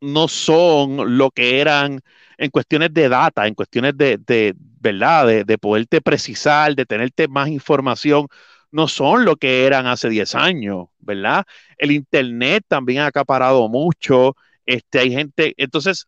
no, 0.00 0.28
son 0.28 1.18
lo 1.18 1.30
que 1.30 1.60
eran 1.60 2.00
en 2.36 2.50
cuestiones 2.50 2.92
de 2.94 3.08
data, 3.08 3.46
en 3.46 3.54
cuestiones 3.54 3.96
de, 3.96 4.54
¿verdad? 4.80 5.26
De, 5.26 5.44
de, 5.44 5.58
poderte 5.58 6.00
precisar, 6.00 6.74
de 6.74 6.86
tenerte 6.86 7.28
más 7.28 7.48
información, 7.48 8.28
no 8.70 8.88
son 8.88 9.24
lo 9.24 9.36
que 9.36 9.66
eran 9.66 9.86
hace 9.86 10.08
10 10.08 10.34
años, 10.34 10.88
¿verdad? 10.98 11.44
El 11.76 11.90
Internet 11.90 12.64
también 12.68 13.00
ha 13.00 13.06
acaparado 13.06 13.68
mucho, 13.68 14.36
este, 14.68 14.98
hay 14.98 15.10
gente, 15.10 15.54
entonces, 15.56 16.06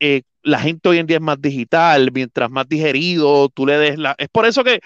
eh, 0.00 0.22
la 0.42 0.58
gente 0.58 0.88
hoy 0.88 0.98
en 0.98 1.06
día 1.06 1.18
es 1.18 1.22
más 1.22 1.40
digital, 1.40 2.10
mientras 2.12 2.50
más 2.50 2.66
digerido 2.66 3.50
tú 3.50 3.66
le 3.66 3.76
des 3.76 3.98
la... 3.98 4.14
Es 4.16 4.28
por 4.30 4.46
eso 4.46 4.64
que, 4.64 4.80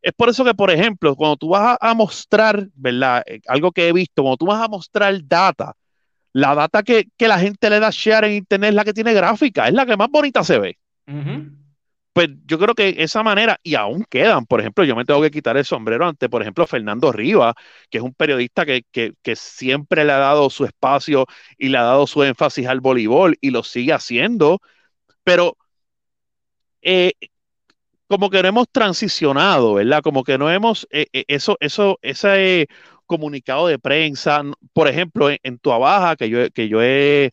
es 0.00 0.12
por 0.14 0.30
eso 0.30 0.46
que, 0.46 0.54
por 0.54 0.70
ejemplo, 0.70 1.14
cuando 1.14 1.36
tú 1.36 1.50
vas 1.50 1.76
a, 1.78 1.94
mostrar, 1.94 2.68
¿verdad? 2.74 3.22
Eh, 3.26 3.42
algo 3.48 3.70
que 3.70 3.88
he 3.88 3.92
visto, 3.92 4.22
cuando 4.22 4.38
tú 4.38 4.46
vas 4.46 4.64
a 4.64 4.68
mostrar 4.68 5.14
data, 5.24 5.76
la 6.32 6.54
data 6.54 6.82
que, 6.82 7.06
la 7.18 7.38
gente 7.38 7.68
le 7.68 7.80
da 7.80 7.90
share 7.92 8.24
en 8.24 8.32
internet 8.32 8.70
es 8.70 8.74
la 8.74 8.84
que 8.84 8.94
tiene 8.94 9.12
gráfica, 9.12 9.68
es 9.68 9.74
la 9.74 9.84
que 9.84 9.98
más 9.98 10.08
bonita 10.10 10.42
se 10.42 10.58
ve. 10.58 10.78
Pues 12.14 12.28
yo 12.46 12.58
creo 12.60 12.74
que 12.76 12.94
esa 12.98 13.22
manera, 13.24 13.58
y 13.64 13.74
aún 13.74 14.04
quedan, 14.08 14.46
por 14.46 14.60
ejemplo, 14.60 14.84
yo 14.84 14.94
me 14.96 15.04
tengo 15.04 15.20
que 15.20 15.32
quitar 15.32 15.56
el 15.56 15.64
sombrero 15.64 16.06
ante, 16.06 16.28
por 16.28 16.42
ejemplo, 16.42 16.66
Fernando 16.66 17.10
Rivas, 17.12 17.54
que 17.90 17.98
es 17.98 18.04
un 18.04 18.14
periodista 18.14 18.64
que, 18.64 18.84
siempre 19.34 20.04
le 20.04 20.12
ha 20.12 20.18
dado 20.18 20.48
su 20.50 20.64
espacio 20.64 21.26
y 21.58 21.68
le 21.70 21.78
ha 21.78 21.82
dado 21.82 22.06
su 22.06 22.22
énfasis 22.22 22.68
al 22.68 22.80
voleibol 22.80 23.36
y 23.40 23.50
lo 23.50 23.64
sigue 23.64 23.92
haciendo, 23.92 24.60
pero 25.24 25.56
eh, 26.82 27.12
como 28.08 28.30
que 28.30 28.42
no 28.42 28.48
hemos 28.48 28.68
transicionado, 28.70 29.74
¿verdad? 29.74 30.02
Como 30.02 30.24
que 30.24 30.38
no 30.38 30.50
hemos, 30.50 30.86
eh, 30.90 31.06
eh, 31.12 31.24
eso, 31.28 31.56
eso, 31.60 31.98
ese 32.02 32.68
comunicado 33.06 33.66
de 33.68 33.78
prensa, 33.78 34.42
por 34.72 34.88
ejemplo, 34.88 35.30
en, 35.30 35.58
tu 35.58 35.70
Baja, 35.70 36.16
que 36.16 36.28
yo, 36.28 36.50
que 36.50 36.68
yo 36.68 36.82
he 36.82 37.32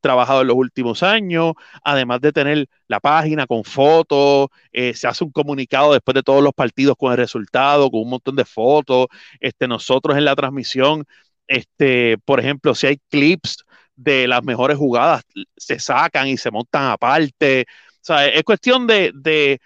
trabajado 0.00 0.42
en 0.42 0.48
los 0.48 0.56
últimos 0.56 1.02
años, 1.02 1.52
además 1.84 2.20
de 2.20 2.32
tener 2.32 2.66
la 2.88 3.00
página 3.00 3.46
con 3.46 3.64
fotos, 3.64 4.48
eh, 4.72 4.94
se 4.94 5.06
hace 5.06 5.24
un 5.24 5.30
comunicado 5.30 5.92
después 5.92 6.14
de 6.14 6.22
todos 6.22 6.42
los 6.42 6.52
partidos 6.52 6.96
con 6.98 7.12
el 7.12 7.18
resultado, 7.18 7.90
con 7.90 8.00
un 8.02 8.10
montón 8.10 8.36
de 8.36 8.44
fotos, 8.44 9.06
este, 9.38 9.68
nosotros 9.68 10.16
en 10.16 10.24
la 10.24 10.34
transmisión, 10.34 11.04
este, 11.46 12.18
por 12.24 12.40
ejemplo, 12.40 12.74
si 12.74 12.86
hay 12.88 12.98
clips 13.08 13.64
de 13.96 14.26
las 14.26 14.42
mejores 14.42 14.78
jugadas, 14.78 15.22
se 15.56 15.78
sacan 15.78 16.26
y 16.28 16.36
se 16.36 16.50
montan 16.50 16.90
aparte. 16.90 17.66
O 17.68 17.98
sea, 18.02 18.26
es 18.26 18.42
cuestión 18.44 18.86
de, 18.86 19.60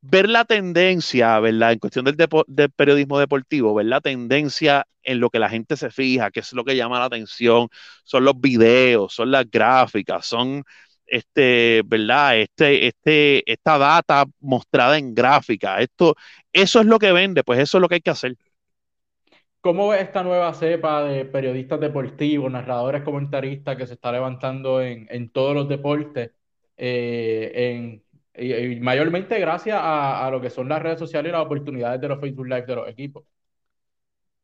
ver 0.00 0.28
la 0.28 0.44
tendencia, 0.44 1.38
¿verdad? 1.40 1.72
En 1.72 1.78
cuestión 1.78 2.04
del, 2.04 2.16
del, 2.46 2.70
periodismo 2.70 3.18
deportivo, 3.18 3.74
ver 3.74 3.86
la 3.86 4.00
tendencia 4.00 4.86
en 5.02 5.20
lo 5.20 5.30
que 5.30 5.38
la 5.38 5.48
gente 5.48 5.76
se 5.76 5.90
fija, 5.90 6.30
qué 6.30 6.40
es 6.40 6.52
lo 6.52 6.64
que 6.64 6.76
llama 6.76 6.98
la 6.98 7.06
atención, 7.06 7.68
son 8.04 8.24
los 8.24 8.40
videos, 8.40 9.14
son 9.14 9.30
las 9.30 9.50
gráficas, 9.50 10.26
son 10.26 10.64
este, 11.06 11.82
¿verdad? 11.86 12.38
Este, 12.38 12.86
este, 12.86 13.50
esta 13.50 13.78
data 13.78 14.26
mostrada 14.40 14.98
en 14.98 15.14
gráfica. 15.14 15.80
Esto, 15.80 16.14
eso 16.52 16.80
es 16.80 16.86
lo 16.86 16.98
que 16.98 17.12
vende, 17.12 17.42
pues 17.44 17.58
eso 17.60 17.78
es 17.78 17.82
lo 17.82 17.88
que 17.88 17.96
hay 17.96 18.00
que 18.00 18.10
hacer. 18.10 18.36
¿Cómo 19.60 19.88
ves 19.88 20.02
esta 20.02 20.22
nueva 20.22 20.54
cepa 20.54 21.02
de 21.02 21.24
periodistas 21.24 21.80
deportivos, 21.80 22.50
narradores, 22.50 23.02
comentaristas 23.02 23.76
que 23.76 23.86
se 23.86 23.94
está 23.94 24.12
levantando 24.12 24.80
en, 24.80 25.08
en 25.10 25.30
todos 25.30 25.54
los 25.54 25.68
deportes? 25.68 26.30
Eh, 26.80 27.50
en, 27.54 28.04
y, 28.38 28.80
mayormente 28.80 29.38
gracias 29.38 29.78
a, 29.80 30.26
a, 30.26 30.30
lo 30.30 30.40
que 30.40 30.50
son 30.50 30.68
las 30.68 30.82
redes 30.82 30.98
sociales 30.98 31.30
y 31.30 31.32
las 31.32 31.44
oportunidades 31.44 32.00
de 32.00 32.08
los 32.08 32.20
Facebook 32.20 32.46
Live 32.46 32.66
de 32.66 32.76
los 32.76 32.88
equipos. 32.88 33.24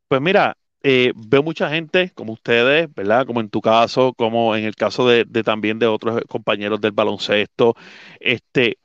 Pues 0.08 0.20
mira, 0.20 0.56
eh, 0.82 1.12
veo 1.16 1.42
mucha 1.42 1.70
gente 1.70 2.10
como 2.14 2.34
ustedes, 2.34 2.92
¿verdad? 2.94 3.26
Como 3.26 3.40
en 3.40 3.48
tu 3.48 3.62
caso, 3.62 4.12
como 4.12 4.54
en 4.54 4.64
el 4.64 4.76
caso 4.76 5.08
de, 5.08 5.24
de, 5.24 5.42
también 5.42 5.78
de 5.78 5.86
otros 5.86 6.20
compañeros 6.28 6.78
del 6.80 6.92
baloncesto, 6.92 7.74
este, 8.20 8.76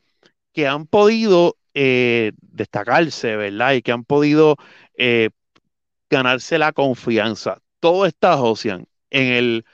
que 0.53 0.65
han 0.67 0.87
podido 0.87 1.57
eh, 1.73 2.31
destacarse, 2.41 3.35
¿verdad? 3.35 3.73
Y 3.73 3.81
que 3.81 3.91
han 3.91 4.05
podido 4.05 4.55
eh, 4.97 5.29
ganarse 6.09 6.57
la 6.57 6.71
confianza. 6.71 7.59
Todo 7.79 8.05
está, 8.05 8.37
Josian, 8.37 8.85
en 9.09 9.33
el 9.33 9.65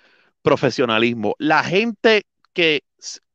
profesionalismo. 0.41 1.35
La 1.39 1.63
gente 1.63 2.23
que 2.53 2.83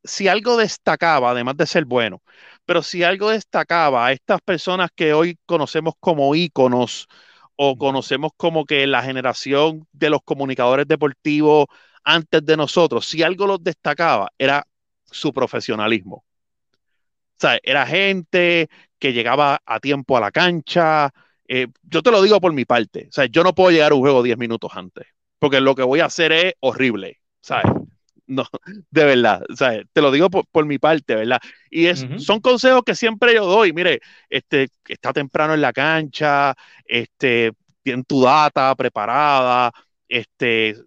si 0.03 0.27
algo 0.27 0.57
destacaba, 0.57 1.31
además 1.31 1.57
de 1.57 1.67
ser 1.67 1.85
bueno, 1.85 2.21
pero 2.65 2.81
si 2.83 3.03
algo 3.03 3.29
destacaba 3.29 4.07
a 4.07 4.11
estas 4.13 4.41
personas 4.41 4.89
que 4.95 5.13
hoy 5.13 5.37
conocemos 5.45 5.93
como 5.99 6.35
íconos 6.35 7.07
o 7.55 7.77
conocemos 7.77 8.31
como 8.37 8.65
que 8.65 8.87
la 8.87 9.03
generación 9.03 9.87
de 9.91 10.09
los 10.09 10.21
comunicadores 10.23 10.87
deportivos 10.87 11.67
antes 12.03 12.45
de 12.45 12.57
nosotros, 12.57 13.05
si 13.07 13.23
algo 13.23 13.47
los 13.47 13.63
destacaba, 13.63 14.31
era 14.37 14.65
su 15.05 15.33
profesionalismo. 15.33 16.15
O 16.17 16.25
sea, 17.41 17.59
era 17.63 17.85
gente 17.87 18.67
que 18.99 19.13
llegaba 19.13 19.61
a 19.65 19.79
tiempo 19.79 20.15
a 20.17 20.19
la 20.21 20.31
cancha. 20.31 21.11
Eh, 21.47 21.67
yo 21.81 22.03
te 22.03 22.11
lo 22.11 22.21
digo 22.21 22.39
por 22.39 22.53
mi 22.53 22.65
parte. 22.65 23.07
O 23.09 23.11
sea, 23.11 23.25
yo 23.25 23.43
no 23.43 23.53
puedo 23.55 23.71
llegar 23.71 23.91
a 23.91 23.95
un 23.95 24.01
juego 24.01 24.21
10 24.23 24.37
minutos 24.37 24.71
antes, 24.75 25.07
porque 25.39 25.59
lo 25.59 25.73
que 25.75 25.83
voy 25.83 25.99
a 26.01 26.05
hacer 26.05 26.31
es 26.31 26.53
horrible. 26.59 27.19
¿sabes? 27.41 27.80
No, 28.31 28.45
de 28.89 29.03
verdad, 29.03 29.43
o 29.49 29.55
sea, 29.55 29.83
te 29.91 30.01
lo 30.01 30.09
digo 30.09 30.29
por, 30.29 30.65
mi 30.65 30.79
parte, 30.79 31.15
¿verdad? 31.15 31.39
Y 31.69 31.87
es, 31.87 32.05
son 32.17 32.39
consejos 32.39 32.83
que 32.85 32.95
siempre 32.95 33.33
yo 33.33 33.45
doy, 33.45 33.73
mire, 33.73 33.99
este, 34.29 34.69
está 34.87 35.11
temprano 35.11 35.53
en 35.53 35.59
la 35.61 35.73
cancha, 35.73 36.55
este, 36.85 37.51
tiene 37.83 38.03
tu 38.05 38.21
data 38.21 38.73
preparada, 38.75 39.71
este, 40.07 40.77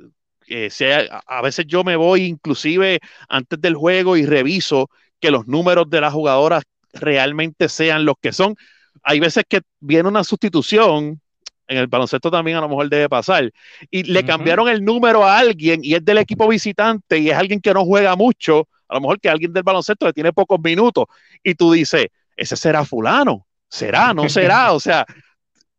eh, 0.46 0.70
sea, 0.70 1.22
a 1.26 1.42
veces 1.42 1.66
yo 1.66 1.84
me 1.84 1.96
voy 1.96 2.24
inclusive 2.24 3.00
antes 3.28 3.60
del 3.60 3.74
juego 3.74 4.16
y 4.16 4.24
reviso 4.24 4.88
que 5.20 5.30
los 5.30 5.46
números 5.46 5.90
de 5.90 6.00
las 6.00 6.14
jugadoras 6.14 6.62
realmente 6.94 7.68
sean 7.68 8.06
los 8.06 8.16
que 8.22 8.32
son. 8.32 8.54
Hay 9.02 9.20
veces 9.20 9.44
que 9.46 9.60
viene 9.80 10.08
una 10.08 10.24
sustitución 10.24 11.20
en 11.66 11.78
el 11.78 11.86
baloncesto 11.86 12.30
también 12.30 12.56
a 12.56 12.60
lo 12.60 12.68
mejor 12.68 12.88
debe 12.88 13.08
pasar. 13.08 13.50
Y 13.90 14.04
le 14.04 14.24
cambiaron 14.24 14.68
el 14.68 14.84
número 14.84 15.24
a 15.24 15.38
alguien 15.38 15.80
y 15.82 15.94
es 15.94 16.04
del 16.04 16.18
equipo 16.18 16.48
visitante 16.48 17.18
y 17.18 17.30
es 17.30 17.36
alguien 17.36 17.60
que 17.60 17.72
no 17.72 17.84
juega 17.84 18.16
mucho, 18.16 18.68
a 18.88 18.94
lo 18.94 19.00
mejor 19.00 19.20
que 19.20 19.28
alguien 19.28 19.52
del 19.52 19.62
baloncesto 19.62 20.06
que 20.06 20.12
tiene 20.12 20.32
pocos 20.32 20.60
minutos. 20.62 21.06
Y 21.42 21.54
tú 21.54 21.72
dices, 21.72 22.06
ese 22.36 22.56
será 22.56 22.84
fulano, 22.84 23.46
será, 23.68 24.12
no 24.14 24.28
será, 24.28 24.72
o 24.72 24.80
sea, 24.80 25.06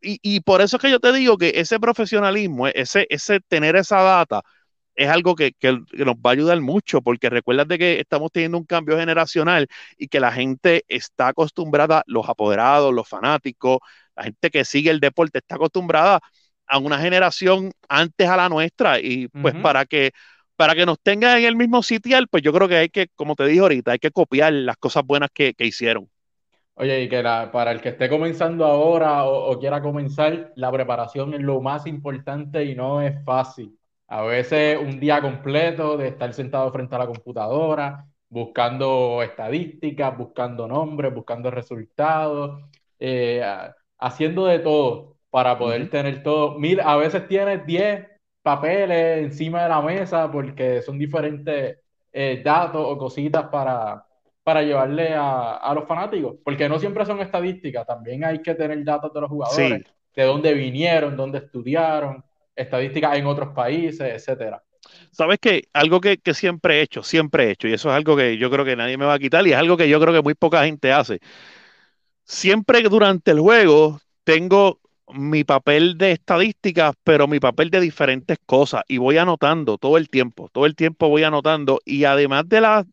y, 0.02 0.20
y, 0.22 0.40
por 0.42 0.62
eso 0.62 0.78
es 0.78 0.82
que 0.82 0.92
yo 0.92 1.00
te 1.00 1.12
digo 1.14 1.38
que 1.38 1.54
ese 1.56 1.80
profesionalismo, 1.80 2.68
ese, 2.68 3.08
ese 3.10 3.40
tener 3.40 3.76
esa 3.76 4.02
data, 4.02 4.42
es 4.96 5.10
algo 5.10 5.36
que, 5.36 5.54
que, 5.54 5.72
nos 5.72 6.16
va 6.16 6.30
a 6.30 6.34
ayudar 6.34 6.60
mucho, 6.62 7.02
porque 7.02 7.30
recuerda 7.30 7.66
de 7.66 7.78
que 7.78 8.00
estamos 8.00 8.32
teniendo 8.32 8.58
un 8.58 8.66
cambio 8.66 8.98
generacional 8.98 9.68
y 9.98 10.08
que 10.08 10.20
la 10.20 10.32
gente 10.32 10.86
está 10.88 11.30
acostumbrada, 11.30 12.04
los 12.08 12.30
apoderados, 12.30 12.94
los 12.94 13.08
fanáticos, 13.08 13.80
la 14.16 14.24
gente 14.24 14.50
que 14.50 14.66
sigue 14.66 14.92
el 14.92 15.00
deporte 15.00 15.40
está 15.40 15.56
acostumbrada 15.56 16.20
a 16.68 16.78
una 16.78 16.98
generación 17.00 17.72
antes 17.88 18.28
a 18.28 18.38
la 18.38 18.50
nuestra 18.50 19.00
y 19.00 19.28
pues 19.28 19.54
para 19.56 19.86
que 19.86 20.12
para 20.56 20.74
que 20.74 20.86
nos 20.86 21.00
tengan 21.00 21.38
en 21.38 21.46
el 21.46 21.56
mismo 21.56 21.84
sitial, 21.84 22.28
pues 22.30 22.42
yo 22.44 22.54
creo 22.54 22.68
que 22.68 22.78
hay 22.78 22.90
que, 22.90 23.08
como 23.16 23.36
te 23.36 23.46
dije 23.46 23.60
ahorita, 23.60 23.92
hay 23.92 24.00
que 24.00 24.12
copiar 24.12 24.54
las 24.54 24.78
cosas 24.78 25.04
buenas 25.06 25.30
que, 25.34 25.54
hicieron. 25.60 26.10
Oye, 26.76 27.04
y 27.04 27.10
que 27.10 27.22
para 27.52 27.72
el 27.72 27.82
que 27.82 27.90
esté 27.90 28.10
comenzando 28.10 28.66
ahora 28.66 29.26
o, 29.26 29.60
quiera 29.60 29.82
comenzar, 29.82 30.54
la 30.56 30.72
preparación 30.72 31.34
es 31.34 31.42
lo 31.42 31.62
más 31.62 31.88
importante 31.88 32.64
y 32.64 32.76
no 32.76 33.02
es 33.02 33.24
fácil. 33.24 33.78
A 34.08 34.22
veces 34.22 34.78
un 34.80 35.00
día 35.00 35.22
completo 35.22 35.98
de 35.98 36.10
estar 36.10 36.34
sentado 36.34 36.72
frente 36.72 36.96
a 36.96 37.00
la 37.00 37.08
computadora, 37.08 38.06
buscando 38.30 39.22
estadísticas, 39.24 40.18
buscando 40.18 40.68
nombres, 40.68 41.14
buscando 41.14 41.50
resultados. 41.50 42.62
Eh, 43.00 43.42
haciendo 44.06 44.46
de 44.46 44.60
todo 44.60 45.18
para 45.32 45.58
poder 45.58 45.90
tener 45.90 46.22
todo. 46.22 46.60
Mil, 46.60 46.80
a 46.80 46.96
veces 46.96 47.28
tienes 47.28 47.66
10 47.66 48.08
papeles 48.44 49.26
encima 49.26 49.64
de 49.64 49.70
la 49.70 49.82
mesa 49.82 50.32
porque 50.32 50.84
son 50.84 51.00
diferentes 51.00 51.80
eh, 52.14 52.42
datos 52.44 52.86
o 52.86 52.98
cositas 52.98 53.48
para, 53.48 54.06
para 54.44 54.62
llevarle 54.62 55.14
a, 55.16 55.72
los 55.74 55.88
fanáticos, 55.88 56.36
porque 56.44 56.70
no 56.70 56.78
siempre 56.78 57.06
son 57.06 57.20
estadísticas, 57.20 57.88
también 57.88 58.24
hay 58.24 58.42
que 58.44 58.54
tener 58.54 58.84
datos 58.84 59.12
de 59.12 59.22
los 59.22 59.30
jugadores, 59.30 59.84
de 60.16 60.24
dónde 60.24 60.54
vinieron, 60.54 61.18
dónde 61.18 61.40
estudiaron, 61.40 62.24
estadísticas 62.56 63.18
en 63.18 63.26
otros 63.26 63.50
países, 63.56 64.02
etcétera. 64.02 64.62
Sabes 65.12 65.40
que 65.40 65.64
algo 65.74 66.00
que, 66.00 66.18
que, 66.20 66.36
siempre 66.36 66.78
he 66.78 66.82
hecho, 66.84 67.02
siempre 67.02 67.46
he 67.46 67.52
hecho, 67.52 67.68
y 67.68 67.74
eso 67.74 67.90
es 67.90 67.96
algo 67.96 68.16
que 68.16 68.38
yo 68.38 68.52
creo 68.52 68.64
que 68.64 68.76
nadie 68.76 68.98
me 68.98 69.06
va 69.06 69.16
a 69.16 69.20
quitar, 69.20 69.46
y 69.48 69.52
es 69.52 69.58
algo 69.58 69.76
que 69.76 69.90
yo 69.90 70.00
creo 70.00 70.14
que 70.14 70.22
muy 70.22 70.36
poca 70.36 70.64
gente 70.64 70.94
hace, 70.94 71.20
siempre 72.26 72.82
durante 72.82 73.32
el 73.32 73.40
juego 73.40 74.00
tengo 74.24 74.80
mi 75.14 75.44
papel 75.44 75.98
de 75.98 76.12
estadísticas, 76.12 76.96
pero 77.04 77.28
mi 77.28 77.40
papel 77.40 77.70
de 77.70 77.80
diferentes 77.80 78.38
cosas 78.46 78.84
y 78.88 78.98
voy 78.98 79.18
anotando 79.18 79.78
todo 79.78 79.98
el 79.98 80.10
tiempo, 80.10 80.50
todo 80.52 80.66
el 80.66 80.76
tiempo 80.76 81.10
voy 81.10 81.24
anotando 81.24 81.80
y 81.86 82.06
además 82.06 82.50
de 82.50 82.62
la, 82.62 82.86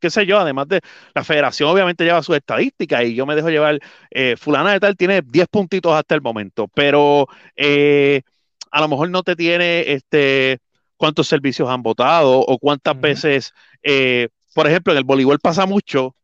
qué 0.00 0.08
sé 0.10 0.24
yo, 0.24 0.38
además 0.38 0.68
de 0.68 0.80
la 1.14 1.22
federación 1.22 1.68
obviamente 1.68 2.04
lleva 2.04 2.22
sus 2.22 2.36
estadísticas 2.36 3.04
y 3.04 3.14
yo 3.14 3.26
me 3.26 3.36
dejo 3.36 3.50
llevar, 3.50 3.78
eh, 4.10 4.36
fulana 4.38 4.72
de 4.72 4.80
tal 4.80 4.96
tiene 4.96 5.20
10 5.22 5.48
puntitos 5.48 5.92
hasta 5.92 6.14
el 6.14 6.22
momento, 6.22 6.66
pero 6.68 7.28
eh, 7.56 8.22
a 8.70 8.80
lo 8.80 8.88
mejor 8.88 9.10
no 9.10 9.22
te 9.22 9.36
tiene 9.36 9.92
este 9.92 10.58
cuántos 10.96 11.28
servicios 11.28 11.68
han 11.68 11.82
votado 11.82 12.40
o 12.40 12.58
cuántas 12.58 12.98
veces, 13.00 13.52
eh, 13.82 14.28
por 14.54 14.66
ejemplo, 14.66 14.92
en 14.92 14.98
el 14.98 15.04
voleibol 15.04 15.38
pasa 15.40 15.66
mucho 15.66 16.14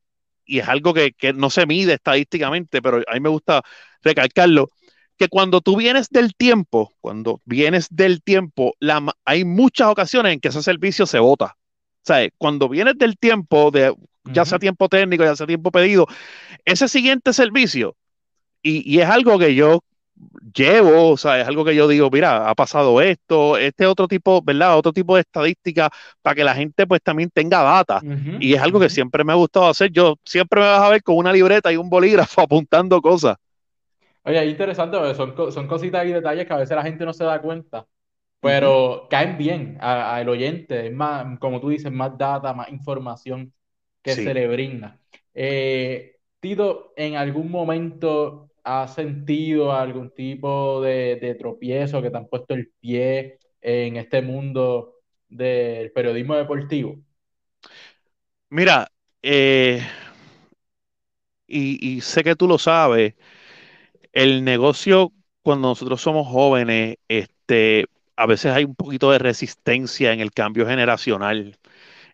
y 0.47 0.61
es 0.61 0.69
algo 0.69 0.95
que, 0.95 1.13
no 1.35 1.51
se 1.51 1.67
mide 1.67 1.95
estadísticamente, 1.95 2.81
pero 2.81 3.03
a 3.07 3.15
mí 3.15 3.21
me 3.21 3.29
gusta 3.29 3.63
recalcarlo, 4.03 4.71
que 5.17 5.29
cuando 5.29 5.61
tú 5.61 5.77
vienes 5.77 6.09
del 6.11 6.35
tiempo, 6.35 6.93
cuando 7.01 7.41
vienes 7.45 7.89
del 7.91 8.23
tiempo, 8.23 8.75
hay 9.25 9.45
muchas 9.45 9.89
ocasiones 9.89 10.35
en 10.35 10.41
que 10.41 10.49
ese 10.49 10.63
servicio 10.63 11.07
se 11.07 11.19
vota. 11.19 11.57
O 11.57 12.07
sea, 12.07 12.29
cuando 12.39 12.69
vienes 12.69 12.97
del 12.99 13.19
tiempo, 13.19 13.71
de, 13.71 13.95
ya 14.25 14.45
sea 14.45 14.59
tiempo 14.59 14.89
técnico, 14.89 15.25
ya 15.25 15.35
sea 15.35 15.47
tiempo 15.47 15.71
pedido, 15.71 16.07
ese 16.65 16.89
siguiente 16.89 17.33
servicio, 17.33 17.97
y, 18.63 18.91
y 18.91 19.01
es 19.01 19.09
algo 19.09 19.39
que 19.39 19.55
yo 19.55 19.83
llevo, 20.55 21.11
o 21.11 21.17
sea, 21.17 21.41
es 21.41 21.47
algo 21.47 21.65
que 21.65 21.75
yo 21.75 21.89
digo, 21.89 22.11
mira, 22.11 22.49
ha 22.49 22.55
pasado 22.55 23.01
esto, 23.01 23.57
este 23.57 23.87
otro 23.87 24.09
tipo, 24.09 24.43
¿verdad? 24.43 24.77
Otro 24.79 24.93
tipo 24.93 25.15
de 25.15 25.23
estadística 25.23 25.91
para 26.23 26.35
que 26.35 26.45
la 26.45 26.55
gente 26.55 26.87
pues 26.87 27.03
también 27.03 27.31
tenga 27.31 27.63
data. 27.63 28.01
y 28.41 28.55
es 28.55 28.61
algo 28.61 28.81
que 28.81 28.89
siempre 28.89 29.25
me 29.25 29.33
ha 29.33 29.37
gustado 29.37 29.69
hacer. 29.69 29.91
Yo 29.91 30.17
siempre 30.25 30.61
me 30.61 30.67
vas 30.67 30.83
a 30.83 30.89
ver 30.89 31.03
con 31.03 31.17
una 31.17 31.33
libreta 31.33 31.73
y 31.73 31.77
un 31.77 31.91
bolígrafo 31.91 32.41
apuntando 32.43 33.01
cosas. 33.01 33.37
Oye, 34.23 34.43
es 34.43 34.51
interesante, 34.51 35.15
son, 35.15 35.35
son 35.53 35.69
cositas 35.69 36.05
y 36.07 36.13
detalles 36.13 36.47
que 36.47 36.53
a 36.53 36.57
veces 36.57 36.77
la 36.77 36.83
gente 36.83 37.05
no 37.05 37.13
se 37.13 37.23
da 37.23 37.41
cuenta, 37.41 37.87
pero 38.41 39.07
caen 39.09 39.39
bien 39.39 39.79
al 39.81 40.29
oyente. 40.29 40.87
Es 40.87 40.93
más, 40.93 41.39
como 41.39 41.61
tú 41.61 41.69
dices, 41.69 41.93
más 41.93 42.17
data, 42.19 42.53
más 42.53 42.69
información 42.71 43.53
que 44.03 44.15
se 44.15 44.35
le 44.35 44.49
brinda. 44.49 44.99
Eh, 45.33 46.17
Tito, 46.41 46.93
en 46.97 47.17
algún 47.17 47.51
momento 47.51 48.46
¿Has 48.69 48.95
sentido 48.97 49.73
algún 49.73 50.11
tipo 50.11 50.81
de, 50.81 51.37
tropiezo 51.39 52.03
que 52.03 52.11
te 52.11 52.17
han 52.17 52.27
puesto 52.27 52.53
el 52.53 52.73
pie 52.81 53.39
en 53.61 53.97
este 53.97 54.23
mundo 54.23 54.95
del 55.29 55.93
periodismo 55.93 56.35
deportivo? 56.35 56.97
Mira, 58.51 58.91
eh, 59.23 59.81
y, 61.47 62.01
sé 62.01 62.25
que 62.25 62.35
tú 62.35 62.49
lo 62.49 62.59
sabes, 62.59 63.15
el 64.13 64.43
negocio 64.43 65.13
cuando 65.43 65.69
nosotros 65.69 66.01
somos 66.01 66.27
jóvenes, 66.27 66.97
este, 67.07 67.87
a 68.17 68.27
veces 68.27 68.51
hay 68.53 68.65
un 68.65 68.75
poquito 68.75 69.13
de 69.13 69.21
resistencia 69.21 70.13
en 70.13 70.19
el 70.19 70.33
cambio 70.33 70.67
generacional 70.67 71.57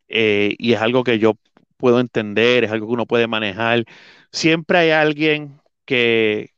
eh, 0.09 0.55
y 0.59 0.75
es 0.75 0.83
algo 0.83 1.03
que 1.03 1.19
yo 1.19 1.39
puedo 1.79 1.99
entender, 1.99 2.65
es 2.65 2.71
algo 2.73 2.89
que 2.89 2.93
uno 2.93 3.07
puede 3.07 3.27
manejar 3.27 3.87
siempre 4.33 4.79
hay 4.79 4.91
alguien 4.91 5.62
que 5.93 6.51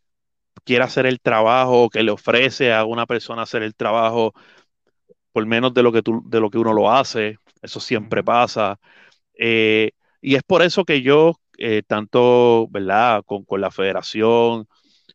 quiera 0.64 0.84
hacer 0.86 1.06
el 1.06 1.20
trabajo, 1.20 1.90
que 1.90 2.02
le 2.04 2.12
ofrece 2.12 2.72
a 2.72 2.84
una 2.84 3.06
persona 3.06 3.42
hacer 3.42 3.62
el 3.64 3.74
trabajo 3.74 4.32
por 5.32 5.46
menos 5.46 5.74
de 5.74 5.82
lo 5.82 5.92
que, 5.92 6.02
tú, 6.02 6.22
de 6.26 6.40
lo 6.40 6.50
que 6.50 6.58
uno 6.58 6.72
lo 6.72 6.92
hace. 6.92 7.38
Eso 7.62 7.80
siempre 7.80 8.22
pasa. 8.22 8.78
Eh, 9.38 9.92
y 10.20 10.36
es 10.36 10.42
por 10.44 10.62
eso 10.62 10.84
que 10.84 11.02
yo, 11.02 11.40
eh, 11.58 11.82
tanto, 11.86 12.68
¿verdad? 12.70 13.24
Con, 13.26 13.44
con, 13.44 13.60
la 13.60 13.70
federación 13.72 14.68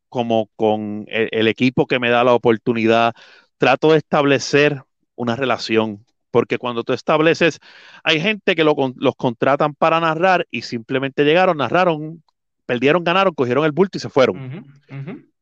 como 0.09 0.49
con 0.55 1.05
el, 1.07 1.47
equipo 1.47 1.87
que 1.87 1.99
me 1.99 2.09
da 2.09 2.23
la 2.23 2.33
oportunidad, 2.33 3.13
trato 3.57 3.91
de 3.91 3.99
establecer 3.99 4.83
una 5.15 5.35
relación. 5.35 6.05
Porque 6.31 6.57
cuando 6.57 6.83
tú 6.83 6.93
estableces, 6.93 7.59
hay 8.03 8.19
gente 8.21 8.55
que 8.55 8.63
lo, 8.63 8.75
los 8.97 9.15
contratan 9.15 9.75
para 9.75 9.99
narrar 10.01 10.47
y 10.51 10.63
simplemente 10.63 11.23
llegaron, 11.23 11.57
narraron, 11.57 12.23
perdieron, 12.69 13.03
ganaron, 13.03 13.33
cogieron 13.33 13.65
el 13.65 13.71
bulto 13.71 13.97
y 13.97 14.01
se 14.01 14.09
fueron. 14.09 14.63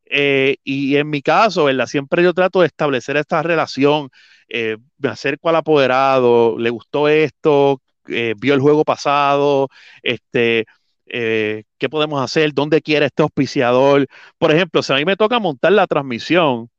Eh, 0.06 0.56
y 0.64 0.96
en 0.96 1.10
mi 1.10 1.22
caso, 1.22 1.66
¿verdad? 1.66 1.86
Siempre 1.86 2.24
yo 2.24 2.34
trato 2.34 2.62
de 2.62 2.68
establecer 2.68 3.18
esta 3.18 3.44
relación, 3.44 4.10
eh, 4.48 4.78
me 4.98 5.10
acerco 5.10 5.50
al 5.50 5.58
apoderado, 5.58 6.58
le 6.58 6.70
gustó 6.70 7.10
esto, 7.10 7.82
eh, 8.08 8.34
vio 8.38 8.54
el 8.54 8.62
juego 8.62 8.86
pasado, 8.86 9.68
este, 10.04 10.64
¿qué 11.06 11.90
podemos 11.90 12.24
hacer? 12.24 12.54
¿Dónde 12.54 12.82
quiere 12.82 13.08
este 13.08 13.24
auspiciador? 13.24 14.08
Por 14.38 14.54
ejemplo, 14.54 14.82
si 14.82 14.94
a 14.94 14.96
mí 14.96 15.04
me 15.04 15.18
toca 15.18 15.38
montar 15.38 15.74
la 15.74 15.86
transmisión, 15.86 16.70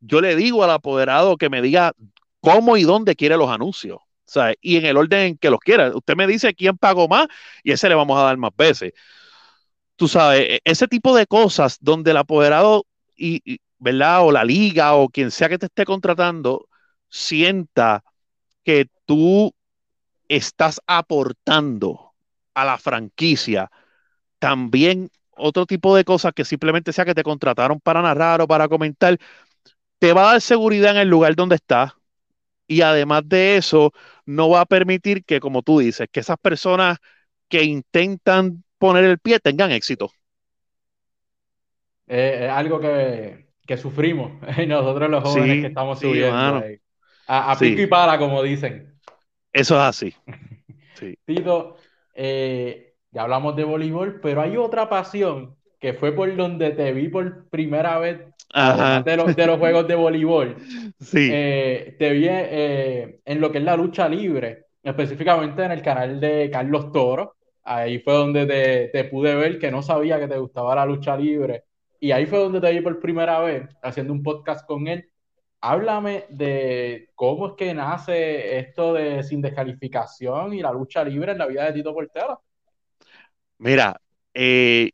yo 0.00 0.20
le 0.20 0.34
digo 0.34 0.64
al 0.64 0.70
apoderado 0.72 1.36
que 1.36 1.48
me 1.48 1.62
diga 1.62 1.92
cómo 2.40 2.76
y 2.76 2.82
dónde 2.82 3.14
quiere 3.14 3.36
los 3.36 3.50
anuncios. 3.50 4.00
Y 4.60 4.78
en 4.78 4.86
el 4.86 4.96
orden 4.96 5.20
en 5.20 5.38
que 5.38 5.50
los 5.50 5.60
quiera. 5.60 5.94
Usted 5.94 6.16
me 6.16 6.26
dice 6.26 6.54
quién 6.54 6.76
pagó 6.76 7.06
más 7.06 7.28
y 7.62 7.70
ese 7.70 7.88
le 7.88 7.94
vamos 7.94 8.18
a 8.18 8.22
dar 8.22 8.36
más 8.36 8.50
veces 8.56 8.92
tú 10.02 10.08
sabes, 10.08 10.40
e, 10.40 10.60
ese 10.64 10.88
tipo 10.88 11.14
de 11.14 11.28
cosas 11.28 11.78
donde 11.80 12.10
el 12.10 12.16
apoderado 12.16 12.86
y, 13.16 13.60
¿verdad? 13.78 14.26
O 14.26 14.32
la 14.32 14.42
liga 14.44 14.94
o 14.94 15.08
quien 15.08 15.30
sea 15.30 15.48
que 15.48 15.58
te 15.58 15.66
esté 15.66 15.84
contratando 15.84 16.66
sienta 17.08 18.02
que 18.64 18.88
tú 19.06 19.54
estás 20.26 20.80
aportando 20.88 22.14
a 22.52 22.64
la 22.64 22.78
franquicia 22.78 23.70
también 24.40 25.08
otro 25.36 25.66
tipo 25.66 25.94
de 25.94 26.04
cosas 26.04 26.32
que 26.34 26.44
simplemente 26.44 26.92
sea 26.92 27.04
que 27.04 27.14
te 27.14 27.22
contrataron 27.22 27.78
para 27.78 28.02
narrar 28.02 28.40
o 28.40 28.48
para 28.48 28.66
comentar, 28.66 29.16
te 30.00 30.12
va 30.12 30.30
a 30.30 30.32
dar 30.32 30.40
seguridad 30.40 30.92
en 30.96 31.02
el 31.02 31.08
lugar 31.08 31.36
donde 31.36 31.54
estás 31.54 31.92
y 32.66 32.82
además 32.82 33.22
de 33.26 33.56
eso 33.56 33.92
no 34.26 34.48
va 34.50 34.62
a 34.62 34.66
permitir 34.66 35.24
que, 35.24 35.38
como 35.38 35.62
tú 35.62 35.78
dices, 35.78 36.08
que 36.10 36.20
esas 36.20 36.38
personas 36.38 36.98
que 37.48 37.62
intentan 37.64 38.64
poner 38.82 39.04
el 39.04 39.18
pie 39.20 39.38
tengan 39.38 39.70
éxito. 39.70 40.10
es 42.08 42.50
algo 42.50 42.80
que, 42.80 43.46
sufrimos 43.76 44.32
nosotros 44.66 45.08
los 45.08 45.22
jóvenes 45.22 45.60
que 45.60 45.66
estamos 45.68 46.00
subiendo. 46.00 46.64
A, 47.28 47.56
pico 47.56 47.80
y 47.80 47.86
para, 47.86 48.18
como 48.18 48.42
dicen. 48.42 48.98
Eso 49.52 49.76
es 49.76 49.82
así. 49.82 50.14
Tito, 51.24 51.76
eh, 52.12 52.94
ya 53.12 53.22
hablamos 53.22 53.54
de 53.54 53.62
voleibol, 53.62 54.20
pero 54.20 54.42
hay 54.42 54.56
otra 54.56 54.88
pasión 54.88 55.54
que 55.78 55.94
fue 55.94 56.10
por 56.10 56.34
donde 56.34 56.70
te 56.70 56.92
vi 56.92 57.06
por 57.06 57.48
primera 57.50 57.98
vez 58.00 58.18
de 58.18 59.16
los, 59.16 59.36
de 59.36 59.46
los, 59.46 59.58
juegos 59.60 59.86
de 59.86 59.94
voleibol. 59.94 60.56
Sí. 61.00 61.28
Eh, 61.32 61.96
te 61.98 62.10
vi 62.10 62.26
eh, 62.28 63.20
en 63.24 63.40
lo 63.40 63.52
que 63.52 63.58
es 63.58 63.64
la 63.64 63.76
lucha 63.76 64.08
libre, 64.08 64.66
específicamente 64.82 65.62
en 65.64 65.70
el 65.70 65.82
canal 65.82 66.20
de 66.20 66.50
Carlos 66.52 66.90
Toro 66.90 67.36
ahí 67.64 67.98
fue 68.00 68.14
donde 68.14 68.90
te, 68.92 69.04
pude 69.04 69.34
ver 69.34 69.58
que 69.58 69.70
no 69.70 69.82
sabía 69.82 70.18
que 70.18 70.28
te 70.28 70.38
gustaba 70.38 70.74
la 70.74 70.86
lucha 70.86 71.16
libre. 71.16 71.64
Y 72.00 72.12
ahí 72.12 72.26
fue 72.26 72.38
donde 72.38 72.60
te 72.60 72.72
vi 72.72 72.80
por 72.80 73.00
primera 73.00 73.38
vez 73.40 73.68
haciendo 73.82 74.12
un 74.12 74.22
podcast 74.22 74.66
con 74.66 74.88
él. 74.88 75.08
Háblame 75.60 76.24
de 76.30 77.10
cómo 77.14 77.48
es 77.48 77.52
que 77.56 77.72
nace 77.72 78.58
esto 78.58 78.94
de 78.94 79.22
sin 79.22 79.40
descalificación 79.40 80.54
y 80.54 80.60
la 80.60 80.72
lucha 80.72 81.04
libre 81.04 81.32
en 81.32 81.38
la 81.38 81.46
vida 81.46 81.66
de 81.66 81.72
Tito 81.72 81.94
Portela. 81.94 82.40
Mira, 83.58 84.00
eh, 84.34 84.90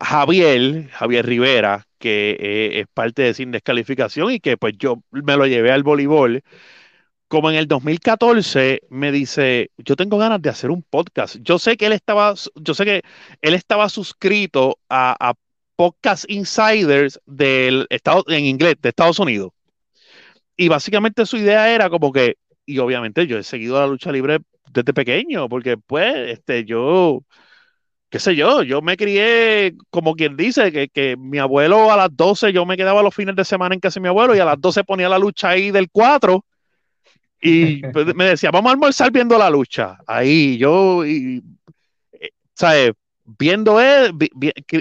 Javier, 0.00 0.88
Javier 0.90 1.26
Rivera, 1.26 1.86
que 1.98 2.36
eh, 2.38 2.80
es 2.80 2.86
parte 2.92 3.22
de 3.22 3.34
Sin 3.34 3.50
Descalificación 3.50 4.30
y 4.30 4.40
que 4.40 4.56
pues 4.56 4.74
yo 4.76 5.02
me 5.10 5.36
lo 5.36 5.46
llevé 5.46 5.72
al 5.72 5.82
voleibol 5.82 6.42
como 7.32 7.50
en 7.50 7.56
el 7.56 7.66
2014 7.66 8.82
me 8.90 9.10
dice, 9.10 9.70
yo 9.78 9.96
tengo 9.96 10.18
ganas 10.18 10.42
de 10.42 10.50
hacer 10.50 10.70
un 10.70 10.82
podcast. 10.82 11.36
Yo 11.40 11.58
sé 11.58 11.78
que 11.78 11.86
él 11.86 11.94
estaba, 11.94 12.34
yo 12.56 12.74
sé 12.74 12.84
que 12.84 13.02
él 13.40 13.54
estaba 13.54 13.88
suscrito 13.88 14.78
a, 14.90 15.32
Podcast 15.74 16.26
Insiders 16.28 17.18
del 17.24 17.86
Estado, 17.88 18.22
en 18.28 18.44
inglés, 18.44 18.74
de 18.82 18.90
Estados 18.90 19.18
Unidos. 19.18 19.50
Y 20.58 20.68
básicamente 20.68 21.24
su 21.24 21.38
idea 21.38 21.74
era 21.74 21.88
como 21.88 22.12
que, 22.12 22.36
y 22.66 22.78
obviamente 22.78 23.26
yo 23.26 23.38
he 23.38 23.42
seguido 23.42 23.80
la 23.80 23.86
lucha 23.86 24.12
libre 24.12 24.40
desde 24.70 24.92
pequeño, 24.92 25.48
porque 25.48 25.78
pues, 25.78 26.14
este, 26.32 26.66
yo, 26.66 27.22
qué 28.10 28.18
sé 28.18 28.36
yo, 28.36 28.62
yo 28.62 28.82
me 28.82 28.98
crié 28.98 29.74
como 29.88 30.14
quien 30.16 30.36
dice, 30.36 30.70
que, 30.70 30.88
que, 30.90 31.16
mi 31.16 31.38
abuelo 31.38 31.90
a 31.90 31.96
las 31.96 32.14
12, 32.14 32.52
yo 32.52 32.66
me 32.66 32.76
quedaba 32.76 33.02
los 33.02 33.14
fines 33.14 33.34
de 33.34 33.46
semana 33.46 33.74
en 33.74 33.80
casa 33.80 33.94
de 33.94 34.02
mi 34.02 34.08
abuelo 34.08 34.36
y 34.36 34.38
a 34.38 34.44
las 34.44 34.60
12 34.60 34.84
ponía 34.84 35.08
la 35.08 35.18
lucha 35.18 35.48
ahí 35.48 35.70
del 35.70 35.88
4 35.90 36.44
y 37.44 37.82
pues, 37.88 38.14
me 38.14 38.26
decía, 38.26 38.52
vamos 38.52 38.70
a 38.70 38.72
almorzar 38.74 39.10
viendo 39.10 39.36
la 39.36 39.50
lucha. 39.50 39.98
Ahí 40.06 40.56
yo, 40.58 41.04
y, 41.04 41.42
eh, 42.12 42.30
¿sabes? 42.54 42.92
Viendo, 43.24 43.80
él, 43.80 44.12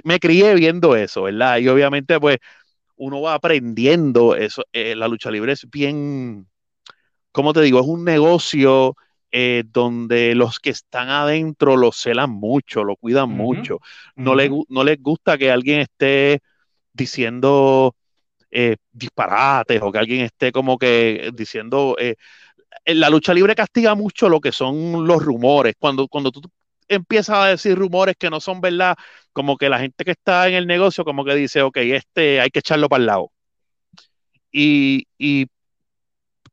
me 0.03 0.19
crié 0.19 0.53
viendo 0.53 0.95
eso, 0.95 1.23
¿verdad? 1.23 1.57
Y 1.57 1.67
obviamente, 1.67 2.19
pues, 2.19 2.37
uno 2.97 3.21
va 3.21 3.33
aprendiendo 3.33 4.35
eso. 4.35 4.63
Eh, 4.71 4.95
la 4.95 5.07
lucha 5.07 5.31
libre 5.31 5.53
es 5.53 5.67
bien, 5.71 6.47
¿cómo 7.31 7.51
te 7.51 7.61
digo? 7.61 7.79
Es 7.79 7.87
un 7.87 8.05
negocio 8.05 8.95
eh, 9.31 9.63
donde 9.65 10.35
los 10.35 10.59
que 10.59 10.69
están 10.69 11.09
adentro 11.09 11.77
lo 11.77 11.91
celan 11.91 12.29
mucho, 12.29 12.83
lo 12.83 12.95
cuidan 12.95 13.29
mucho. 13.29 13.79
No, 14.15 14.35
le, 14.35 14.51
no 14.69 14.83
les 14.83 15.01
gusta 15.01 15.35
que 15.39 15.49
alguien 15.49 15.79
esté 15.79 16.41
diciendo 16.93 17.95
disparates 18.91 19.81
o 19.81 19.93
que 19.93 19.97
alguien 19.97 20.25
esté 20.25 20.51
como 20.51 20.77
que 20.77 21.31
diciendo 21.33 21.95
la 22.85 23.09
lucha 23.09 23.33
libre 23.33 23.55
castiga 23.55 23.95
mucho 23.95 24.29
lo 24.29 24.39
que 24.39 24.51
son 24.51 25.05
los 25.07 25.23
rumores. 25.23 25.75
Cuando, 25.79 26.07
cuando 26.07 26.31
tú 26.31 26.41
empiezas 26.87 27.37
a 27.37 27.45
decir 27.47 27.77
rumores 27.77 28.15
que 28.17 28.29
no 28.29 28.39
son 28.39 28.61
verdad, 28.61 28.95
como 29.33 29.57
que 29.57 29.69
la 29.69 29.79
gente 29.79 30.03
que 30.03 30.11
está 30.11 30.47
en 30.47 30.55
el 30.55 30.67
negocio, 30.67 31.05
como 31.05 31.23
que 31.23 31.35
dice, 31.35 31.61
ok, 31.61 31.77
este 31.77 32.41
hay 32.41 32.49
que 32.49 32.59
echarlo 32.59 32.89
para 32.89 33.01
el 33.01 33.05
lado. 33.07 33.31
Y, 34.51 35.07
y 35.17 35.47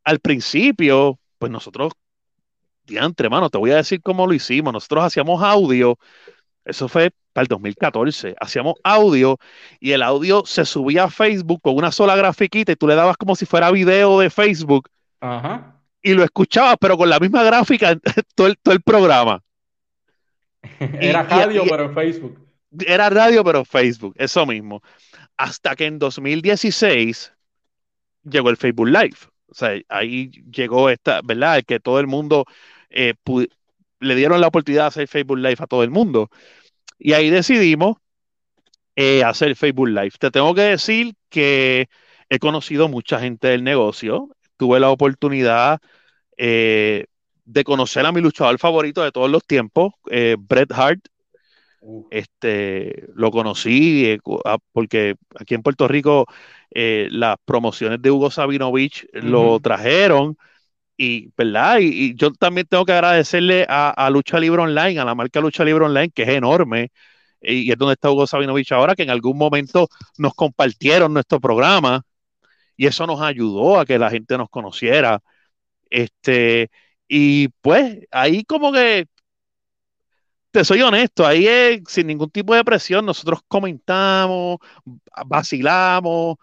al 0.04 0.20
principio, 0.20 1.18
pues 1.38 1.50
nosotros, 1.50 1.92
diantre, 2.84 3.26
hermano, 3.26 3.50
te 3.50 3.58
voy 3.58 3.72
a 3.72 3.76
decir 3.76 4.00
cómo 4.02 4.26
lo 4.26 4.34
hicimos. 4.34 4.72
Nosotros 4.72 5.04
hacíamos 5.04 5.42
audio, 5.42 5.98
eso 6.64 6.88
fue 6.88 7.10
para 7.32 7.42
el 7.42 7.48
2014, 7.48 8.36
hacíamos 8.40 8.74
audio 8.84 9.38
y 9.80 9.92
el 9.92 10.02
audio 10.02 10.44
se 10.46 10.64
subía 10.64 11.04
a 11.04 11.10
Facebook 11.10 11.60
con 11.62 11.76
una 11.76 11.92
sola 11.92 12.16
grafiquita 12.16 12.72
y 12.72 12.76
tú 12.76 12.86
le 12.86 12.94
dabas 12.94 13.16
como 13.16 13.34
si 13.34 13.46
fuera 13.46 13.70
video 13.70 14.20
de 14.20 14.30
Facebook. 14.30 14.88
Ajá 15.20 15.77
y 16.02 16.14
lo 16.14 16.24
escuchaba, 16.24 16.76
pero 16.76 16.96
con 16.96 17.08
la 17.08 17.18
misma 17.18 17.42
gráfica 17.42 17.98
todo 18.34 18.46
el, 18.46 18.58
todo 18.58 18.74
el 18.74 18.82
programa. 18.82 19.42
Era 21.00 21.22
radio, 21.22 21.64
pero 21.68 21.84
en 21.84 21.94
Facebook. 21.94 22.48
Era 22.86 23.10
radio, 23.10 23.44
pero 23.44 23.60
en 23.60 23.66
Facebook, 23.66 24.14
eso 24.18 24.46
mismo. 24.46 24.82
Hasta 25.36 25.76
que 25.76 25.86
en 25.86 25.98
2016 25.98 27.32
llegó 28.24 28.50
el 28.50 28.56
Facebook 28.56 28.88
Live. 28.88 29.16
O 29.46 29.54
sea, 29.54 29.80
ahí 29.88 30.30
llegó 30.50 30.90
esta, 30.90 31.20
¿verdad? 31.24 31.62
Que 31.66 31.80
todo 31.80 32.00
el 32.00 32.06
mundo 32.06 32.44
eh, 32.90 33.14
le 34.00 34.14
dieron 34.14 34.40
la 34.40 34.48
oportunidad 34.48 34.84
de 34.84 34.88
hacer 34.88 35.08
Facebook 35.08 35.38
Live 35.38 35.56
a 35.58 35.66
todo 35.66 35.82
el 35.82 35.90
mundo. 35.90 36.28
Y 36.98 37.12
ahí 37.12 37.30
decidimos 37.30 37.96
eh, 38.96 39.24
hacer 39.24 39.54
Facebook 39.56 39.88
Live. 39.88 40.12
Te 40.18 40.30
tengo 40.30 40.54
que 40.54 40.62
decir 40.62 41.14
que 41.30 41.88
he 42.28 42.38
conocido 42.38 42.88
mucha 42.88 43.20
gente 43.20 43.48
del 43.48 43.64
negocio 43.64 44.28
tuve 44.58 44.80
la 44.80 44.90
oportunidad 44.90 45.80
eh, 46.36 47.06
de 47.46 47.64
conocer 47.64 48.04
a 48.04 48.12
mi 48.12 48.20
luchador 48.20 48.58
favorito 48.58 49.02
de 49.02 49.12
todos 49.12 49.30
los 49.30 49.44
tiempos, 49.44 49.94
eh, 50.10 50.36
Bret 50.38 50.70
Hart. 50.72 51.00
Este, 52.10 53.06
lo 53.14 53.30
conocí 53.30 54.04
eh, 54.06 54.18
porque 54.72 55.14
aquí 55.38 55.54
en 55.54 55.62
Puerto 55.62 55.88
Rico 55.88 56.26
las 56.70 57.36
promociones 57.44 58.02
de 58.02 58.10
Hugo 58.10 58.30
Sabinovich 58.30 59.06
lo 59.12 59.58
trajeron 59.60 60.36
y, 60.96 61.30
¿verdad? 61.36 61.78
Y, 61.80 62.14
yo 62.16 62.32
también 62.32 62.66
tengo 62.66 62.84
que 62.84 62.92
agradecerle 62.92 63.64
a, 63.68 64.10
Lucha 64.10 64.38
Libre 64.38 64.62
Online, 64.62 64.98
a 65.00 65.04
la 65.04 65.14
marca 65.14 65.40
Lucha 65.40 65.64
Libre 65.64 65.84
Online, 65.86 66.10
que 66.10 66.24
es 66.24 66.28
enorme, 66.30 66.90
y, 67.40 67.68
y 67.68 67.70
es 67.70 67.78
donde 67.78 67.94
está 67.94 68.10
Hugo 68.10 68.26
Sabinovich 68.26 68.72
ahora, 68.72 68.94
que 68.94 69.04
en 69.04 69.10
algún 69.10 69.38
momento 69.38 69.88
nos 70.18 70.34
compartieron 70.34 71.14
nuestro 71.14 71.40
programa 71.40 72.02
y 72.78 72.86
eso 72.86 73.06
nos 73.06 73.20
ayudó 73.20 73.78
a 73.80 73.84
que 73.84 73.98
la 73.98 74.10
gente 74.10 74.38
nos 74.38 74.48
conociera. 74.50 75.20
Este, 75.90 76.70
y 77.08 77.48
pues 77.48 78.00
ahí 78.12 78.44
como 78.44 78.72
que 78.72 79.06
te 80.52 80.64
soy 80.64 80.82
honesto, 80.82 81.26
ahí 81.26 81.82
sin 81.88 82.06
ningún 82.06 82.30
tipo 82.30 82.54
de 82.54 82.64
presión, 82.64 83.04
nosotros 83.04 83.40
comentamos, 83.48 84.58
vacilamos, 85.26 86.36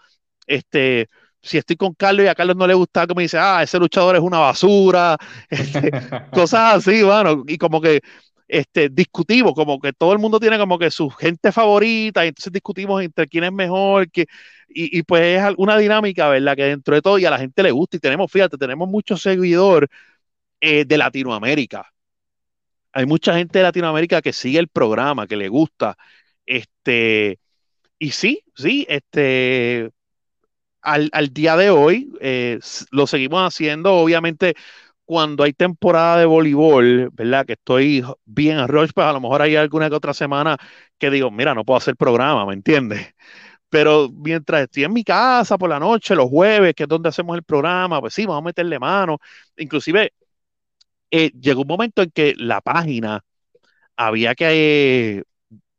este, 0.45 1.09
si 1.41 1.57
estoy 1.57 1.77
con 1.77 1.93
Carlos 1.93 2.25
y 2.25 2.27
a 2.27 2.35
Carlos 2.35 2.57
no 2.57 2.67
le 2.67 2.73
gusta, 2.73 3.07
como 3.07 3.21
dice, 3.21 3.37
ah, 3.39 3.63
ese 3.63 3.79
luchador 3.79 4.15
es 4.15 4.21
una 4.21 4.39
basura, 4.39 5.17
este, 5.49 5.91
cosas 6.31 6.75
así, 6.75 7.01
bueno, 7.03 7.43
y 7.47 7.57
como 7.57 7.81
que 7.81 8.01
este, 8.47 8.89
discutimos, 8.89 9.53
como 9.53 9.79
que 9.79 9.93
todo 9.93 10.13
el 10.13 10.19
mundo 10.19 10.39
tiene 10.39 10.57
como 10.57 10.77
que 10.79 10.91
su 10.91 11.09
gente 11.09 11.51
favorita, 11.51 12.25
y 12.25 12.29
entonces 12.29 12.53
discutimos 12.53 13.01
entre 13.03 13.27
quién 13.27 13.43
es 13.43 13.51
mejor, 13.51 14.07
y, 14.67 15.03
pues 15.03 15.41
es 15.41 15.53
una 15.57 15.77
dinámica, 15.77 16.29
¿verdad? 16.29 16.55
Que 16.55 16.63
dentro 16.65 16.95
de 16.95 17.01
todo 17.01 17.17
y 17.17 17.25
a 17.25 17.31
la 17.31 17.39
gente 17.39 17.63
le 17.63 17.71
gusta, 17.71 17.97
y 17.97 17.99
tenemos, 17.99 18.31
fíjate, 18.31 18.57
tenemos 18.57 18.89
muchos 18.89 19.21
seguidores 19.21 19.89
eh, 20.61 20.85
de 20.85 20.97
Latinoamérica. 20.97 21.91
Hay 22.93 23.05
mucha 23.05 23.35
gente 23.35 23.59
de 23.59 23.63
Latinoamérica 23.63 24.21
que 24.21 24.33
sigue 24.33 24.59
el 24.59 24.69
programa, 24.69 25.27
que 25.27 25.35
le 25.35 25.49
gusta. 25.49 25.97
Este, 26.45 27.39
y 27.99 28.11
sí, 28.11 28.41
sí, 28.55 28.85
este, 28.89 29.91
al, 30.81 31.09
al 31.11 31.33
día 31.33 31.57
de 31.57 31.69
hoy 31.71 32.13
eh, 32.21 32.59
lo 32.91 33.07
seguimos 33.07 33.41
haciendo. 33.41 33.95
Obviamente, 33.95 34.55
cuando 35.05 35.43
hay 35.43 35.53
temporada 35.53 36.17
de 36.19 36.25
voleibol, 36.25 37.09
¿verdad? 37.13 37.45
Que 37.45 37.53
estoy 37.53 38.03
bien 38.25 38.57
a 38.57 38.67
Roche, 38.67 38.93
pues 38.93 39.07
a 39.07 39.13
lo 39.13 39.21
mejor 39.21 39.41
hay 39.41 39.55
alguna 39.55 39.89
que 39.89 39.95
otra 39.95 40.13
semana 40.13 40.57
que 40.97 41.11
digo, 41.11 41.31
mira, 41.31 41.53
no 41.55 41.63
puedo 41.65 41.77
hacer 41.77 41.95
programa, 41.95 42.45
¿me 42.45 42.53
entiendes? 42.53 43.13
Pero 43.69 44.09
mientras 44.11 44.63
estoy 44.63 44.85
en 44.85 44.93
mi 44.93 45.03
casa 45.03 45.57
por 45.57 45.69
la 45.69 45.79
noche, 45.79 46.15
los 46.15 46.29
jueves, 46.29 46.73
que 46.75 46.83
es 46.83 46.89
donde 46.89 47.09
hacemos 47.09 47.35
el 47.37 47.43
programa, 47.43 47.99
pues 48.01 48.13
sí, 48.13 48.25
vamos 48.25 48.41
a 48.43 48.45
meterle 48.45 48.79
mano. 48.79 49.19
Inclusive, 49.57 50.13
eh, 51.11 51.31
llegó 51.39 51.61
un 51.61 51.67
momento 51.67 52.01
en 52.01 52.11
que 52.11 52.33
la 52.37 52.61
página 52.61 53.23
había 53.97 54.35
que 54.35 55.17
eh, 55.19 55.23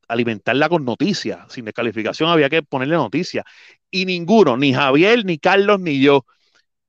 alimentarla 0.08 0.68
con 0.68 0.84
noticias, 0.84 1.52
sin 1.52 1.64
descalificación 1.64 2.30
había 2.30 2.50
que 2.50 2.62
ponerle 2.62 2.96
noticias. 2.96 3.44
Y 3.90 4.06
ninguno, 4.06 4.56
ni 4.56 4.72
Javier, 4.74 5.24
ni 5.24 5.38
Carlos, 5.38 5.80
ni 5.80 6.00
yo, 6.00 6.24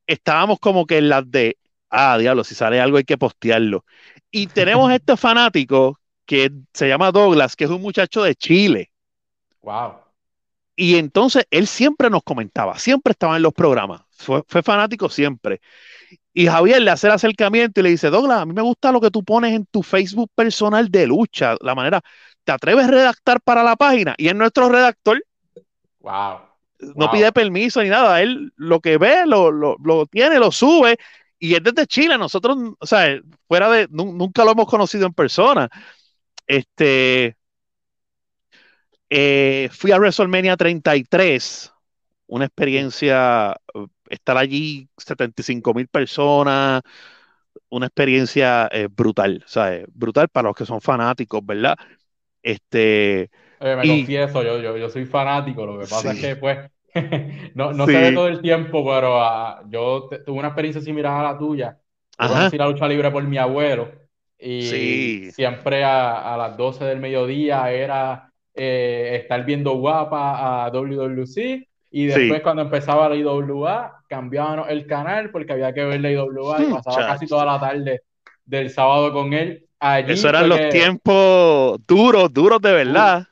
estábamos 0.08 0.60
como 0.60 0.86
que 0.86 1.00
en 1.00 1.10
las 1.10 1.30
de, 1.32 1.58
ah, 1.90 2.18
diablo, 2.18 2.44
si 2.44 2.56
sale 2.56 2.80
algo 2.82 2.98
hay 2.98 3.04
que 3.06 3.18
postearlo. 3.18 3.86
Y 4.32 4.48
tenemos 4.48 4.92
este 4.94 5.18
fanático 5.18 6.00
que 6.26 6.52
se 6.74 6.88
llama 6.88 7.12
Douglas, 7.12 7.56
que 7.56 7.66
es 7.66 7.70
un 7.72 7.82
muchacho 7.82 8.24
de 8.24 8.36
Chile. 8.36 8.92
Wow. 9.62 10.04
Y 10.76 10.98
entonces 10.98 11.46
él 11.50 11.66
siempre 11.68 12.10
nos 12.10 12.22
comentaba, 12.24 12.78
siempre 12.78 13.12
estaba 13.12 13.36
en 13.38 13.42
los 13.42 13.54
programas, 13.54 14.02
fue, 14.12 14.44
fue 14.48 14.62
fanático 14.62 15.10
siempre. 15.10 15.60
Y 16.34 16.48
Javier 16.48 16.82
le 16.82 16.92
hace 16.92 17.08
el 17.08 17.14
acercamiento 17.14 17.80
y 17.82 17.84
le 17.84 17.90
dice, 17.92 18.10
Douglas, 18.10 18.42
a 18.42 18.46
mí 18.46 18.54
me 18.54 18.62
gusta 18.64 18.92
lo 18.92 19.02
que 19.02 19.12
tú 19.12 19.24
pones 19.24 19.54
en 19.56 19.66
tu 19.68 19.84
Facebook 19.84 20.32
personal 20.36 20.90
de 20.92 21.08
lucha, 21.08 21.56
la 21.62 21.76
manera, 21.76 22.02
¿te 22.44 22.52
atreves 22.54 22.86
a 22.86 22.92
redactar 22.92 23.42
para 23.42 23.64
la 23.64 23.76
página? 23.78 24.16
Y 24.18 24.28
es 24.30 24.36
nuestro 24.36 24.70
redactor. 24.70 25.24
Wow. 26.02 26.42
No 26.96 27.08
Wow. 27.08 27.12
pide 27.12 27.32
permiso 27.32 27.82
ni 27.82 27.90
nada, 27.90 28.22
él 28.22 28.52
lo 28.56 28.80
que 28.82 28.98
ve, 28.98 29.26
lo, 29.26 29.52
lo, 29.52 29.78
lo 29.84 30.06
tiene, 30.06 30.38
lo 30.40 30.52
sube. 30.52 30.98
Y 31.40 31.56
es 31.56 31.64
desde 31.64 31.86
Chile, 31.88 32.18
nosotros, 32.18 32.58
o 32.80 32.86
sea, 32.88 33.20
fuera 33.48 33.70
de, 33.72 33.88
nu- 33.92 34.14
nunca 34.14 34.44
lo 34.46 34.52
hemos 34.52 34.68
conocido 34.68 35.06
en 35.08 35.14
persona. 35.14 35.70
Este, 36.48 37.38
eh, 39.10 39.70
fui 39.72 39.92
a 39.92 39.98
WrestleMania 39.98 40.58
33, 40.58 41.72
una 42.28 42.46
experiencia, 42.46 43.52
eh, 43.74 43.86
estar 44.10 44.38
allí 44.38 44.90
75 44.98 45.74
mil 45.74 45.88
personas, 45.88 46.82
una 47.70 47.88
experiencia 47.88 48.70
eh, 48.72 48.88
brutal, 48.92 49.44
¿sabes? 49.48 49.86
Brutal 49.94 50.30
para 50.30 50.50
los 50.50 50.58
que 50.58 50.66
son 50.66 50.82
fanáticos, 50.82 51.46
¿verdad? 51.46 51.78
Este, 52.44 53.32
Oye, 53.60 53.76
me 53.76 53.86
y 53.86 53.88
confieso, 53.88 54.44
yo, 54.44 54.60
yo, 54.62 54.78
yo 54.78 54.90
soy 54.90 55.06
fanático, 55.06 55.66
lo 55.66 55.80
que 55.80 55.88
pasa 55.88 56.12
es 56.14 56.20
que 56.20 56.36
pues 56.36 56.70
no, 57.56 57.74
no 57.74 57.88
se 57.88 58.00
ve 58.00 58.12
sí, 58.12 58.14
todo 58.14 58.28
el 58.28 58.42
tiempo, 58.42 58.84
pero 58.86 59.22
ah, 59.22 59.64
yo 59.70 60.08
te- 60.10 60.20
tuve 60.20 60.40
una 60.40 60.50
experiencia 60.50 60.82
similar 60.82 61.20
a 61.26 61.34
la 61.34 61.38
tuya. 61.38 61.80
Conocí 62.24 62.58
la 62.58 62.68
lucha 62.68 62.88
libre 62.88 63.12
por 63.12 63.24
mi 63.24 63.38
abuelo 63.38 63.92
y 64.40 65.10
sí, 65.10 65.32
siempre 65.34 65.84
a, 65.84 66.34
a 66.34 66.38
las 66.38 66.58
12 66.58 66.84
del 66.86 67.00
mediodía 67.00 67.72
era 67.72 68.32
eh, 68.54 69.20
estar 69.22 69.44
viendo 69.46 69.76
guapa 69.78 70.66
a 70.66 70.70
WWC 70.72 71.68
y 71.90 72.06
después 72.08 72.42
sí, 72.42 72.42
cuando 72.42 72.64
empezaba 72.64 73.10
la 73.10 73.16
IWA 73.16 74.04
cambiaban 74.10 74.70
el 74.70 74.86
canal 74.88 75.32
porque 75.32 75.54
había 75.54 75.74
que 75.74 75.84
ver 75.86 76.02
la 76.02 76.12
IWA 76.12 76.64
y 76.64 76.68
Hmm, 76.68 76.68
pasaba 76.68 77.06
casi 77.06 77.28
toda 77.28 77.46
la 77.46 77.60
tarde 77.60 78.02
del 78.46 78.70
sábado 78.70 79.12
con 79.14 79.34
él. 79.34 79.68
Allí 79.80 80.14
Eso 80.14 80.30
eran 80.30 80.50
los 80.50 80.68
tiempos 80.68 81.80
duros, 81.88 82.34
duros 82.34 82.62
de 82.62 82.72
verdad. 82.74 83.28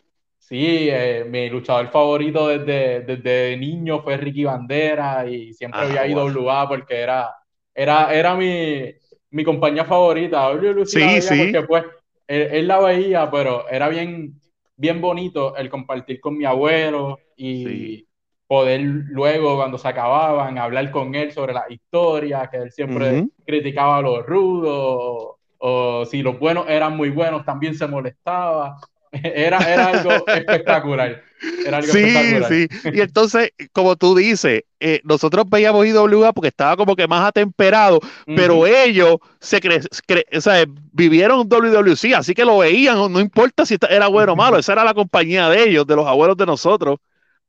Sí, 0.47 0.89
eh, 0.91 1.25
mi 1.27 1.49
luchador 1.49 1.89
favorito 1.89 2.47
desde, 2.47 3.01
desde 3.01 3.57
niño 3.57 4.03
fue 4.03 4.15
Ricky 4.15 4.43
Bandera 4.43 5.27
y 5.27 5.51
siempre 5.53 5.79
Ah, 5.81 5.85
había 5.99 6.15
wow. 6.15 6.29
IWA 6.29 6.67
porque 6.67 6.99
era, 6.99 7.33
era, 7.73 8.13
era 8.13 8.35
mi, 8.35 8.93
mi 9.31 9.43
compañía 9.43 9.85
favorita. 9.85 10.51
Sí, 10.85 11.19
sí, 11.21 11.35
porque 11.35 11.63
pues 11.67 11.83
él, 12.27 12.41
él 12.51 12.67
la 12.67 12.79
veía, 12.79 13.31
pero 13.31 13.67
era 13.69 13.89
bien, 13.89 14.39
bien 14.77 15.01
bonito 15.01 15.55
el 15.57 15.67
compartir 15.67 16.19
con 16.19 16.37
mi 16.37 16.45
abuelo 16.45 17.17
sí. 17.37 17.37
y 17.37 18.07
poder 18.45 18.81
luego 18.81 19.55
cuando 19.55 19.79
se 19.79 19.87
acababan 19.87 20.59
hablar 20.59 20.91
con 20.91 21.15
él 21.15 21.31
sobre 21.31 21.53
las 21.53 21.71
historias, 21.71 22.49
que 22.51 22.57
él 22.57 22.71
siempre 22.71 23.25
criticaba 23.43 23.97
a 23.97 24.01
los 24.03 24.23
rudos 24.27 25.37
o 25.57 26.05
si 26.05 26.21
los 26.21 26.37
buenos 26.37 26.69
eran 26.69 26.95
muy 26.95 27.09
buenos 27.09 27.43
también 27.43 27.73
se 27.73 27.87
molestaba. 27.87 28.75
Era, 29.23 29.57
era 29.59 29.87
algo 29.87 30.11
espectacular. 30.27 31.21
Era 31.65 31.77
algo 31.77 31.91
Sí, 31.91 31.99
espectacular. 31.99 32.49
sí. 32.51 32.67
Y 32.93 33.01
entonces, 33.01 33.51
como 33.71 33.95
tú 33.95 34.15
dices, 34.15 34.63
eh, 34.79 35.01
nosotros 35.03 35.45
veíamos 35.49 35.85
IWA 35.85 36.33
porque 36.33 36.47
estaba 36.49 36.75
como 36.77 36.95
que 36.95 37.07
más 37.07 37.27
atemperado, 37.27 37.99
pero 38.25 38.65
ellos 38.67 39.17
se 39.39 39.59
cre 39.61 39.81
cre- 40.07 40.25
o 40.37 40.41
sea, 40.41 40.65
vivieron 40.91 41.47
WWC, 41.47 42.15
así 42.15 42.33
que 42.33 42.45
lo 42.45 42.59
veían, 42.59 42.97
no 43.11 43.19
importa 43.19 43.65
si 43.65 43.77
era 43.89 44.07
bueno 44.07 44.33
o 44.33 44.35
malo, 44.35 44.57
esa 44.59 44.73
era 44.73 44.83
la 44.83 44.93
compañía 44.93 45.49
de 45.49 45.63
ellos, 45.69 45.85
de 45.85 45.95
los 45.95 46.07
abuelos 46.07 46.37
de 46.37 46.45
nosotros, 46.45 46.99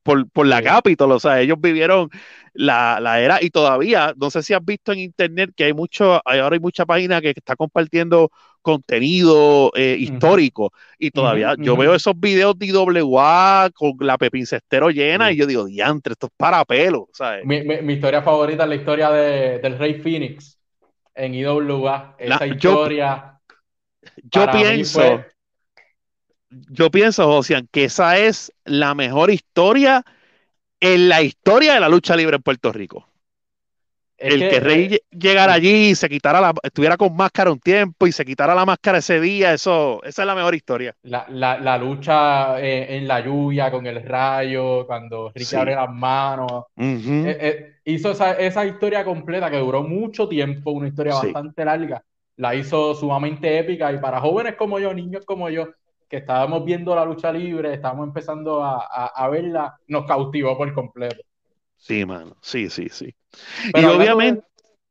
por, 0.07 0.29
por 0.31 0.45
la 0.47 0.61
Sí. 0.61 0.63
Capitol, 0.63 1.11
o 1.11 1.19
sea, 1.19 1.41
ellos 1.41 1.57
vivieron 1.61 2.09
la, 2.53 2.99
la 3.01 3.19
era, 3.21 3.39
y 3.41 3.49
todavía, 3.49 4.13
no 4.17 4.29
sé 4.31 4.43
si 4.43 4.53
has 4.53 4.63
visto 4.65 4.91
en 4.93 4.99
internet 4.99 5.51
que 5.55 5.65
hay 5.65 5.73
mucho, 5.73 6.21
hay, 6.25 6.39
ahora 6.39 6.55
hay 6.55 6.59
mucha 6.61 6.85
página 6.85 7.21
que 7.21 7.29
está 7.31 7.55
compartiendo 7.55 8.31
contenido 8.61 9.71
eh, 9.75 9.97
histórico, 9.99 10.71
y 10.99 11.11
todavía 11.11 11.55
yo 11.59 11.77
veo 11.77 11.93
esos 11.95 12.19
videos 12.19 12.57
de 12.57 12.67
IWA 12.67 13.69
con 13.75 13.93
la 13.99 14.17
Pepín 14.17 14.45
Cestero 14.45 14.89
llena, 14.89 15.31
y 15.31 15.37
yo 15.37 15.45
digo, 15.45 15.65
diantre, 15.65 16.13
esto 16.13 16.27
es 16.27 16.33
para 16.37 16.63
pelo, 16.65 17.09
¿sabes? 17.13 17.47
Mi, 17.47 17.61
mi- 17.63 17.81
mi 17.81 17.93
historia 17.93 18.21
favorita 18.21 18.63
es 18.63 18.69
la 18.69 18.75
historia 18.75 19.09
de, 19.11 19.59
del 19.59 19.77
Rey 19.77 19.95
Phoenix 20.01 20.59
en 21.15 21.33
IWA. 21.35 22.15
La, 22.23 22.39
Esa 22.39 22.47
yo, 22.59 22.77
historia 22.79 23.39
yo 24.31 24.49
pienso, 24.49 24.99
fue. 24.99 25.36
Yo 26.49 26.89
pienso, 26.91 27.25
Josian, 27.27 27.67
que 27.71 27.85
esa 27.85 28.17
es 28.17 28.53
la 28.65 28.95
mejor 28.95 29.31
historia 29.31 30.03
en 30.81 31.09
la 31.09 31.21
historia 31.23 31.75
de 31.75 31.79
la 31.81 31.89
lucha 31.89 32.15
libre 32.15 32.37
en 32.37 32.43
Puerto 32.43 32.71
Rico. 32.73 33.07
Es 34.17 34.33
el 34.33 34.39
que 34.39 34.49
que 34.49 34.59
Rey 34.59 34.85
eh, 34.85 34.89
lle- 34.89 35.01
llegara 35.11 35.53
allí 35.53 35.89
y 35.91 35.95
se 35.95 36.09
quitara 36.09 36.41
la, 36.41 36.53
estuviera 36.63 36.97
con 36.97 37.15
máscara 37.15 37.51
un 37.51 37.59
tiempo 37.59 38.07
y 38.07 38.11
se 38.11 38.25
quitara 38.25 38.55
la 38.55 38.65
máscara 38.65 38.97
ese 38.97 39.19
día, 39.19 39.53
eso, 39.53 40.01
esa 40.03 40.23
es 40.23 40.25
la 40.25 40.35
mejor 40.35 40.55
historia. 40.55 40.95
La, 41.03 41.25
la, 41.29 41.57
la 41.59 41.77
lucha 41.77 42.59
eh, 42.59 42.97
en 42.97 43.07
la 43.07 43.21
lluvia 43.21 43.71
con 43.71 43.85
el 43.87 44.03
rayo, 44.03 44.85
cuando 44.85 45.31
Ricky 45.33 45.55
abre 45.55 45.71
Sí. 45.71 45.75
las 45.75 45.89
manos. 45.89 46.65
Eh, 46.77 47.37
eh, 47.39 47.75
hizo 47.85 48.11
esa, 48.11 48.33
esa 48.33 48.65
historia 48.65 49.05
completa 49.05 49.49
que 49.49 49.57
duró 49.57 49.83
mucho 49.83 50.27
tiempo, 50.27 50.71
una 50.71 50.87
historia 50.89 51.13
Sí. 51.13 51.27
bastante 51.27 51.63
larga. 51.63 52.03
La 52.37 52.55
hizo 52.55 52.93
sumamente 52.95 53.57
épica 53.59 53.91
y 53.93 53.99
para 53.99 54.19
jóvenes 54.19 54.55
como 54.55 54.79
yo, 54.79 54.93
niños 54.93 55.25
como 55.25 55.49
yo, 55.49 55.69
que 56.09 56.17
estábamos 56.17 56.65
viendo 56.65 56.95
la 56.95 57.05
lucha 57.05 57.31
libre, 57.31 57.73
estábamos 57.73 58.07
empezando 58.07 58.63
a, 58.63 58.77
a, 58.85 59.07
a 59.07 59.29
verla, 59.29 59.79
nos 59.87 60.05
cautivó 60.05 60.57
por 60.57 60.73
completo. 60.73 61.21
Sí, 61.77 62.05
mano. 62.05 62.37
Sí, 62.41 62.69
sí, 62.69 62.89
sí. 62.89 63.15
Y 63.73 63.85
Pero 63.85 63.87
obviamente, 63.87 64.17
de... 64.17 64.43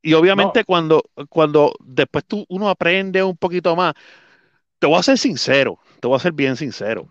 y 0.02 0.14
obviamente 0.14 0.64
No, 0.64 0.66
cuando, 0.66 1.02
cuando 1.30 1.74
después 1.84 2.24
tú, 2.26 2.46
uno 2.50 2.68
aprende 2.70 3.22
un 3.22 3.36
poquito 3.36 3.76
más, 3.76 3.94
te 4.80 4.86
voy 4.88 4.98
a 4.98 5.04
ser 5.04 5.18
sincero, 5.18 5.80
te 6.00 6.08
voy 6.08 6.16
a 6.16 6.20
ser 6.20 6.32
bien 6.34 6.56
sincero. 6.56 7.10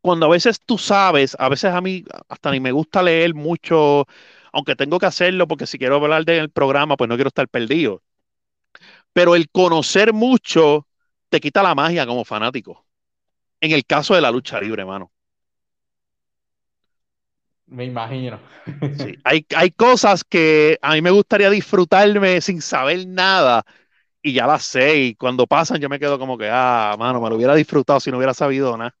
Cuando 0.00 0.26
a 0.26 0.28
veces 0.30 0.60
tú 0.64 0.78
sabes, 0.78 1.36
a 1.38 1.48
veces 1.48 1.72
a 1.72 1.80
mí 1.80 2.04
hasta 2.28 2.50
ni 2.52 2.60
me 2.60 2.72
gusta 2.72 3.02
leer 3.02 3.34
mucho, 3.34 4.06
aunque 4.52 4.76
tengo 4.76 4.98
que 4.98 5.06
hacerlo 5.06 5.46
porque 5.48 5.66
si 5.66 5.78
quiero 5.78 5.96
hablar 5.96 6.24
del 6.24 6.50
programa, 6.50 6.96
pues 6.96 7.08
no 7.08 7.16
quiero 7.16 7.28
estar 7.28 7.48
perdido. 7.48 8.02
Pero 9.12 9.34
el 9.36 9.50
conocer 9.50 10.12
mucho 10.12 10.86
te 11.28 11.40
quita 11.40 11.62
la 11.62 11.74
magia 11.74 12.06
como 12.06 12.24
fanático. 12.24 12.86
En 13.60 13.72
el 13.72 13.84
caso 13.84 14.14
de 14.14 14.20
la 14.20 14.30
lucha 14.30 14.60
libre, 14.60 14.84
mano. 14.84 15.12
me 17.68 17.84
imagino. 17.84 18.40
Sí, 18.96 19.18
hay, 19.24 19.46
hay 19.54 19.70
cosas 19.70 20.24
que 20.24 20.78
a 20.82 20.94
mí 20.94 21.02
me 21.02 21.10
gustaría 21.10 21.50
disfrutarme 21.50 22.40
sin 22.40 22.60
saber 22.60 23.06
nada 23.06 23.64
y 24.22 24.32
ya 24.32 24.46
las 24.46 24.64
sé, 24.64 24.96
y 24.96 25.14
cuando 25.14 25.46
pasan 25.46 25.80
yo 25.80 25.88
me 25.88 25.98
quedo 25.98 26.18
como 26.18 26.36
que, 26.36 26.48
ah, 26.50 26.96
mano, 26.98 27.20
me 27.20 27.30
lo 27.30 27.36
hubiera 27.36 27.54
disfrutado 27.54 28.00
si 28.00 28.10
no 28.10 28.16
hubiera 28.16 28.34
sabido 28.34 28.76
nada. 28.76 28.94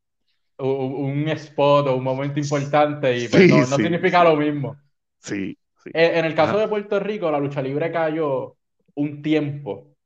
Un, 0.58 1.28
spot 1.28 1.86
o 1.88 1.96
un 1.96 2.02
momento 2.02 2.40
importante 2.40 3.16
y 3.16 3.28
pues, 3.28 3.48
no, 3.48 3.76
significa 3.76 4.24
lo 4.24 4.36
mismo. 4.36 4.76
Sí, 5.18 5.56
sí. 5.82 5.90
En, 5.92 6.24
el 6.24 6.34
caso 6.34 6.58
de 6.58 6.66
Puerto 6.66 6.98
Rico, 6.98 7.30
la 7.30 7.38
lucha 7.38 7.62
libre 7.62 7.92
cayó 7.92 8.56
un 8.94 9.22
tiempo 9.22 9.96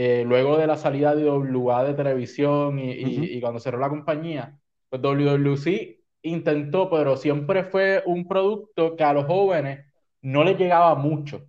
eh, 0.00 0.22
luego 0.24 0.56
de 0.56 0.68
la 0.68 0.76
salida 0.76 1.12
de 1.16 1.28
WA 1.28 1.82
de 1.82 1.94
televisión 1.94 2.78
y, 2.78 2.92
y, 2.92 3.40
cuando 3.40 3.58
cerró 3.58 3.80
la 3.80 3.88
compañía, 3.88 4.56
pues 4.88 5.02
WWC 5.02 5.98
intentó, 6.22 6.88
pero 6.88 7.16
siempre 7.16 7.64
fue 7.64 8.04
un 8.06 8.28
producto 8.28 8.94
que 8.94 9.02
a 9.02 9.12
los 9.12 9.24
jóvenes 9.24 9.86
no 10.22 10.44
les 10.44 10.56
llegaba 10.56 10.94
mucho. 10.94 11.48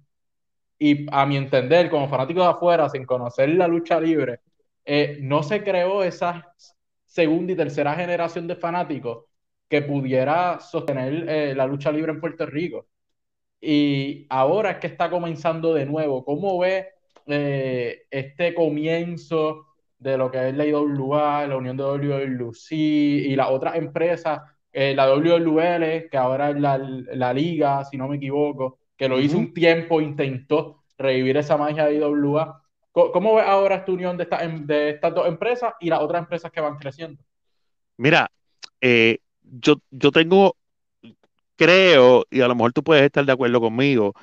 Y 0.80 1.06
a 1.12 1.28
mi 1.28 1.38
entender, 1.38 1.92
como 1.92 2.10
fanático 2.10 2.42
de 2.42 2.48
afuera, 2.48 2.90
sin 2.90 3.06
conocer 3.06 3.50
la 3.50 3.68
lucha 3.68 4.02
libre, 4.02 4.40
eh, 4.84 5.20
no 5.22 5.44
se 5.44 5.64
creó 5.64 6.04
esa 6.04 6.52
segunda 7.06 7.54
y 7.54 7.56
tercera 7.56 7.94
generación 7.94 8.48
de 8.48 8.56
fanáticos 8.56 9.26
que 9.70 9.84
pudiera 9.84 10.60
sostener 10.60 11.30
eh, 11.30 11.54
la 11.54 11.68
lucha 11.68 11.92
libre 11.92 12.14
en 12.14 12.20
Puerto 12.20 12.48
Rico. 12.48 12.88
Y 13.62 14.26
ahora 14.28 14.72
es 14.72 14.78
que 14.80 14.88
está 14.88 15.08
comenzando 15.12 15.76
de 15.76 15.86
nuevo. 15.86 16.26
¿Cómo 16.26 16.58
ve 16.58 16.99
eh, 17.30 18.04
este 18.10 18.54
comienzo 18.54 19.68
de 19.98 20.18
lo 20.18 20.32
que 20.32 20.50
es 20.50 20.56
la 20.56 20.66
IWA, 20.66 21.48
la 21.48 21.58
unión 21.58 21.78
de 21.78 21.84
WLC 21.84 22.72
y 22.72 23.36
las 23.36 23.50
otras 23.50 23.76
empresas, 23.76 24.42
eh, 24.72 24.94
la 24.96 25.08
WLL, 25.14 26.10
que 26.10 26.18
ahora 26.18 26.52
es 26.52 26.60
la, 26.60 27.34
liga, 27.34 27.84
si 27.86 27.98
no 27.98 28.08
me 28.08 28.18
equivoco, 28.18 28.80
que 28.96 29.10
lo 29.10 29.20
hizo 29.20 29.38
un 29.38 29.54
tiempo, 29.54 30.02
intentó 30.02 30.84
revivir 30.98 31.38
esa 31.38 31.58
magia 31.58 31.86
de 31.86 31.96
IWA. 31.96 32.62
¿Cómo, 32.92 33.36
ves 33.36 33.46
ahora 33.46 33.76
esta 33.76 33.92
unión 33.92 34.18
de, 34.18 34.26
de 34.66 34.90
estas 34.90 35.14
dos 35.14 35.28
empresas 35.28 35.74
y 35.80 35.90
las 35.90 36.02
otras 36.02 36.22
empresas 36.22 36.52
que 36.52 36.62
van 36.62 36.78
creciendo? 36.78 37.24
Mira, 37.98 38.32
eh, 38.82 39.20
yo, 39.42 39.76
yo 39.92 40.12
tengo, 40.12 40.56
creo, 41.56 42.26
y 42.30 42.42
a 42.42 42.48
lo 42.48 42.56
mejor 42.56 42.74
tú 42.74 42.84
puedes 42.84 43.04
estar 43.04 43.26
de 43.26 43.32
acuerdo 43.32 43.60
conmigo, 43.60 44.14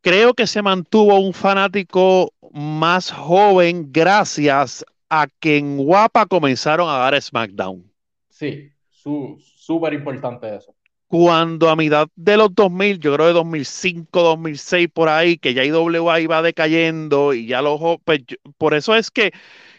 creo 0.00 0.34
que 0.34 0.46
se 0.46 0.62
mantuvo 0.62 1.18
un 1.18 1.32
fanático 1.32 2.32
más 2.52 3.10
joven 3.10 3.92
gracias 3.92 4.84
a 5.08 5.26
que 5.40 5.58
en 5.58 5.76
Guapa 5.78 6.26
comenzaron 6.26 6.88
a 6.88 6.98
dar 6.98 7.20
SmackDown. 7.20 7.90
Sí, 8.28 8.70
súper 8.90 9.92
importante 9.94 10.56
eso. 10.56 10.74
Cuando 11.08 11.68
a 11.68 11.74
mitad 11.74 12.06
de 12.14 12.36
los 12.36 12.54
2000, 12.54 13.00
yo 13.00 13.14
creo 13.14 13.26
de 13.26 13.32
2005, 13.32 14.22
2006, 14.22 14.88
por 14.92 15.08
ahí, 15.08 15.36
que 15.38 15.54
ya 15.54 15.64
IWA 15.64 16.20
iba 16.20 16.40
decayendo 16.40 17.34
y 17.34 17.46
ya 17.46 17.60
los... 17.62 17.80
Pues, 18.04 18.20
por 18.56 18.74
eso 18.74 18.94
es 18.94 19.10
que, 19.10 19.32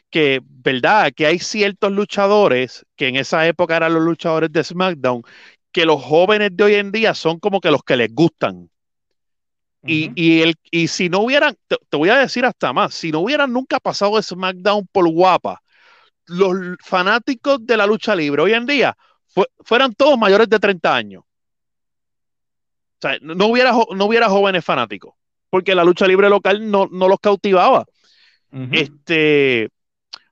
que, 0.10 0.42
¿verdad? 0.44 1.14
Que 1.16 1.28
hay 1.28 1.40
ciertos 1.40 1.94
luchadores, 1.94 2.86
que 2.98 3.08
en 3.08 3.16
esa 3.16 3.48
época 3.48 3.78
eran 3.78 3.94
los 3.94 4.04
luchadores 4.04 4.52
de 4.52 4.62
SmackDown, 4.62 5.24
que 5.72 5.86
los 5.86 6.04
jóvenes 6.04 6.50
de 6.54 6.64
hoy 6.66 6.76
en 6.76 6.92
día 6.92 7.14
son 7.14 7.40
como 7.40 7.62
que 7.62 7.72
los 7.72 7.84
que 7.84 7.96
les 7.96 8.14
gustan. 8.14 8.70
Y, 9.84 10.12
y, 10.16 10.42
el, 10.42 10.56
y 10.70 10.88
si 10.88 11.10
no 11.10 11.22
hubieran, 11.22 11.58
te, 11.68 11.98
voy 11.98 12.10
a 12.10 12.18
decir 12.18 12.46
hasta 12.46 12.72
más, 12.72 12.94
si 12.94 13.12
no 13.12 13.20
hubieran 13.20 13.52
nunca 13.52 13.80
pasado 13.80 14.22
SmackDown 14.22 14.88
por 14.92 15.10
guapa, 15.10 15.62
los 16.28 16.78
fanáticos 16.84 17.66
de 17.66 17.78
la 17.78 17.88
lucha 17.88 18.16
libre 18.16 18.44
hoy 18.44 18.54
en 18.54 18.66
día 18.66 18.96
fueran 19.64 19.94
todos 19.94 20.18
mayores 20.20 20.50
de 20.50 20.60
30 20.60 20.96
años. 20.96 21.24
O 21.24 23.02
sea, 23.02 23.18
no 23.22 23.48
hubiera, 23.48 23.72
no 23.72 24.06
hubiera 24.06 24.30
jóvenes 24.30 24.64
fanáticos, 24.64 25.16
porque 25.50 25.74
la 25.74 25.84
lucha 25.84 26.06
libre 26.06 26.30
local 26.30 26.70
no, 26.70 26.88
no 26.92 27.08
los 27.08 27.20
cautivaba. 27.20 27.86
Este, 28.72 29.70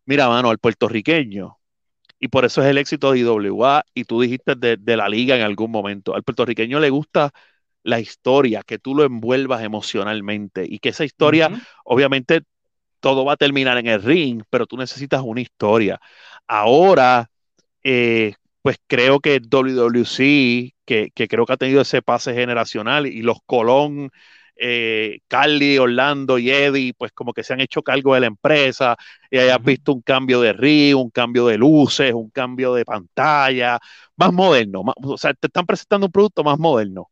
mira, 0.06 0.28
mano, 0.28 0.50
al 0.50 0.60
puertorriqueño, 0.60 1.58
y 2.20 2.28
por 2.28 2.45
eso 2.45 2.62
es 2.62 2.68
el 2.68 2.78
éxito 2.78 3.14
de 3.14 3.20
IWA, 3.20 3.84
y 3.93 4.04
tú 4.04 4.22
dijiste 4.22 4.56
de, 4.56 4.78
de 4.78 4.97
la 4.97 5.10
liga 5.10 5.36
en 5.36 5.41
algún 5.41 5.72
momento, 5.72 6.14
al 6.14 6.24
puertorriqueño 6.24 6.80
le 6.80 6.89
gusta 6.89 7.32
la 7.84 8.00
historia, 8.00 8.64
que 8.66 8.80
tú 8.80 8.96
lo 8.96 9.04
envuelvas 9.04 9.64
emocionalmente 9.64 10.66
y 10.68 10.80
que 10.80 10.90
esa 10.90 11.06
historia, 11.06 11.50
obviamente, 11.84 12.42
todo 13.00 13.26
va 13.26 13.34
a 13.34 13.38
terminar 13.38 13.78
en 13.78 13.88
el 13.88 14.04
ring, 14.04 14.44
pero 14.50 14.66
tú 14.68 14.78
necesitas 14.78 15.22
una 15.24 15.42
historia. 15.42 16.00
Ahora, 16.48 17.30
eh, 17.84 18.34
pues 18.62 18.78
creo 18.88 19.20
que 19.20 19.40
WWC, 19.40 20.76
que, 20.86 21.12
que, 21.14 21.28
creo 21.28 21.46
que 21.46 21.54
ha 21.54 21.58
tenido 21.58 21.82
ese 21.82 22.02
pase 22.02 22.34
generacional 22.34 23.08
y 23.08 23.22
los 23.22 23.38
Colón, 23.46 24.12
eh, 24.62 25.20
Carly, 25.28 25.78
Orlando 25.78 26.38
y 26.38 26.50
Eddie, 26.52 26.94
pues 26.94 27.14
como 27.14 27.34
que 27.34 27.44
se 27.44 27.54
han 27.54 27.62
hecho 27.62 27.82
cargo 27.82 28.14
de 28.14 28.20
la 28.22 28.28
empresa 28.28 28.98
y 29.32 29.38
hayas 29.38 29.64
visto 29.64 29.94
un 29.94 30.02
cambio 30.02 30.42
de 30.42 30.52
ring, 30.54 30.98
un 30.98 31.10
cambio 31.12 31.48
de 31.48 31.58
luces, 31.58 32.14
un 32.14 32.30
cambio 32.30 32.74
de 32.74 32.84
pantalla, 32.84 33.80
más 34.18 34.34
moderno, 34.34 34.84
o 35.04 35.18
sea, 35.18 35.34
te 35.34 35.48
están 35.48 35.66
presentando 35.66 36.08
un 36.08 36.12
producto 36.12 36.44
más 36.44 36.60
moderno. 36.60 37.10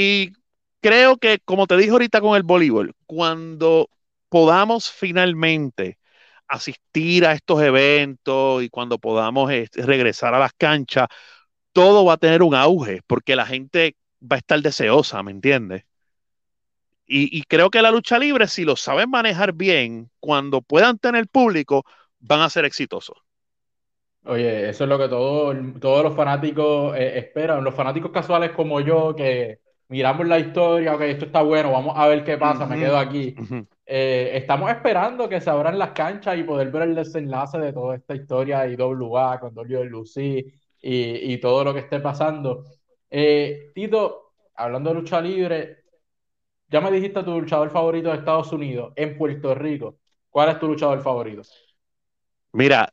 Y 0.00 0.32
creo 0.80 1.16
que, 1.16 1.40
como 1.44 1.66
te 1.66 1.76
dije 1.76 1.90
ahorita 1.90 2.20
con 2.20 2.36
el 2.36 2.44
voleibol, 2.44 2.94
cuando 3.06 3.90
podamos 4.28 4.92
finalmente 4.92 5.98
asistir 6.46 7.26
a 7.26 7.32
estos 7.32 7.60
eventos 7.62 8.62
y 8.62 8.68
cuando 8.68 8.98
podamos 9.00 9.50
este, 9.50 9.82
regresar 9.82 10.34
a 10.34 10.38
las 10.38 10.52
canchas, 10.52 11.08
todo 11.72 12.04
va 12.04 12.12
a 12.12 12.16
tener 12.16 12.44
un 12.44 12.54
auge 12.54 13.00
porque 13.08 13.34
la 13.34 13.44
gente 13.44 13.96
va 14.22 14.36
a 14.36 14.38
estar 14.38 14.62
deseosa, 14.62 15.20
¿me 15.24 15.32
entiendes? 15.32 15.82
Y, 17.04 17.42
creo 17.44 17.68
que 17.68 17.82
la 17.82 17.90
lucha 17.90 18.20
libre, 18.20 18.46
si 18.46 18.64
lo 18.64 18.76
saben 18.76 19.10
manejar 19.10 19.52
bien, 19.54 20.10
cuando 20.20 20.60
puedan 20.60 20.98
tener 20.98 21.26
público, 21.26 21.84
van 22.20 22.42
a 22.42 22.50
ser 22.50 22.66
exitosos. 22.66 23.16
Oye, 24.26 24.68
eso 24.68 24.84
es 24.84 24.90
lo 24.90 24.96
que 24.96 25.08
todos 25.08 26.04
los 26.04 26.14
fanáticos 26.14 26.96
eh, 26.96 27.18
esperan. 27.18 27.64
Los 27.64 27.74
fanáticos 27.74 28.12
casuales 28.12 28.52
como 28.52 28.80
yo, 28.80 29.16
que 29.16 29.58
miramos 29.88 30.26
la 30.26 30.38
historia, 30.38 30.94
ok, 30.94 31.00
esto 31.02 31.24
está 31.26 31.42
bueno, 31.42 31.72
vamos 31.72 31.94
a 31.96 32.06
ver 32.06 32.24
qué 32.24 32.36
pasa, 32.38 32.66
me 32.66 32.78
quedo 32.78 32.98
aquí. 32.98 33.34
Eh, 33.86 34.32
estamos 34.34 34.70
esperando 34.70 35.28
que 35.28 35.40
se 35.40 35.48
abran 35.48 35.78
las 35.78 35.92
canchas 35.92 36.36
y 36.38 36.42
poder 36.42 36.70
ver 36.70 36.82
el 36.82 36.94
desenlace 36.94 37.58
de 37.58 37.72
toda 37.72 37.96
esta 37.96 38.14
historia 38.14 38.60
de 38.60 38.74
IWA 38.74 39.40
con 39.40 39.54
WLC 39.54 40.16
y, 40.82 41.32
y 41.32 41.40
todo 41.40 41.64
lo 41.64 41.72
que 41.72 41.80
esté 41.80 42.00
pasando. 42.00 42.64
Eh, 43.10 43.70
Tito, 43.74 44.34
hablando 44.54 44.90
de 44.90 44.96
lucha 44.96 45.20
libre, 45.20 45.78
ya 46.68 46.80
me 46.80 46.90
dijiste 46.90 47.22
tu 47.22 47.40
luchador 47.40 47.70
favorito 47.70 48.10
de 48.10 48.16
Estados 48.16 48.52
Unidos, 48.52 48.92
en 48.94 49.16
Puerto 49.16 49.54
Rico. 49.54 49.96
¿Cuál 50.28 50.50
es 50.50 50.58
tu 50.58 50.68
luchador 50.68 51.00
favorito? 51.00 51.42
Mira, 52.52 52.92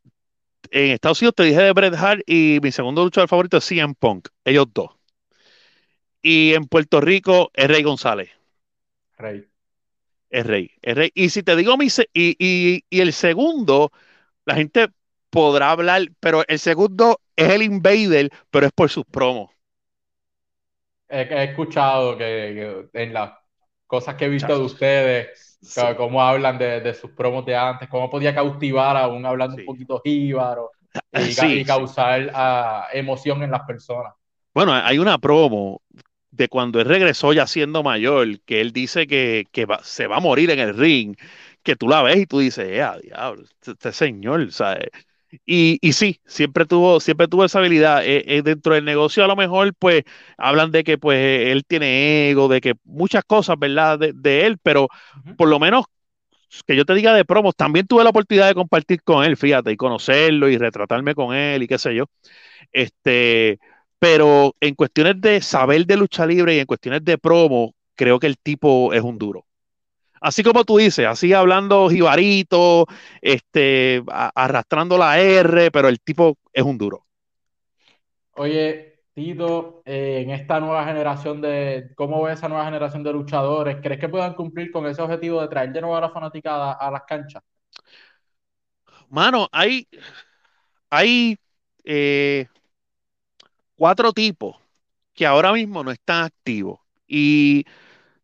en 0.71 0.91
Estados 0.91 1.21
Unidos 1.21 1.35
te 1.35 1.43
dije 1.43 1.61
de 1.61 1.73
Bret 1.73 1.93
Hart 1.93 2.21
y 2.25 2.59
mi 2.61 2.71
segundo 2.71 3.03
luchador 3.03 3.27
favorito 3.27 3.57
es 3.57 3.65
CM 3.65 3.93
Punk, 3.99 4.29
ellos 4.45 4.67
dos. 4.73 4.91
Y 6.27 6.55
en 6.55 6.65
Puerto 6.65 7.01
Rico 7.01 7.51
es 7.53 7.67
Rey 7.67 7.83
González. 7.83 8.31
Rey. 9.15 9.45
Es 10.31 10.43
Rey. 10.43 10.71
Es 10.81 10.95
Rey. 10.95 11.11
Y 11.13 11.29
si 11.29 11.43
te 11.43 11.55
digo 11.55 11.77
mi 11.77 11.85
y, 11.85 12.35
y, 12.39 12.83
y 12.89 12.99
el 13.01 13.13
segundo, 13.13 13.91
la 14.43 14.55
gente 14.55 14.87
podrá 15.29 15.69
hablar, 15.69 16.01
pero 16.19 16.43
el 16.47 16.57
segundo 16.57 17.19
es 17.35 17.51
el 17.51 17.61
Invader, 17.61 18.31
pero 18.49 18.65
es 18.65 18.71
por 18.71 18.89
sus 18.89 19.05
promos. 19.05 19.51
He, 21.07 21.43
escuchado 21.43 22.17
que, 22.17 22.89
en 22.93 23.13
las 23.13 23.33
cosas 23.85 24.15
que 24.15 24.25
he 24.25 24.29
visto 24.29 24.57
de 24.57 24.65
ustedes, 24.65 25.59
cómo 25.95 26.23
hablan 26.23 26.57
de, 26.57 26.91
sus 26.95 27.11
promos 27.11 27.45
de 27.45 27.55
antes, 27.55 27.87
cómo 27.87 28.09
podía 28.09 28.33
cautivar 28.33 28.97
aún 28.97 29.23
hablando 29.27 29.57
un 29.57 29.65
poquito 29.65 30.01
jíbaro 30.03 30.71
y, 31.13 31.63
causar 31.63 32.31
ah, 32.33 32.87
emoción 32.93 33.43
en 33.43 33.51
las 33.51 33.61
personas. 33.61 34.11
Bueno, 34.55 34.73
hay 34.73 34.97
una 34.97 35.19
promo 35.19 35.81
de 36.35 36.49
cuando 36.49 36.79
él 36.79 36.85
regresó 36.87 37.33
ya 37.33 37.47
siendo 37.47 37.83
mayor, 37.83 38.39
que 38.41 38.61
él 38.61 38.71
dice 38.71 39.07
que, 39.07 39.47
se 39.83 40.07
va 40.07 40.17
a 40.17 40.19
morir 40.19 40.49
en 40.51 40.59
el 40.59 40.75
ring, 40.75 41.15
que 41.63 41.75
tú 41.75 41.87
la 41.87 42.03
ves 42.03 42.17
y 42.17 42.25
tú 42.25 42.39
dices, 42.39 42.65
eh, 42.67 42.85
diablo, 43.03 43.43
este, 43.43 43.71
este, 43.71 43.91
señor, 43.91 44.51
¿sabes? 44.51 44.89
Y, 45.45 45.79
y, 45.81 45.93
sí, 45.93 46.21
siempre 46.25 46.65
tuvo, 46.65 46.99
siempre 46.99 47.27
tuvo 47.27 47.45
esa 47.45 47.59
habilidad. 47.59 48.05
Eh, 48.05 48.23
eh, 48.27 48.41
dentro 48.41 48.73
del 48.73 48.85
negocio, 48.85 49.23
a 49.23 49.27
lo 49.27 49.35
mejor, 49.35 49.73
pues, 49.77 50.03
hablan 50.37 50.71
de 50.71 50.83
que 50.83 50.97
pues 50.97 51.17
él 51.51 51.65
tiene 51.65 52.29
ego, 52.29 52.47
de 52.47 52.61
que 52.61 52.75
muchas 52.85 53.23
cosas, 53.25 53.57
¿verdad? 53.59 53.99
De, 53.99 54.45
él, 54.45 54.57
pero 54.63 54.87
por 55.37 55.49
lo 55.49 55.59
menos 55.59 55.85
que 56.65 56.75
yo 56.75 56.85
te 56.85 56.93
diga 56.93 57.13
de 57.13 57.25
promos, 57.25 57.55
también 57.55 57.87
tuve 57.87 58.03
la 58.03 58.11
oportunidad 58.11 58.47
de 58.47 58.55
compartir 58.55 59.03
con 59.03 59.25
él, 59.25 59.35
fíjate, 59.35 59.71
y 59.71 59.77
conocerlo 59.77 60.47
y 60.49 60.57
retratarme 60.57 61.15
con 61.15 61.35
él 61.35 61.63
y 61.63 61.67
qué 61.67 61.77
sé 61.77 61.95
yo. 61.95 62.05
Este, 62.71 63.59
pero 63.99 64.53
en 64.59 64.75
cuestiones 64.75 65.19
de 65.21 65.41
saber 65.41 65.85
de 65.85 65.97
lucha 65.97 66.25
libre 66.25 66.55
y 66.55 66.59
en 66.59 66.65
cuestiones 66.65 67.03
de 67.03 67.17
promo, 67.17 67.73
creo 67.95 68.19
que 68.19 68.27
el 68.27 68.37
tipo 68.37 68.93
es 68.93 69.01
un 69.01 69.17
duro. 69.17 69.45
Así 70.21 70.43
como 70.43 70.63
tú 70.63 70.77
dices, 70.77 71.05
así 71.05 71.33
hablando 71.33 71.89
jibarito, 71.89 72.87
este, 73.21 74.03
arrastrando 74.07 74.97
la 74.97 75.19
R, 75.19 75.69
pero 75.71 75.87
el 75.87 75.99
tipo 75.99 76.37
es 76.51 76.63
un 76.63 76.77
duro. 76.77 77.05
Oye, 78.37 78.95
Tito, 79.13 79.81
eh, 79.85 80.21
en 80.23 80.31
esta 80.31 80.59
nueva 80.59 80.83
generación 80.83 81.41
de, 81.41 81.91
¿cómo 81.95 82.21
ve 82.23 82.33
esa 82.33 82.49
nueva 82.49 82.65
generación 82.65 83.03
de 83.03 83.13
luchadores? 83.13 83.77
¿Crees 83.81 83.99
que 83.99 84.09
puedan 84.09 84.33
cumplir 84.33 84.71
con 84.71 84.85
ese 84.87 85.01
objetivo 85.01 85.41
de 85.41 85.47
traer 85.47 85.71
de 85.71 85.81
nuevo 85.81 85.95
a 85.95 86.01
la 86.01 86.09
fanaticada 86.09 86.73
a 86.73 86.91
las 86.91 87.03
canchas? 87.03 87.41
Mano, 89.09 89.47
hay, 89.51 89.87
hay 90.89 91.37
eh, 91.85 92.47
cuatro 93.75 94.13
tipos 94.13 94.55
que 95.13 95.25
ahora 95.25 95.53
mismo 95.53 95.83
no 95.83 95.91
están 95.91 96.23
activos 96.23 96.79
y 97.07 97.65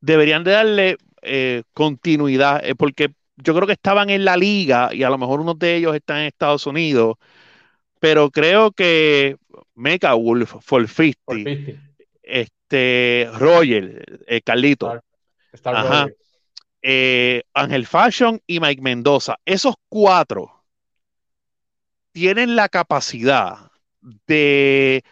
deberían 0.01 0.43
de 0.43 0.51
darle 0.51 0.97
eh, 1.21 1.63
continuidad, 1.73 2.65
eh, 2.65 2.75
porque 2.75 3.13
yo 3.37 3.55
creo 3.55 3.67
que 3.67 3.73
estaban 3.73 4.09
en 4.09 4.25
la 4.25 4.37
liga 4.37 4.89
y 4.93 5.03
a 5.03 5.09
lo 5.09 5.17
mejor 5.17 5.39
uno 5.39 5.53
de 5.53 5.75
ellos 5.75 5.95
está 5.95 6.19
en 6.19 6.27
Estados 6.27 6.65
Unidos, 6.67 7.15
pero 7.99 8.29
creo 8.29 8.71
que 8.71 9.37
Mecha 9.75 10.13
Wolf, 10.13 10.55
For 10.61 10.87
50, 10.87 11.51
este, 12.23 13.29
Roger, 13.33 14.23
eh, 14.27 14.41
Carlito, 14.41 15.01
Ángel 17.53 17.85
Fashion 17.85 18.41
y 18.47 18.59
Mike 18.59 18.81
Mendoza, 18.81 19.37
esos 19.45 19.75
cuatro 19.87 20.63
tienen 22.11 22.55
la 22.55 22.67
capacidad 22.67 23.71
de 24.27 25.03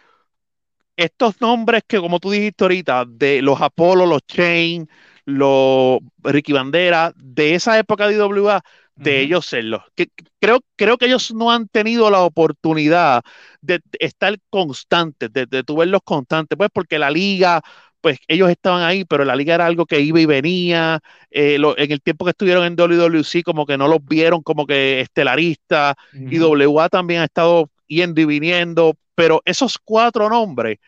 estos 1.00 1.40
nombres 1.40 1.82
que, 1.86 1.98
como 1.98 2.20
tú 2.20 2.30
dijiste 2.30 2.64
ahorita, 2.64 3.04
de 3.06 3.42
los 3.42 3.60
Apolo, 3.60 4.06
los 4.06 4.22
Chain, 4.26 4.88
los 5.24 5.98
Ricky 6.22 6.52
Bandera, 6.52 7.12
de 7.16 7.54
esa 7.54 7.78
época 7.78 8.06
de 8.06 8.14
IWA, 8.14 8.62
de 8.96 9.20
ellos 9.20 9.46
serlos. 9.46 9.82
Que, 9.94 10.08
creo, 10.38 10.60
creo 10.76 10.98
que 10.98 11.06
ellos 11.06 11.32
no 11.32 11.50
han 11.50 11.68
tenido 11.68 12.10
la 12.10 12.20
oportunidad 12.20 13.22
de, 13.62 13.80
estar 13.98 14.36
constantes, 14.50 15.32
de, 15.32 15.46
de, 15.46 15.64
verlos 15.68 16.02
constantes, 16.04 16.56
pues 16.56 16.70
porque 16.72 16.98
la 16.98 17.10
liga, 17.10 17.62
pues 18.00 18.18
ellos 18.28 18.50
estaban 18.50 18.82
ahí, 18.82 19.04
pero 19.04 19.24
la 19.24 19.36
liga 19.36 19.54
era 19.54 19.66
algo 19.66 19.86
que 19.86 20.00
iba 20.00 20.20
y 20.20 20.26
venía. 20.26 21.00
Eh, 21.30 21.56
en 21.56 21.92
el 21.92 22.02
tiempo 22.02 22.24
que 22.24 22.32
estuvieron 22.32 22.64
en 22.64 22.76
WWC, 22.76 23.42
como 23.42 23.64
que 23.66 23.78
no 23.78 23.88
los 23.88 24.04
vieron 24.04 24.42
como 24.42 24.66
que 24.66 25.00
estelaristas, 25.00 25.94
y 26.12 26.38
WA 26.38 26.88
también 26.88 27.22
ha 27.22 27.24
estado 27.24 27.70
yendo 27.90 28.20
y 28.20 28.24
viniendo, 28.24 28.96
pero 29.14 29.42
esos 29.44 29.78
cuatro 29.78 30.28
nombres, 30.30 30.78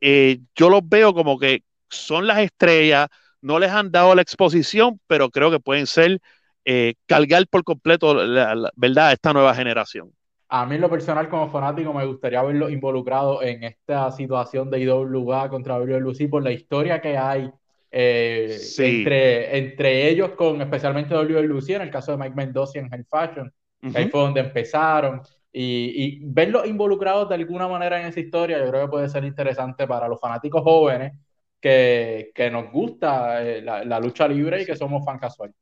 eh, 0.00 0.40
yo 0.54 0.68
los 0.68 0.86
veo 0.86 1.14
como 1.14 1.38
que 1.38 1.62
son 1.88 2.26
las 2.26 2.38
estrellas, 2.40 3.08
no 3.40 3.58
les 3.58 3.70
han 3.70 3.90
dado 3.90 4.14
la 4.14 4.22
exposición, 4.22 5.00
pero 5.06 5.30
creo 5.30 5.50
que 5.50 5.60
pueden 5.60 5.86
ser 5.86 6.20
eh, 6.64 6.94
cargar 7.06 7.46
por 7.48 7.64
completo 7.64 8.14
la, 8.14 8.70
verdad 8.76 9.12
esta 9.12 9.32
nueva 9.32 9.54
generación. 9.54 10.10
A 10.48 10.66
mí 10.66 10.74
en 10.74 10.82
lo 10.82 10.90
personal 10.90 11.28
como 11.30 11.50
fanático 11.50 11.94
me 11.94 12.04
gustaría 12.04 12.42
verlo 12.42 12.68
involucrado 12.68 13.42
en 13.42 13.64
esta 13.64 14.10
situación 14.10 14.70
de 14.70 14.80
IWA 14.80 15.48
contra 15.48 15.78
WLC 15.78 16.28
por 16.28 16.42
la 16.42 16.52
historia 16.52 17.00
que 17.00 17.16
hay 17.16 17.50
eh, 17.90 18.58
entre, 18.78 19.58
entre 19.58 20.08
ellos 20.08 20.30
con 20.30 20.60
especialmente 20.60 21.14
WLC 21.14 21.70
en 21.70 21.82
el 21.82 21.90
caso 21.90 22.12
de 22.12 22.18
Mike 22.18 22.34
Mendoza 22.34 22.78
en 22.78 22.92
Hell 22.92 23.06
Fashion, 23.08 23.52
ahí 23.94 24.08
fue 24.08 24.20
donde 24.20 24.40
empezaron 24.40 25.22
y, 25.52 26.04
y 26.04 26.20
verlos 26.22 26.66
involucrados 26.66 27.28
de 27.28 27.34
alguna 27.34 27.68
manera 27.68 28.00
en 28.00 28.06
esa 28.06 28.20
historia 28.20 28.58
yo 28.58 28.70
creo 28.70 28.82
que 28.82 28.90
puede 28.90 29.08
ser 29.08 29.24
interesante 29.24 29.86
para 29.86 30.08
los 30.08 30.18
fanáticos 30.18 30.62
jóvenes 30.62 31.12
que, 31.60 32.32
que 32.34 32.50
nos 32.50 32.70
gusta 32.72 33.42
eh, 33.42 33.62
la, 33.62 33.84
la, 33.84 34.00
lucha 34.00 34.26
libre 34.26 34.62
y 34.62 34.66
que 34.66 34.76
somos 34.76 35.04
fan 35.04 35.18
casual. 35.18 35.54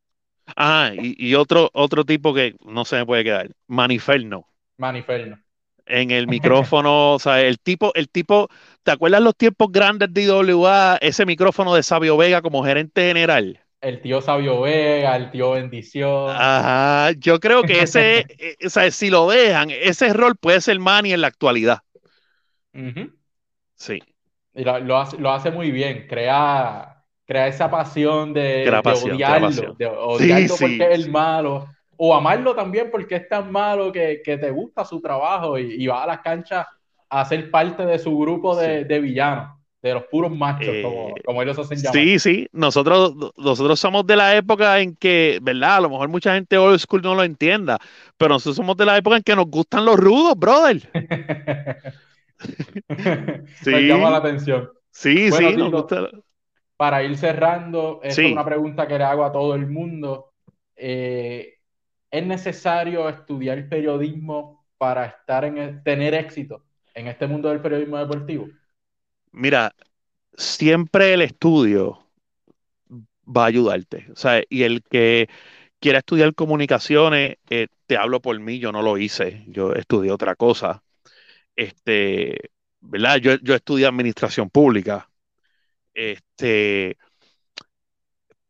Ah, 0.57 0.93
y, 0.95 1.15
y, 1.29 1.35
otro, 1.35 1.71
otro 1.75 2.05
tipo 2.05 2.33
que 2.33 2.57
no 2.65 2.85
se 2.85 2.97
me 2.97 3.07
puede 3.07 3.23
quedar, 3.23 3.51
Maniferno. 3.67 4.47
Maniferno. 4.79 5.39
En 5.85 6.11
el 6.11 6.27
micrófono, 6.29 7.15
o 7.15 7.19
sea, 7.19 7.43
el 7.43 7.59
tipo, 7.59 7.93
el 7.95 8.09
tipo, 8.09 8.49
¿te 8.83 8.93
acuerdas 8.93 9.21
los 9.21 9.37
tiempos 9.37 9.71
grandes 9.71 10.13
de 10.13 10.23
IWA? 10.23 10.97
Ese 11.01 11.27
micrófono 11.27 11.75
de 11.75 11.83
Sabio 11.83 12.17
Vega 12.17 12.41
como 12.41 12.65
gerente 12.65 13.03
general. 13.03 13.61
El 13.81 14.03
tío 14.03 14.21
Sabio 14.21 14.61
Vega, 14.61 15.17
el 15.17 15.31
tío 15.31 15.53
Bendición. 15.53 16.31
Ajá, 16.31 17.13
yo 17.13 17.41
creo 17.41 17.63
que 17.63 17.83
ese, 17.83 18.19
eh, 18.39 18.57
o 18.65 18.69
sea, 18.69 18.91
si 18.91 19.09
lo 19.09 19.29
dejan, 19.29 19.71
ese 19.71 20.13
rol 20.13 20.37
puede 20.37 20.61
ser 20.61 20.79
Manny 20.79 21.13
en 21.13 21.23
la 21.23 21.29
actualidad. 21.29 21.79
Sí. 23.75 24.03
Y 24.55 24.65
lo, 24.65 24.79
lo, 24.81 24.99
hace, 24.99 25.17
lo 25.19 25.31
hace 25.31 25.51
muy 25.51 25.71
bien, 25.71 26.07
crea, 26.09 27.03
crea 27.25 27.47
esa 27.47 27.71
pasión 27.71 28.35
de, 28.35 28.69
odiarlo, 28.85 29.75
de 29.75 29.87
odiarlo 29.87 30.55
porque 30.59 30.93
es 30.93 30.99
el 30.99 31.11
malo, 31.11 31.69
o 31.97 32.15
amarlo 32.15 32.55
también 32.55 32.91
porque 32.91 33.17
es 33.17 33.29
tan 33.29 33.51
malo 33.51 33.93
que, 33.93 34.21
que 34.25 34.37
te 34.37 34.51
gusta 34.51 34.85
su 34.85 35.01
trabajo 35.01 35.59
y, 35.59 35.83
y, 35.83 35.87
va 35.87 36.03
a 36.03 36.07
las 36.07 36.21
canchas 36.21 36.67
a 37.09 37.25
ser 37.25 37.51
parte 37.51 37.87
de 37.87 37.99
su 37.99 38.19
grupo 38.19 38.57
de, 38.57 38.85
de 38.85 39.01
villanos, 39.01 39.60
de 39.83 39.95
los 39.95 40.05
puros 40.05 40.31
machos, 40.31 40.75
como, 40.83 41.09
eh, 41.09 41.23
como, 41.25 41.43
ellos 41.43 41.59
hacen 41.59 41.79
llamar. 41.79 41.95
Sí, 41.95 42.19
sí, 42.19 42.49
nosotros, 42.53 43.15
nosotros 43.37 43.81
somos 43.81 44.07
de 44.07 44.17
la 44.17 44.37
época 44.37 44.79
en 44.81 44.95
que, 44.95 45.39
¿verdad? 45.41 45.77
A 45.77 45.81
lo 45.81 45.91
mejor 45.91 46.09
mucha 46.09 46.35
gente 46.35 46.59
old 46.59 46.79
school 46.79 47.01
no 47.03 47.15
lo 47.15 47.25
entienda, 47.25 47.79
pero 48.19 48.35
nosotros 48.35 48.57
somos 48.57 48.77
de 48.77 48.87
la 48.87 48.99
época 48.99 49.17
en 49.17 49.23
que 49.23 49.35
nos 49.35 49.47
gustan 49.47 49.85
los 49.85 49.97
rudos, 49.97 50.35
brother. 50.37 50.83
sí. 53.63 53.71
Me 53.71 53.87
llama 53.87 54.11
la 54.11 54.19
atención. 54.19 54.71
Sí, 54.91 55.31
sí, 55.31 55.45
Para 56.77 57.03
ir 57.03 57.17
cerrando, 57.17 58.01
esta 58.03 58.23
es 58.23 58.33
una 58.33 58.45
pregunta 58.45 58.87
que 58.87 58.99
le 58.99 59.05
hago 59.05 59.25
a 59.25 59.33
todo 59.33 59.55
el 59.55 59.67
mundo. 59.67 60.33
Eh, 60.77 61.55
¿Es 62.11 62.27
necesario 62.27 63.09
estudiar 63.09 63.69
periodismo 63.69 64.67
para 64.79 65.07
estar 65.07 65.45
en 65.45 65.83
tener 65.85 66.15
éxito 66.15 66.65
en 66.95 67.07
este 67.07 67.27
mundo 67.27 67.51
del 67.51 67.61
periodismo 67.61 67.99
deportivo? 67.99 68.49
Mira, 69.33 69.75
siempre 70.37 71.15
el 71.15 71.23
estudio 71.23 72.07
va 73.27 73.45
a 73.45 73.47
ayudarte. 73.47 74.07
O 74.13 74.17
sea, 74.17 74.43
y 74.49 74.63
el 74.65 74.83
que 74.83 75.29
quiera 75.81 75.99
estudiar 76.01 76.35
comunicaciones, 76.35 77.39
eh, 77.51 77.69
te 77.87 77.97
hablo 77.97 78.21
por 78.21 78.39
mí, 78.41 78.59
yo 78.59 78.73
no 78.73 78.83
lo 78.83 78.99
hice, 78.99 79.45
yo 79.49 79.75
estudié 79.75 80.13
otra 80.13 80.37
cosa 80.37 80.83
este, 81.61 82.51
¿verdad? 82.81 83.19
Yo, 83.19 83.37
yo 83.43 83.55
estudié 83.55 83.87
administración 83.87 84.51
pública, 84.51 85.11
este, 85.95 86.97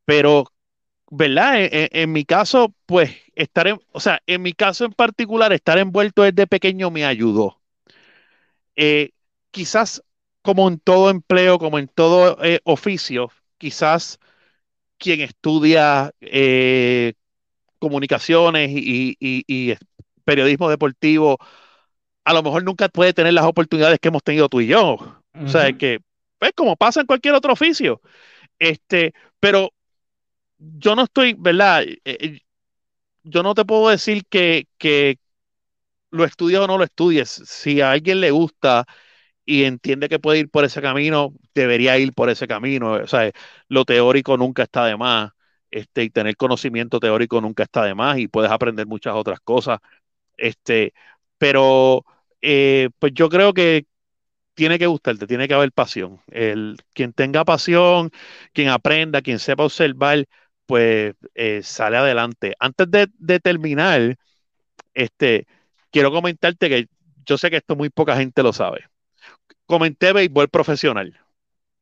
pero, 0.05 0.45
¿verdad? 1.11 1.55
En, 1.59 2.13
mi 2.13 2.25
caso, 2.25 2.75
pues, 2.87 3.11
estar 3.35 3.69
en, 3.69 3.81
o 3.93 4.01
sea, 4.01 4.21
en 4.27 4.43
mi 4.43 4.53
caso 4.53 4.85
en 4.85 4.93
particular, 4.93 5.53
estar 5.53 5.79
envuelto 5.79 6.23
desde 6.23 6.47
pequeño 6.47 6.91
me 6.91 7.05
ayudó. 7.05 7.61
Eh, 8.77 9.11
quizás 9.51 10.03
como 10.43 10.69
en 10.69 10.79
todo 10.79 11.11
empleo, 11.11 11.59
como 11.59 11.79
en 11.79 11.89
todo 11.89 12.43
eh, 12.43 12.61
oficio, 12.65 13.31
quizás 13.59 14.19
quien 14.99 15.21
estudia 15.21 16.13
eh, 16.21 17.15
comunicaciones 17.79 18.71
y, 18.73 19.17
y, 19.19 19.75
periodismo 20.25 20.69
deportivo 20.69 21.39
a 22.25 22.33
lo 22.33 22.43
mejor 22.43 22.63
nunca 22.63 22.89
puede 22.89 23.13
tener 23.13 23.33
las 23.33 23.45
oportunidades 23.45 23.99
que 23.99 24.09
hemos 24.09 24.23
tenido 24.23 24.49
tú 24.49 24.61
y 24.61 24.69
yo. 24.69 24.99
O 25.43 25.49
sea, 25.49 25.73
que, 25.73 26.01
pues, 26.39 26.53
como 26.55 26.77
pasa 26.77 27.01
en 27.01 27.07
cualquier 27.07 27.35
otro 27.35 27.53
oficio. 27.53 28.01
Este, 28.59 29.15
pero 29.41 29.73
yo 30.59 30.95
no 30.95 31.05
estoy, 31.05 31.35
¿verdad? 31.39 31.83
Eh, 31.83 31.99
eh, 32.05 32.41
yo 33.23 33.43
no 33.43 33.55
te 33.55 33.65
puedo 33.65 33.89
decir 33.89 34.25
que, 34.29 34.67
que 34.77 35.19
lo 36.11 36.25
estudies 36.25 36.61
o 36.61 36.67
no 36.67 36.79
lo 36.79 36.85
estudies. 36.85 37.29
Si 37.31 37.81
a 37.81 37.93
alguien 37.93 38.21
le 38.21 38.31
gusta 38.31 38.87
y 39.45 39.65
entiende 39.65 40.09
que 40.09 40.19
puede 40.19 40.41
ir 40.41 40.51
por 40.51 40.65
ese 40.65 40.83
camino, 40.83 41.35
debería 41.55 41.99
ir 41.99 42.13
por 42.15 42.31
ese 42.31 42.47
camino. 42.49 42.93
O 42.93 43.07
sea, 43.07 43.31
lo 43.69 43.85
teórico 43.85 44.37
nunca 44.37 44.65
está 44.65 44.87
de 44.87 44.97
más. 44.97 45.33
Este, 45.71 46.03
y 46.05 46.11
tener 46.11 46.37
conocimiento 46.37 46.99
teórico 47.01 47.41
nunca 47.41 47.63
está 47.65 47.85
de 47.85 47.95
más 47.95 48.19
y 48.19 48.29
puedes 48.29 48.51
aprender 48.51 48.87
muchas 48.87 49.15
otras 49.15 49.41
cosas. 49.41 49.79
Este, 50.37 50.95
pero 51.39 52.05
eh, 52.43 52.91
pues 52.99 53.13
yo 53.15 53.29
creo 53.29 53.55
que 53.55 53.87
tiene 54.55 54.79
que 54.79 54.87
gustarte, 54.87 55.27
tiene 55.27 55.49
que 55.49 55.55
haber 55.55 55.73
pasión. 55.73 56.21
El, 56.31 56.79
quien 56.95 57.13
tenga 57.13 57.45
pasión, 57.45 58.11
quien 58.53 58.69
aprenda, 58.69 59.23
quien 59.23 59.39
sepa 59.39 59.65
observar, 59.65 60.27
pues 60.67 61.15
eh, 61.35 61.63
sale 61.65 61.97
adelante. 61.97 62.55
Antes 62.61 62.89
de, 62.91 63.41
terminar, 63.41 64.17
este, 64.95 65.47
quiero 65.91 66.13
comentarte 66.13 66.69
que 66.69 66.89
yo 67.27 67.39
sé 67.39 67.51
que 67.51 67.59
esto 67.59 67.77
muy 67.77 67.91
poca 67.91 68.17
gente 68.17 68.43
lo 68.43 68.53
sabe. 68.53 68.90
Comenté 69.71 70.13
béisbol 70.13 70.49
profesional. 70.49 71.17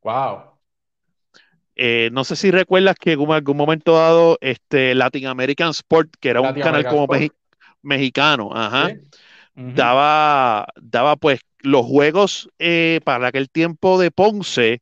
Wow. 0.03 0.53
Eh, 1.75 2.11
no 2.13 2.25
sé 2.25 2.37
si 2.37 2.51
recuerdas 2.51 2.97
que 3.01 3.13
en 3.13 3.33
algún 3.33 3.57
momento 3.57 3.95
dado, 3.95 4.37
este 4.41 4.95
Latin 4.95 5.27
American 5.27 5.71
Sport, 5.71 6.11
que 6.21 6.29
era 6.29 6.41
un 6.41 6.61
canal 6.61 6.87
como 6.87 7.07
mexicano, 7.83 8.51
ajá 8.55 8.91
daba, 9.59 10.67
daba 10.81 11.17
pues 11.17 11.41
los 11.61 11.85
juegos 11.85 12.49
eh, 12.59 13.01
para 13.05 13.29
aquel 13.29 13.51
tiempo 13.51 13.99
de 13.99 14.11
Ponce, 14.11 14.79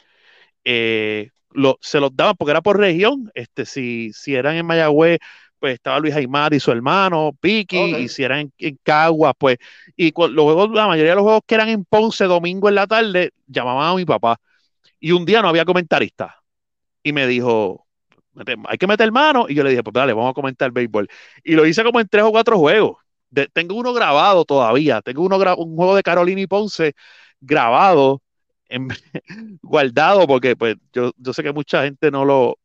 eh, 0.65 1.31
lo, 1.51 1.79
se 1.81 2.01
los 2.01 2.15
daban 2.15 2.37
porque 2.37 2.51
era 2.51 2.61
por 2.61 2.79
región, 2.79 3.31
este, 3.35 3.65
si, 3.65 4.13
si 4.13 4.35
eran 4.35 4.57
en 4.57 4.67
Mayagüez, 4.67 5.19
pues 5.59 5.75
estaba 5.75 5.99
Luis 6.01 6.15
Aymar 6.15 6.53
y 6.55 6.61
su 6.61 6.71
hermano, 6.71 7.33
Piki, 7.41 7.95
Ok. 7.95 8.01
y 8.01 8.09
si 8.09 8.23
eran 8.25 8.41
en, 8.41 8.53
en 8.59 8.79
Caguas, 8.83 9.35
pues, 9.39 9.59
y 9.97 10.13
los 10.17 10.45
juegos, 10.45 10.71
la 10.71 10.87
mayoría 10.87 11.13
de 11.13 11.17
los 11.17 11.23
juegos 11.25 11.43
que 11.47 11.55
eran 11.55 11.69
en 11.69 11.85
Ponce, 11.85 12.25
domingo 12.25 12.69
en 12.69 12.75
la 12.77 12.87
tarde, 12.87 13.31
llamaban 13.47 13.93
a 13.93 13.95
mi 13.95 14.05
papá. 14.05 14.37
Y 15.01 15.13
un 15.13 15.25
día 15.25 15.43
no 15.43 15.49
había 15.49 15.65
comentarista. 15.65 16.37
Y 17.03 17.13
me 17.13 17.27
dijo, 17.27 17.87
"Mete- 18.35 18.57
hay 18.67 18.79
que 18.79 18.87
meter 18.87 19.11
mano. 19.13 19.47
Y 19.49 19.55
yo 19.55 19.63
le 19.65 19.71
dije, 19.71 19.83
pues 19.83 19.95
dale, 19.95 20.13
vamos 20.13 20.31
a 20.31 20.35
comentar 20.35 20.71
béisbol. 20.73 21.09
Y 21.45 21.55
lo 21.55 21.67
hice 21.67 21.85
como 21.85 22.01
en 22.01 22.09
tres 22.09 22.25
o 22.25 22.31
cuatro 22.31 22.59
juegos. 22.59 22.97
De- 23.31 23.49
tengo 23.49 23.75
uno 23.77 23.93
grabado 23.93 24.45
todavía. 24.45 25.01
Tengo 25.03 25.23
uno 25.23 25.37
un 25.57 25.77
juego 25.77 25.97
de 25.97 26.03
Carolina 26.03 26.41
y 26.41 26.47
Ponce 26.47 26.95
grabado, 27.41 28.23
en- 28.69 28.89
guardado, 29.63 30.27
porque 30.27 30.57
pues 30.57 30.77
yo, 30.93 31.13
yo 31.17 31.33
sé 31.33 31.43
que 31.43 31.53
mucha 31.53 31.85
gente 31.85 32.11
no 32.11 32.25
lo, 32.25 32.59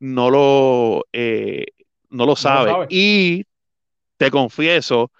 no 0.00 0.30
lo, 0.30 1.04
eh, 1.12 1.66
no 2.10 2.26
lo 2.26 2.36
No 2.38 2.50
lo 2.50 2.60
sabe. 2.60 2.78
Y 2.88 3.44
te 4.18 4.30
confieso 4.30 5.12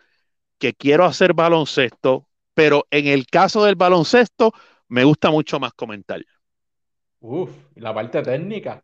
que 0.59 0.75
quiero 0.75 1.05
hacer 1.07 1.35
baloncesto, 1.35 2.29
pero 2.55 2.87
en 2.91 3.07
el 3.09 3.27
caso 3.27 3.65
del 3.65 3.77
baloncesto 3.77 4.53
me 4.89 5.05
gusta 5.05 5.31
mucho 5.31 5.61
más 5.61 5.75
comentar. 5.75 6.23
Uf, 7.37 7.55
la 7.87 7.95
parte 8.01 8.23
técnica. 8.29 8.77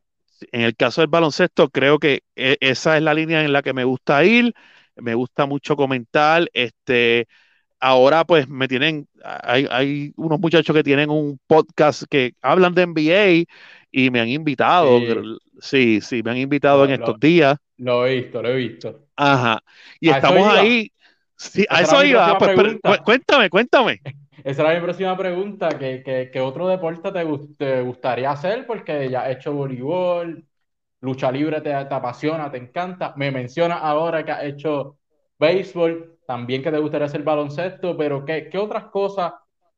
En 0.52 0.62
el 0.62 0.76
caso 0.76 1.00
del 1.00 1.08
baloncesto, 1.08 1.70
creo 1.70 1.98
que 1.98 2.20
e- 2.36 2.58
esa 2.60 2.96
es 2.96 3.02
la 3.02 3.14
línea 3.14 3.42
en 3.44 3.52
la 3.52 3.62
que 3.62 3.72
me 3.72 3.84
gusta 3.84 4.24
ir. 4.24 4.54
Me 4.96 5.14
gusta 5.14 5.46
mucho 5.46 5.76
comentar. 5.76 6.48
Este, 6.52 7.26
ahora, 7.80 8.24
pues, 8.26 8.48
me 8.48 8.68
tienen, 8.68 9.08
hay, 9.24 9.66
hay 9.70 10.12
unos 10.16 10.40
muchachos 10.40 10.74
que 10.76 10.84
tienen 10.84 11.10
un 11.10 11.38
podcast 11.46 12.04
que 12.10 12.34
hablan 12.42 12.74
de 12.74 12.82
NBA 12.84 13.56
y 13.92 14.10
me 14.10 14.20
han 14.20 14.28
invitado. 14.30 15.00
Sí. 15.00 15.36
Sí, 15.60 16.00
sí, 16.02 16.22
me 16.24 16.32
han 16.32 16.38
invitado 16.38 16.84
Lo, 16.84 16.86
en 16.86 16.92
estos 16.92 17.14
lo, 17.14 17.20
días. 17.20 17.56
Lo 17.78 18.06
he 18.06 18.16
visto, 18.16 18.42
lo 18.42 18.48
he 18.50 18.56
visto. 18.56 19.06
Ajá. 19.16 19.62
Y 20.00 20.10
A 20.10 20.18
estamos 20.18 20.48
ahí. 20.48 20.92
Sí, 21.36 21.66
a 21.68 21.82
eso 21.82 22.02
iba. 22.04 22.38
Pues, 22.38 22.50
pero, 22.54 23.02
cuéntame, 23.04 23.50
cuéntame. 23.50 24.00
Esa 24.44 24.62
era 24.62 24.74
mi 24.74 24.80
próxima 24.84 25.16
pregunta. 25.16 25.68
¿Qué, 25.78 26.02
qué- 26.04 26.30
qué 26.32 26.40
otro 26.40 26.68
deporte 26.68 27.12
te, 27.12 27.24
te 27.58 27.82
gustaría 27.82 28.30
hacer? 28.30 28.66
Porque 28.66 29.08
ya 29.10 29.22
has 29.22 29.36
hecho 29.36 29.52
voleibol, 29.52 30.44
lucha 31.00 31.30
libre 31.32 31.60
te, 31.60 31.70
te 31.70 31.94
apasiona, 31.94 32.50
te 32.50 32.58
encanta. 32.58 33.14
Me 33.16 33.30
mencionas 33.30 33.80
ahora 33.82 34.24
que 34.24 34.32
has 34.32 34.44
hecho 34.44 34.98
béisbol, 35.38 36.18
también 36.26 36.62
que 36.62 36.70
te 36.70 36.78
gustaría 36.78 37.06
hacer 37.06 37.22
baloncesto, 37.22 37.96
pero 37.96 38.24
¿qué, 38.24 38.48
qué 38.50 38.58
otras 38.58 38.84
cosas 38.86 39.32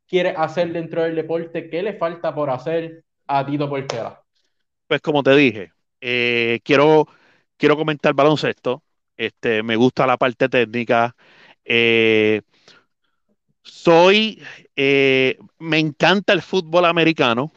quieres 0.07 0.35
hacer 0.37 0.73
dentro 0.73 1.03
del 1.03 1.17
deporte? 1.17 1.69
¿Qué 1.71 1.83
le 1.83 1.95
falta 1.95 2.35
por 2.35 2.51
hacer 2.51 3.05
a 3.27 3.45
Tito 3.47 3.69
Portela? 3.69 4.23
Pues 4.87 5.01
como 5.01 5.23
te 5.23 5.35
dije, 5.37 5.73
eh, 6.01 6.61
quiero, 6.65 7.07
quiero 7.59 7.77
comentar 7.79 8.15
baloncesto. 8.15 8.85
Este, 9.17 9.63
me 9.65 9.77
gusta 9.77 10.07
la 10.09 10.19
parte 10.19 10.49
técnica. 10.51 11.17
Eh, 11.65 12.43
soy, 13.63 14.43
eh, 14.77 15.39
me 15.59 15.79
encanta 15.79 16.33
el 16.33 16.43
fútbol 16.43 16.85
americano. 16.87 17.53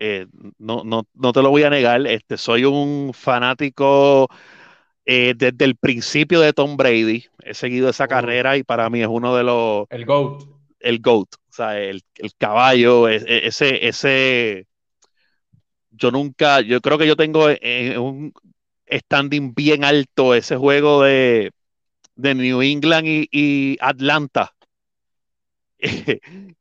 Eh, 0.00 0.26
no, 0.58 0.84
no, 0.84 1.08
no 1.14 1.32
te 1.32 1.42
lo 1.42 1.50
voy 1.50 1.64
a 1.64 1.70
negar. 1.70 2.06
Este, 2.06 2.38
soy 2.38 2.64
un 2.64 3.12
fanático 3.14 4.28
desde 5.06 5.64
el 5.64 5.76
principio 5.76 6.40
de 6.40 6.52
Tom 6.52 6.76
Brady. 6.76 7.26
He 7.44 7.54
seguido 7.54 7.88
esa 7.90 8.08
Uf, 8.08 8.08
carrera 8.08 8.56
y 8.56 8.64
para 8.64 8.90
mí 8.90 9.02
es 9.02 9.08
uno 9.08 9.36
de 9.36 9.44
los, 9.44 9.86
el 9.90 10.04
GOAT. 10.04 10.44
el 10.80 11.00
GOAT, 11.00 11.28
o 11.50 11.52
sea, 11.52 11.78
el, 11.80 12.02
el 12.16 12.34
caballo, 12.36 13.08
e- 13.08 13.46
ese, 13.46 13.86
ese, 13.88 14.66
yo 15.90 16.10
nunca, 16.10 16.60
yo 16.60 16.80
creo 16.80 16.98
que 16.98 17.06
yo 17.06 17.16
tengo 17.16 17.46
un 17.46 18.32
standing 18.90 19.54
bien 19.54 19.84
alto 19.84 20.34
ese 20.34 20.56
juego 20.56 21.02
de, 21.02 21.52
de 22.16 22.34
New 22.34 22.62
England 22.62 23.06
y, 23.08 23.28
y 23.32 23.78
Atlanta, 23.80 24.54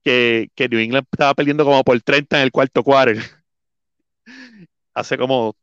que, 0.04 0.50
que 0.56 0.70
New 0.70 0.80
England 0.80 1.08
estaba 1.12 1.34
perdiendo 1.34 1.64
como 1.66 1.84
por 1.84 2.00
30 2.02 2.38
en 2.38 2.44
el 2.44 2.52
cuarto 2.52 2.84
quarter, 2.84 3.18
hace 4.94 5.18
como, 5.18 5.56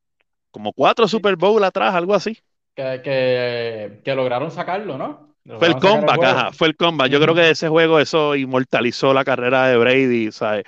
como 0.51 0.73
cuatro 0.73 1.09
Super 1.09 1.37
Bowl 1.37 1.63
atrás, 1.65 1.95
algo 1.95 2.15
así. 2.15 2.39
que, 2.75 3.01
que, 3.05 4.01
que 4.05 4.15
lograron 4.15 4.51
sacarlo, 4.51 4.97
¿no? 4.99 5.35
Fue 5.59 5.69
el 5.69 5.77
el 5.77 5.79
comeback, 5.79 6.23
ajá, 6.25 6.51
juego. 6.51 6.53
fue 6.53 6.69
el 6.69 6.77
comeback. 6.77 7.11
Yo 7.11 7.21
creo 7.21 7.35
que 7.35 7.51
ese 7.51 7.69
juego 7.69 8.01
eso 8.01 8.35
inmortalizó 8.37 9.13
la 9.15 9.25
carrera 9.25 9.67
de 9.69 9.77
Brady, 9.77 10.33
¿sabes? 10.33 10.65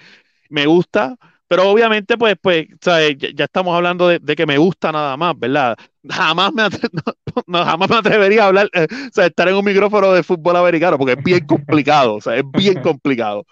Me 0.49 0.67
gusta, 0.67 1.17
pero 1.49 1.71
obviamente 1.71 2.17
pues, 2.17 2.37
pues, 2.41 2.67
¿sabes? 2.81 3.17
Ya, 3.19 3.29
ya 3.35 3.45
estamos 3.45 3.75
hablando 3.77 4.09
de, 4.09 4.19
de 4.19 4.37
que 4.37 4.47
me 4.47 4.59
gusta 4.59 4.93
nada 4.93 5.17
más, 5.17 5.39
¿verdad? 5.39 5.77
Jamás 6.09 6.53
me, 6.53 6.63
no, 6.93 7.43
no, 7.47 7.65
jamás 7.65 7.91
me 7.91 7.97
atrevería 7.97 8.45
a 8.45 8.47
hablar, 8.49 8.71
eh, 8.73 8.87
o 8.91 9.13
sea, 9.13 9.27
estar 9.27 9.49
en 9.49 9.57
un 9.57 9.65
micrófono 9.65 10.13
de 10.13 10.23
fútbol 10.23 10.57
americano, 10.57 10.99
porque 10.99 11.13
es 11.13 11.23
bien 11.25 11.47
complicado, 11.47 12.15
o 12.17 12.21
sea, 12.21 12.37
es 12.37 12.45
bien 12.53 12.75
complicado. 12.83 13.45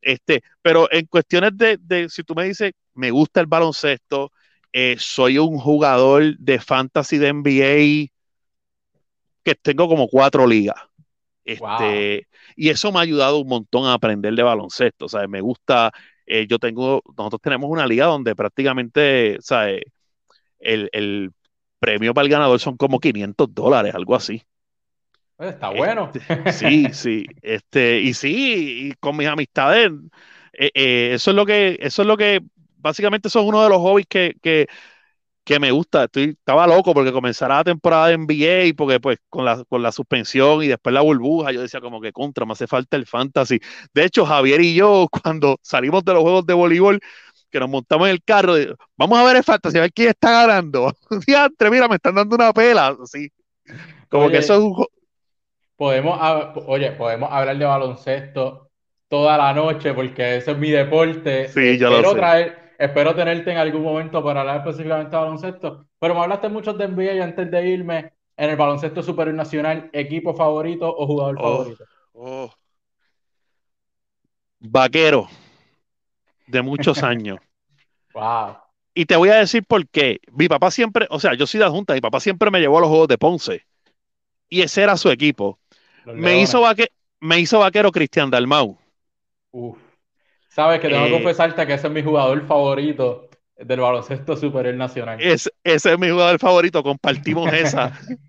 Este, 0.00 0.42
pero 0.62 0.90
en 0.92 1.06
cuestiones 1.06 1.56
de, 1.56 1.78
de, 1.80 2.08
si 2.08 2.22
tú 2.24 2.34
me 2.34 2.44
dices, 2.44 2.72
me 2.94 3.10
gusta 3.10 3.40
el 3.40 3.46
baloncesto, 3.46 4.32
eh, 4.72 4.96
soy 4.98 5.38
un 5.38 5.58
jugador 5.58 6.36
de 6.38 6.60
fantasy 6.60 7.18
de 7.18 7.28
NBA 7.28 8.12
que 9.42 9.54
tengo 9.54 9.88
como 9.88 10.08
cuatro 10.08 10.46
ligas. 10.46 10.76
Wow. 11.58 11.68
Este, 11.70 12.28
y 12.56 12.68
eso 12.68 12.92
me 12.92 12.98
ha 12.98 13.02
ayudado 13.02 13.38
un 13.38 13.48
montón 13.48 13.86
a 13.86 13.94
aprender 13.94 14.34
de 14.34 14.42
baloncesto. 14.42 15.06
O 15.06 15.08
sea, 15.08 15.26
me 15.26 15.40
gusta, 15.40 15.90
eh, 16.30 16.46
yo 16.46 16.58
tengo, 16.60 17.02
nosotros 17.18 17.40
tenemos 17.42 17.68
una 17.68 17.86
liga 17.86 18.06
donde 18.06 18.36
prácticamente, 18.36 19.36
o 19.38 19.42
sea, 19.42 19.68
eh, 19.68 19.82
el, 20.60 20.88
el 20.92 21.32
premio 21.80 22.14
para 22.14 22.24
el 22.26 22.30
ganador 22.30 22.60
son 22.60 22.76
como 22.76 23.00
500 23.00 23.52
dólares, 23.52 23.94
algo 23.94 24.14
así. 24.14 24.42
Pues 25.36 25.54
Está 25.54 25.70
bueno. 25.70 26.12
Este, 26.14 26.52
sí, 26.52 26.86
sí, 26.92 27.26
este, 27.42 28.00
y 28.00 28.14
sí, 28.14 28.90
y 28.90 28.92
con 29.00 29.16
mis 29.16 29.26
amistades, 29.26 29.90
eh, 30.52 30.70
eh, 30.74 31.10
eso 31.14 31.30
es 31.30 31.36
lo 31.36 31.44
que, 31.44 31.78
eso 31.80 32.02
es 32.02 32.08
lo 32.08 32.16
que, 32.16 32.42
básicamente 32.76 33.28
eso 33.28 33.40
es 33.40 33.46
uno 33.46 33.62
de 33.62 33.68
los 33.70 33.78
hobbies 33.78 34.06
que, 34.06 34.36
que, 34.40 34.68
que 35.44 35.58
me 35.60 35.70
gusta. 35.70 36.04
Estoy, 36.04 36.30
estaba 36.38 36.66
loco 36.66 36.94
porque 36.94 37.12
comenzará 37.12 37.56
la 37.56 37.64
temporada 37.64 38.08
de 38.08 38.14
NBA 38.14 38.64
y 38.66 38.72
porque 38.72 39.00
pues 39.00 39.18
con 39.28 39.44
la, 39.44 39.64
con 39.64 39.82
la 39.82 39.92
suspensión 39.92 40.62
y 40.62 40.68
después 40.68 40.92
la 40.94 41.00
burbuja, 41.02 41.52
yo 41.52 41.62
decía 41.62 41.80
como 41.80 42.00
que 42.00 42.12
contra, 42.12 42.46
me 42.46 42.52
hace 42.52 42.66
falta 42.66 42.96
el 42.96 43.06
fantasy. 43.06 43.60
De 43.94 44.04
hecho, 44.04 44.26
Javier 44.26 44.60
y 44.60 44.74
yo, 44.74 45.08
cuando 45.22 45.58
salimos 45.62 46.04
de 46.04 46.14
los 46.14 46.22
juegos 46.22 46.46
de 46.46 46.54
voleibol, 46.54 47.00
que 47.50 47.60
nos 47.60 47.68
montamos 47.68 48.08
en 48.08 48.12
el 48.14 48.22
carro, 48.24 48.54
vamos 48.96 49.18
a 49.18 49.24
ver 49.24 49.36
el 49.36 49.44
fantasy, 49.44 49.78
a 49.78 49.82
ver 49.82 49.92
quién 49.92 50.10
está 50.10 50.30
ganando. 50.46 50.92
Diantre, 51.26 51.70
mira, 51.70 51.88
me 51.88 51.96
están 51.96 52.14
dando 52.14 52.36
una 52.36 52.52
pela, 52.52 52.96
así. 53.02 53.30
Como 54.08 54.30
que 54.30 54.38
eso 54.38 54.54
es 54.54 54.60
Oye, 54.60 54.60
un... 54.60 54.86
podemos, 55.76 56.18
oye, 56.66 56.92
podemos 56.92 57.30
hablar 57.32 57.58
de 57.58 57.64
baloncesto 57.64 58.70
toda 59.08 59.38
la 59.38 59.52
noche 59.54 59.94
porque 59.94 60.36
ese 60.36 60.52
es 60.52 60.58
mi 60.58 60.70
deporte. 60.70 61.48
Sí, 61.48 61.78
yo 61.78 61.90
lo 61.90 62.02
Espero 62.02 62.12
sé. 62.12 62.16
traer, 62.16 62.69
espero 62.80 63.14
tenerte 63.14 63.50
en 63.52 63.58
algún 63.58 63.82
momento 63.82 64.22
para 64.24 64.40
hablar 64.40 64.58
específicamente 64.58 65.10
de 65.16 65.22
baloncesto. 65.22 65.86
Pero 65.98 66.14
me 66.14 66.20
hablaste 66.22 66.48
mucho 66.48 66.72
de 66.74 66.84
NBA 66.86 67.14
y 67.14 67.20
antes 67.20 67.50
de 67.50 67.68
irme, 67.68 68.12
en 68.36 68.50
el 68.50 68.56
baloncesto 68.56 69.02
superior 69.02 69.36
nacional, 69.36 69.90
¿equipo 69.92 70.34
favorito 70.34 70.88
o 70.96 71.06
jugador 71.06 71.38
Oh, 71.38 71.40
favorito? 71.40 71.84
oh. 72.14 72.50
Vaquero 74.60 75.28
de 76.46 76.62
muchos 76.62 77.02
años. 77.02 77.38
Wow. 78.14 78.56
Y 78.94 79.06
te 79.06 79.16
voy 79.16 79.28
a 79.30 79.36
decir 79.36 79.64
por 79.64 79.88
qué. 79.88 80.20
Mi 80.32 80.48
papá 80.48 80.70
siempre, 80.70 81.06
o 81.10 81.20
sea, 81.20 81.34
yo 81.34 81.46
soy 81.46 81.58
de 81.60 81.66
adjunta, 81.66 81.94
mi 81.94 82.00
papá 82.00 82.20
siempre 82.20 82.50
me 82.50 82.60
llevó 82.60 82.78
a 82.78 82.80
los 82.82 82.90
juegos 82.90 83.08
de 83.08 83.18
Ponce. 83.18 83.66
Y 84.48 84.62
ese 84.62 84.82
era 84.82 84.96
su 84.96 85.10
equipo. 85.10 85.58
Los 86.04 86.16
Me 86.16 86.40
hizo, 86.40 86.60
vaque- 86.60 86.90
me 87.20 87.38
hizo 87.38 87.60
vaquero 87.60 87.92
Cristian 87.92 88.30
Dalmau. 88.30 88.76
Uf. 89.52 89.78
Sabes 90.50 90.80
que 90.80 90.90
tengo 90.90 91.04
que 91.06 91.10
Eh, 91.10 91.22
confesarte 91.22 91.66
que 91.66 91.74
ese 91.74 91.86
es 91.88 91.92
mi 91.92 92.02
jugador 92.02 92.46
favorito 92.46 93.28
del 93.56 93.80
baloncesto 93.80 94.36
superior 94.36 94.74
nacional. 94.76 95.26
es, 95.32 95.50
ese 95.64 95.92
es 95.92 95.98
mi 95.98 96.08
jugador 96.10 96.38
favorito, 96.38 96.82
compartimos 96.82 97.52
esa. 97.52 97.90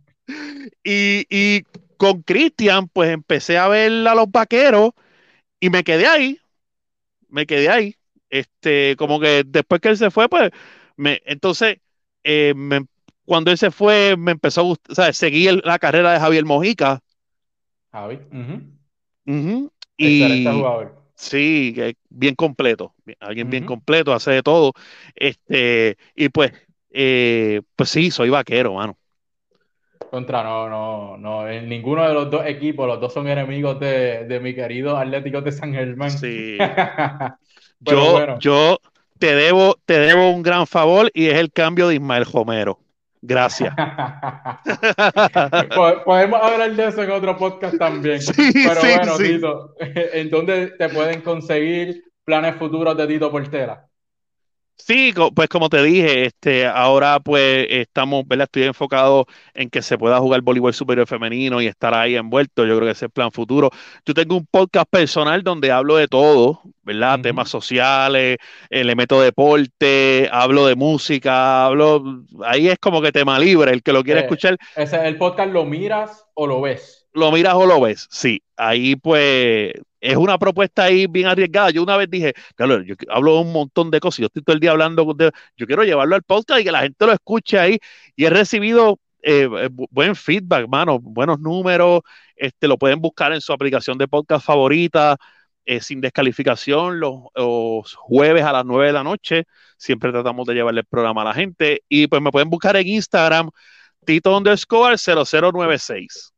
Y, 0.83 1.25
y 1.29 1.63
con 1.97 2.21
Cristian, 2.23 2.87
pues 2.89 3.11
empecé 3.11 3.57
a 3.57 3.67
ver 3.67 3.91
a 4.07 4.15
los 4.15 4.29
vaqueros 4.31 4.91
y 5.59 5.69
me 5.69 5.83
quedé 5.83 6.07
ahí, 6.07 6.39
me 7.29 7.45
quedé 7.47 7.69
ahí. 7.69 7.95
Este, 8.29 8.95
como 8.97 9.19
que 9.19 9.43
después 9.45 9.81
que 9.81 9.89
él 9.89 9.97
se 9.97 10.11
fue, 10.11 10.29
pues, 10.29 10.51
me, 10.97 11.21
entonces, 11.25 11.79
eh, 12.23 12.53
me- 12.55 12.85
cuando 13.25 13.51
él 13.51 13.57
se 13.59 13.71
fue, 13.71 14.15
me 14.17 14.31
empezó 14.33 14.61
a 14.61 14.65
gustar, 14.65 14.91
o 14.93 14.95
sea, 14.95 15.13
seguí 15.13 15.47
el- 15.47 15.61
la 15.65 15.79
carrera 15.79 16.13
de 16.13 16.19
Javier 16.19 16.45
Mojica. 16.45 17.01
Javi. 17.93 18.15
Ujú. 18.31 18.55
Ujú, 19.25 19.71
Excelente 20.01 20.49
Y 20.49 20.51
jugador. 20.51 21.00
Sí, 21.21 21.75
bien 22.09 22.35
completo, 22.35 22.93
alguien 23.19 23.49
bien 23.49 23.65
completo, 23.65 24.13
hace 24.13 24.31
de 24.31 24.43
todo. 24.43 24.73
Este, 25.15 25.97
y 26.15 26.29
pues, 26.29 26.51
eh, 26.91 27.61
pues 27.75 27.89
sí, 27.89 28.11
soy 28.11 28.29
vaquero, 28.29 28.73
mano. 28.73 28.97
Contra, 30.09 30.43
no, 30.43 30.67
no, 30.67 31.17
no. 31.17 31.47
En 31.47 31.69
ninguno 31.69 32.05
de 32.05 32.13
los 32.13 32.29
dos 32.29 32.45
equipos, 32.45 32.87
los 32.87 32.99
dos 32.99 33.13
son 33.13 33.27
enemigos 33.27 33.79
de, 33.79 34.25
de 34.25 34.39
mi 34.39 34.53
querido 34.53 34.97
Atlético 34.97 35.41
de 35.41 35.51
San 35.51 35.73
Germán. 35.73 36.11
Sí. 36.11 36.57
Yo, 37.83 38.11
bueno, 38.11 38.37
yo 38.39 38.77
te 39.17 39.33
debo, 39.33 39.75
te 39.85 39.97
debo 39.97 40.29
un 40.29 40.43
gran 40.43 40.67
favor 40.67 41.09
y 41.15 41.27
es 41.27 41.35
el 41.37 41.51
cambio 41.51 41.87
de 41.87 41.95
Ismael 41.95 42.25
Romero. 42.25 42.79
Gracias. 43.21 43.73
Podemos 46.05 46.41
hablar 46.41 46.75
de 46.75 46.87
eso 46.87 47.03
en 47.03 47.11
otro 47.11 47.37
podcast 47.37 47.77
también. 47.77 48.19
Pero 48.35 48.81
bueno, 48.81 49.17
Tito, 49.17 49.75
¿en 49.79 50.31
dónde 50.31 50.71
te 50.77 50.89
pueden 50.89 51.21
conseguir 51.21 52.03
planes 52.25 52.55
futuros 52.55 52.97
de 52.97 53.07
Tito 53.07 53.29
Portera? 53.29 53.87
Sí, 54.85 55.13
pues 55.35 55.47
como 55.47 55.69
te 55.69 55.83
dije, 55.83 56.25
este, 56.25 56.65
ahora 56.65 57.19
pues 57.19 57.67
estamos, 57.69 58.27
¿verdad? 58.27 58.45
Estoy 58.45 58.63
enfocado 58.63 59.27
en 59.53 59.69
que 59.69 59.83
se 59.83 59.97
pueda 59.97 60.17
jugar 60.19 60.41
voleibol 60.41 60.73
superior 60.73 61.05
femenino 61.05 61.61
y 61.61 61.67
estar 61.67 61.93
ahí 61.93 62.15
envuelto. 62.15 62.65
Yo 62.65 62.75
creo 62.77 62.87
que 62.87 62.91
ese 62.91 63.05
es 63.05 63.09
el 63.09 63.11
plan 63.11 63.31
futuro. 63.31 63.69
Yo 64.05 64.15
tengo 64.15 64.35
un 64.35 64.47
podcast 64.49 64.87
personal 64.89 65.43
donde 65.43 65.71
hablo 65.71 65.97
de 65.97 66.07
todo, 66.07 66.61
¿verdad? 66.81 67.19
Temas 67.21 67.49
sociales, 67.49 68.37
eh, 68.71 68.83
le 68.83 68.95
meto 68.95 69.21
deporte, 69.21 70.27
hablo 70.31 70.65
de 70.65 70.75
música, 70.75 71.65
hablo, 71.65 72.23
ahí 72.43 72.67
es 72.67 72.79
como 72.79 73.03
que 73.03 73.11
tema 73.11 73.37
libre, 73.37 73.71
el 73.71 73.83
que 73.83 73.93
lo 73.93 74.03
quiere 74.03 74.21
eh, 74.21 74.23
escuchar. 74.23 74.57
Ese, 74.75 75.07
¿El 75.07 75.17
podcast 75.17 75.51
lo 75.51 75.63
miras 75.65 76.25
o 76.33 76.47
lo 76.47 76.59
ves? 76.59 77.07
Lo 77.13 77.31
miras 77.31 77.53
o 77.53 77.67
lo 77.67 77.79
ves, 77.81 78.07
sí. 78.09 78.41
Ahí 78.57 78.95
pues 78.95 79.73
es 80.01 80.17
una 80.17 80.37
propuesta 80.37 80.85
ahí 80.85 81.07
bien 81.07 81.27
arriesgada. 81.27 81.69
Yo 81.69 81.83
una 81.83 81.95
vez 81.95 82.09
dije, 82.09 82.33
claro, 82.55 82.81
yo 82.81 82.95
hablo 83.09 83.39
un 83.39 83.53
montón 83.53 83.91
de 83.91 83.99
cosas, 83.99 84.19
yo 84.19 84.25
estoy 84.25 84.41
todo 84.43 84.55
el 84.55 84.59
día 84.59 84.71
hablando 84.71 85.13
de, 85.13 85.31
yo 85.55 85.67
quiero 85.67 85.83
llevarlo 85.83 86.15
al 86.15 86.23
podcast 86.23 86.61
y 86.61 86.63
que 86.63 86.71
la 86.71 86.81
gente 86.81 87.05
lo 87.05 87.13
escuche 87.13 87.59
ahí. 87.59 87.79
Y 88.15 88.25
he 88.25 88.29
recibido 88.29 88.99
eh, 89.21 89.47
eh, 89.51 89.69
buen 89.71 90.15
feedback, 90.15 90.67
mano, 90.67 90.99
buenos 90.99 91.39
números. 91.39 92.01
Este, 92.35 92.67
lo 92.67 92.77
pueden 92.77 92.99
buscar 92.99 93.31
en 93.33 93.41
su 93.41 93.53
aplicación 93.53 93.97
de 93.97 94.07
podcast 94.07 94.45
favorita, 94.45 95.17
eh, 95.65 95.79
sin 95.79 96.01
descalificación, 96.01 96.99
los, 96.99 97.25
los, 97.35 97.93
jueves 97.93 98.43
a 98.43 98.51
las 98.51 98.65
9 98.65 98.87
de 98.87 98.93
la 98.93 99.03
noche. 99.03 99.43
Siempre 99.77 100.11
tratamos 100.11 100.47
de 100.47 100.55
llevarle 100.55 100.81
el 100.81 100.87
programa 100.87 101.21
a 101.21 101.25
la 101.25 101.33
gente. 101.35 101.83
Y 101.87 102.07
pues 102.07 102.21
me 102.21 102.31
pueden 102.31 102.49
buscar 102.49 102.75
en 102.75 102.87
Instagram, 102.87 103.51
Tito 104.03 104.35
underscore 104.35 104.97
0096. 104.97 106.33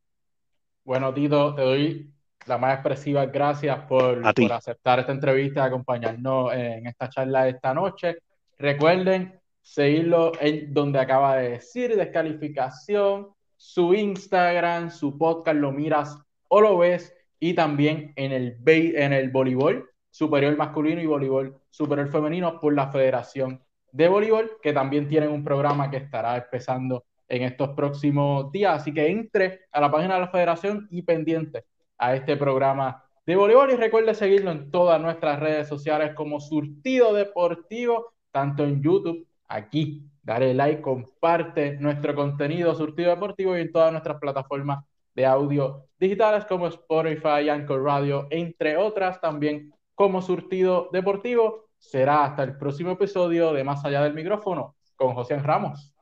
Bueno, 0.83 1.13
Tito, 1.13 1.55
te 1.55 1.61
doy 1.61 2.13
la 2.47 2.57
más 2.57 2.75
expresiva 2.75 3.25
gracias 3.25 3.77
por, 3.87 4.21
por 4.21 4.51
aceptar 4.51 4.99
esta 4.99 5.11
entrevista 5.11 5.61
y 5.61 5.67
acompañarnos 5.67 6.53
en 6.53 6.87
esta 6.87 7.09
charla 7.09 7.45
de 7.45 7.51
esta 7.51 7.73
noche. 7.73 8.17
Recuerden 8.57 9.39
seguirlo 9.61 10.33
en 10.39 10.73
donde 10.73 10.99
acaba 10.99 11.37
de 11.37 11.51
decir, 11.51 11.95
descalificación, 11.95 13.29
su 13.55 13.93
Instagram, 13.93 14.91
su 14.91 15.17
podcast, 15.17 15.57
lo 15.57 15.71
miras 15.71 16.17
o 16.49 16.61
lo 16.61 16.77
ves, 16.77 17.15
y 17.39 17.53
también 17.53 18.13
en 18.15 18.31
el, 18.31 18.57
en 18.65 19.13
el 19.13 19.29
voleibol 19.29 19.89
superior 20.09 20.55
masculino 20.55 21.01
y 21.01 21.05
voleibol 21.05 21.59
superior 21.69 22.09
femenino 22.09 22.59
por 22.59 22.73
la 22.73 22.91
Federación 22.91 23.61
de 23.91 24.07
Voleibol, 24.07 24.51
que 24.61 24.73
también 24.73 25.07
tienen 25.07 25.29
un 25.29 25.43
programa 25.43 25.89
que 25.89 25.97
estará 25.97 26.37
empezando 26.37 27.05
en 27.27 27.43
estos 27.43 27.69
próximos 27.69 28.51
días. 28.51 28.81
Así 28.81 28.93
que 28.93 29.07
entre 29.07 29.61
a 29.71 29.81
la 29.81 29.91
página 29.91 30.15
de 30.15 30.21
la 30.21 30.27
Federación 30.27 30.87
y 30.91 31.01
pendiente 31.01 31.65
a 31.97 32.15
este 32.15 32.37
programa 32.37 33.03
de 33.25 33.35
voleibol 33.35 33.71
y 33.71 33.75
recuerde 33.75 34.13
seguirlo 34.13 34.51
en 34.51 34.69
todas 34.69 35.01
nuestras 35.01 35.39
redes 35.39 35.67
sociales 35.67 36.13
como 36.13 36.39
Surtido 36.39 37.13
Deportivo, 37.13 38.13
tanto 38.31 38.63
en 38.63 38.81
YouTube, 38.81 39.25
aquí, 39.47 40.03
dale 40.21 40.53
like, 40.53 40.81
comparte 40.81 41.77
nuestro 41.77 42.15
contenido 42.15 42.75
Surtido 42.75 43.11
Deportivo 43.11 43.57
y 43.57 43.61
en 43.61 43.71
todas 43.71 43.91
nuestras 43.91 44.19
plataformas 44.19 44.83
de 45.15 45.25
audio 45.25 45.85
digitales 45.99 46.45
como 46.45 46.67
Spotify, 46.67 47.49
Anchor 47.49 47.83
Radio, 47.83 48.27
entre 48.29 48.75
otras 48.75 49.21
también 49.21 49.73
como 49.95 50.21
Surtido 50.21 50.89
Deportivo. 50.91 51.69
Será 51.77 52.25
hasta 52.25 52.43
el 52.43 52.57
próximo 52.57 52.91
episodio 52.91 53.53
de 53.53 53.63
Más 53.63 53.85
allá 53.85 54.01
del 54.03 54.13
micrófono 54.13 54.75
con 54.95 55.13
José 55.13 55.37
Ramos. 55.39 55.92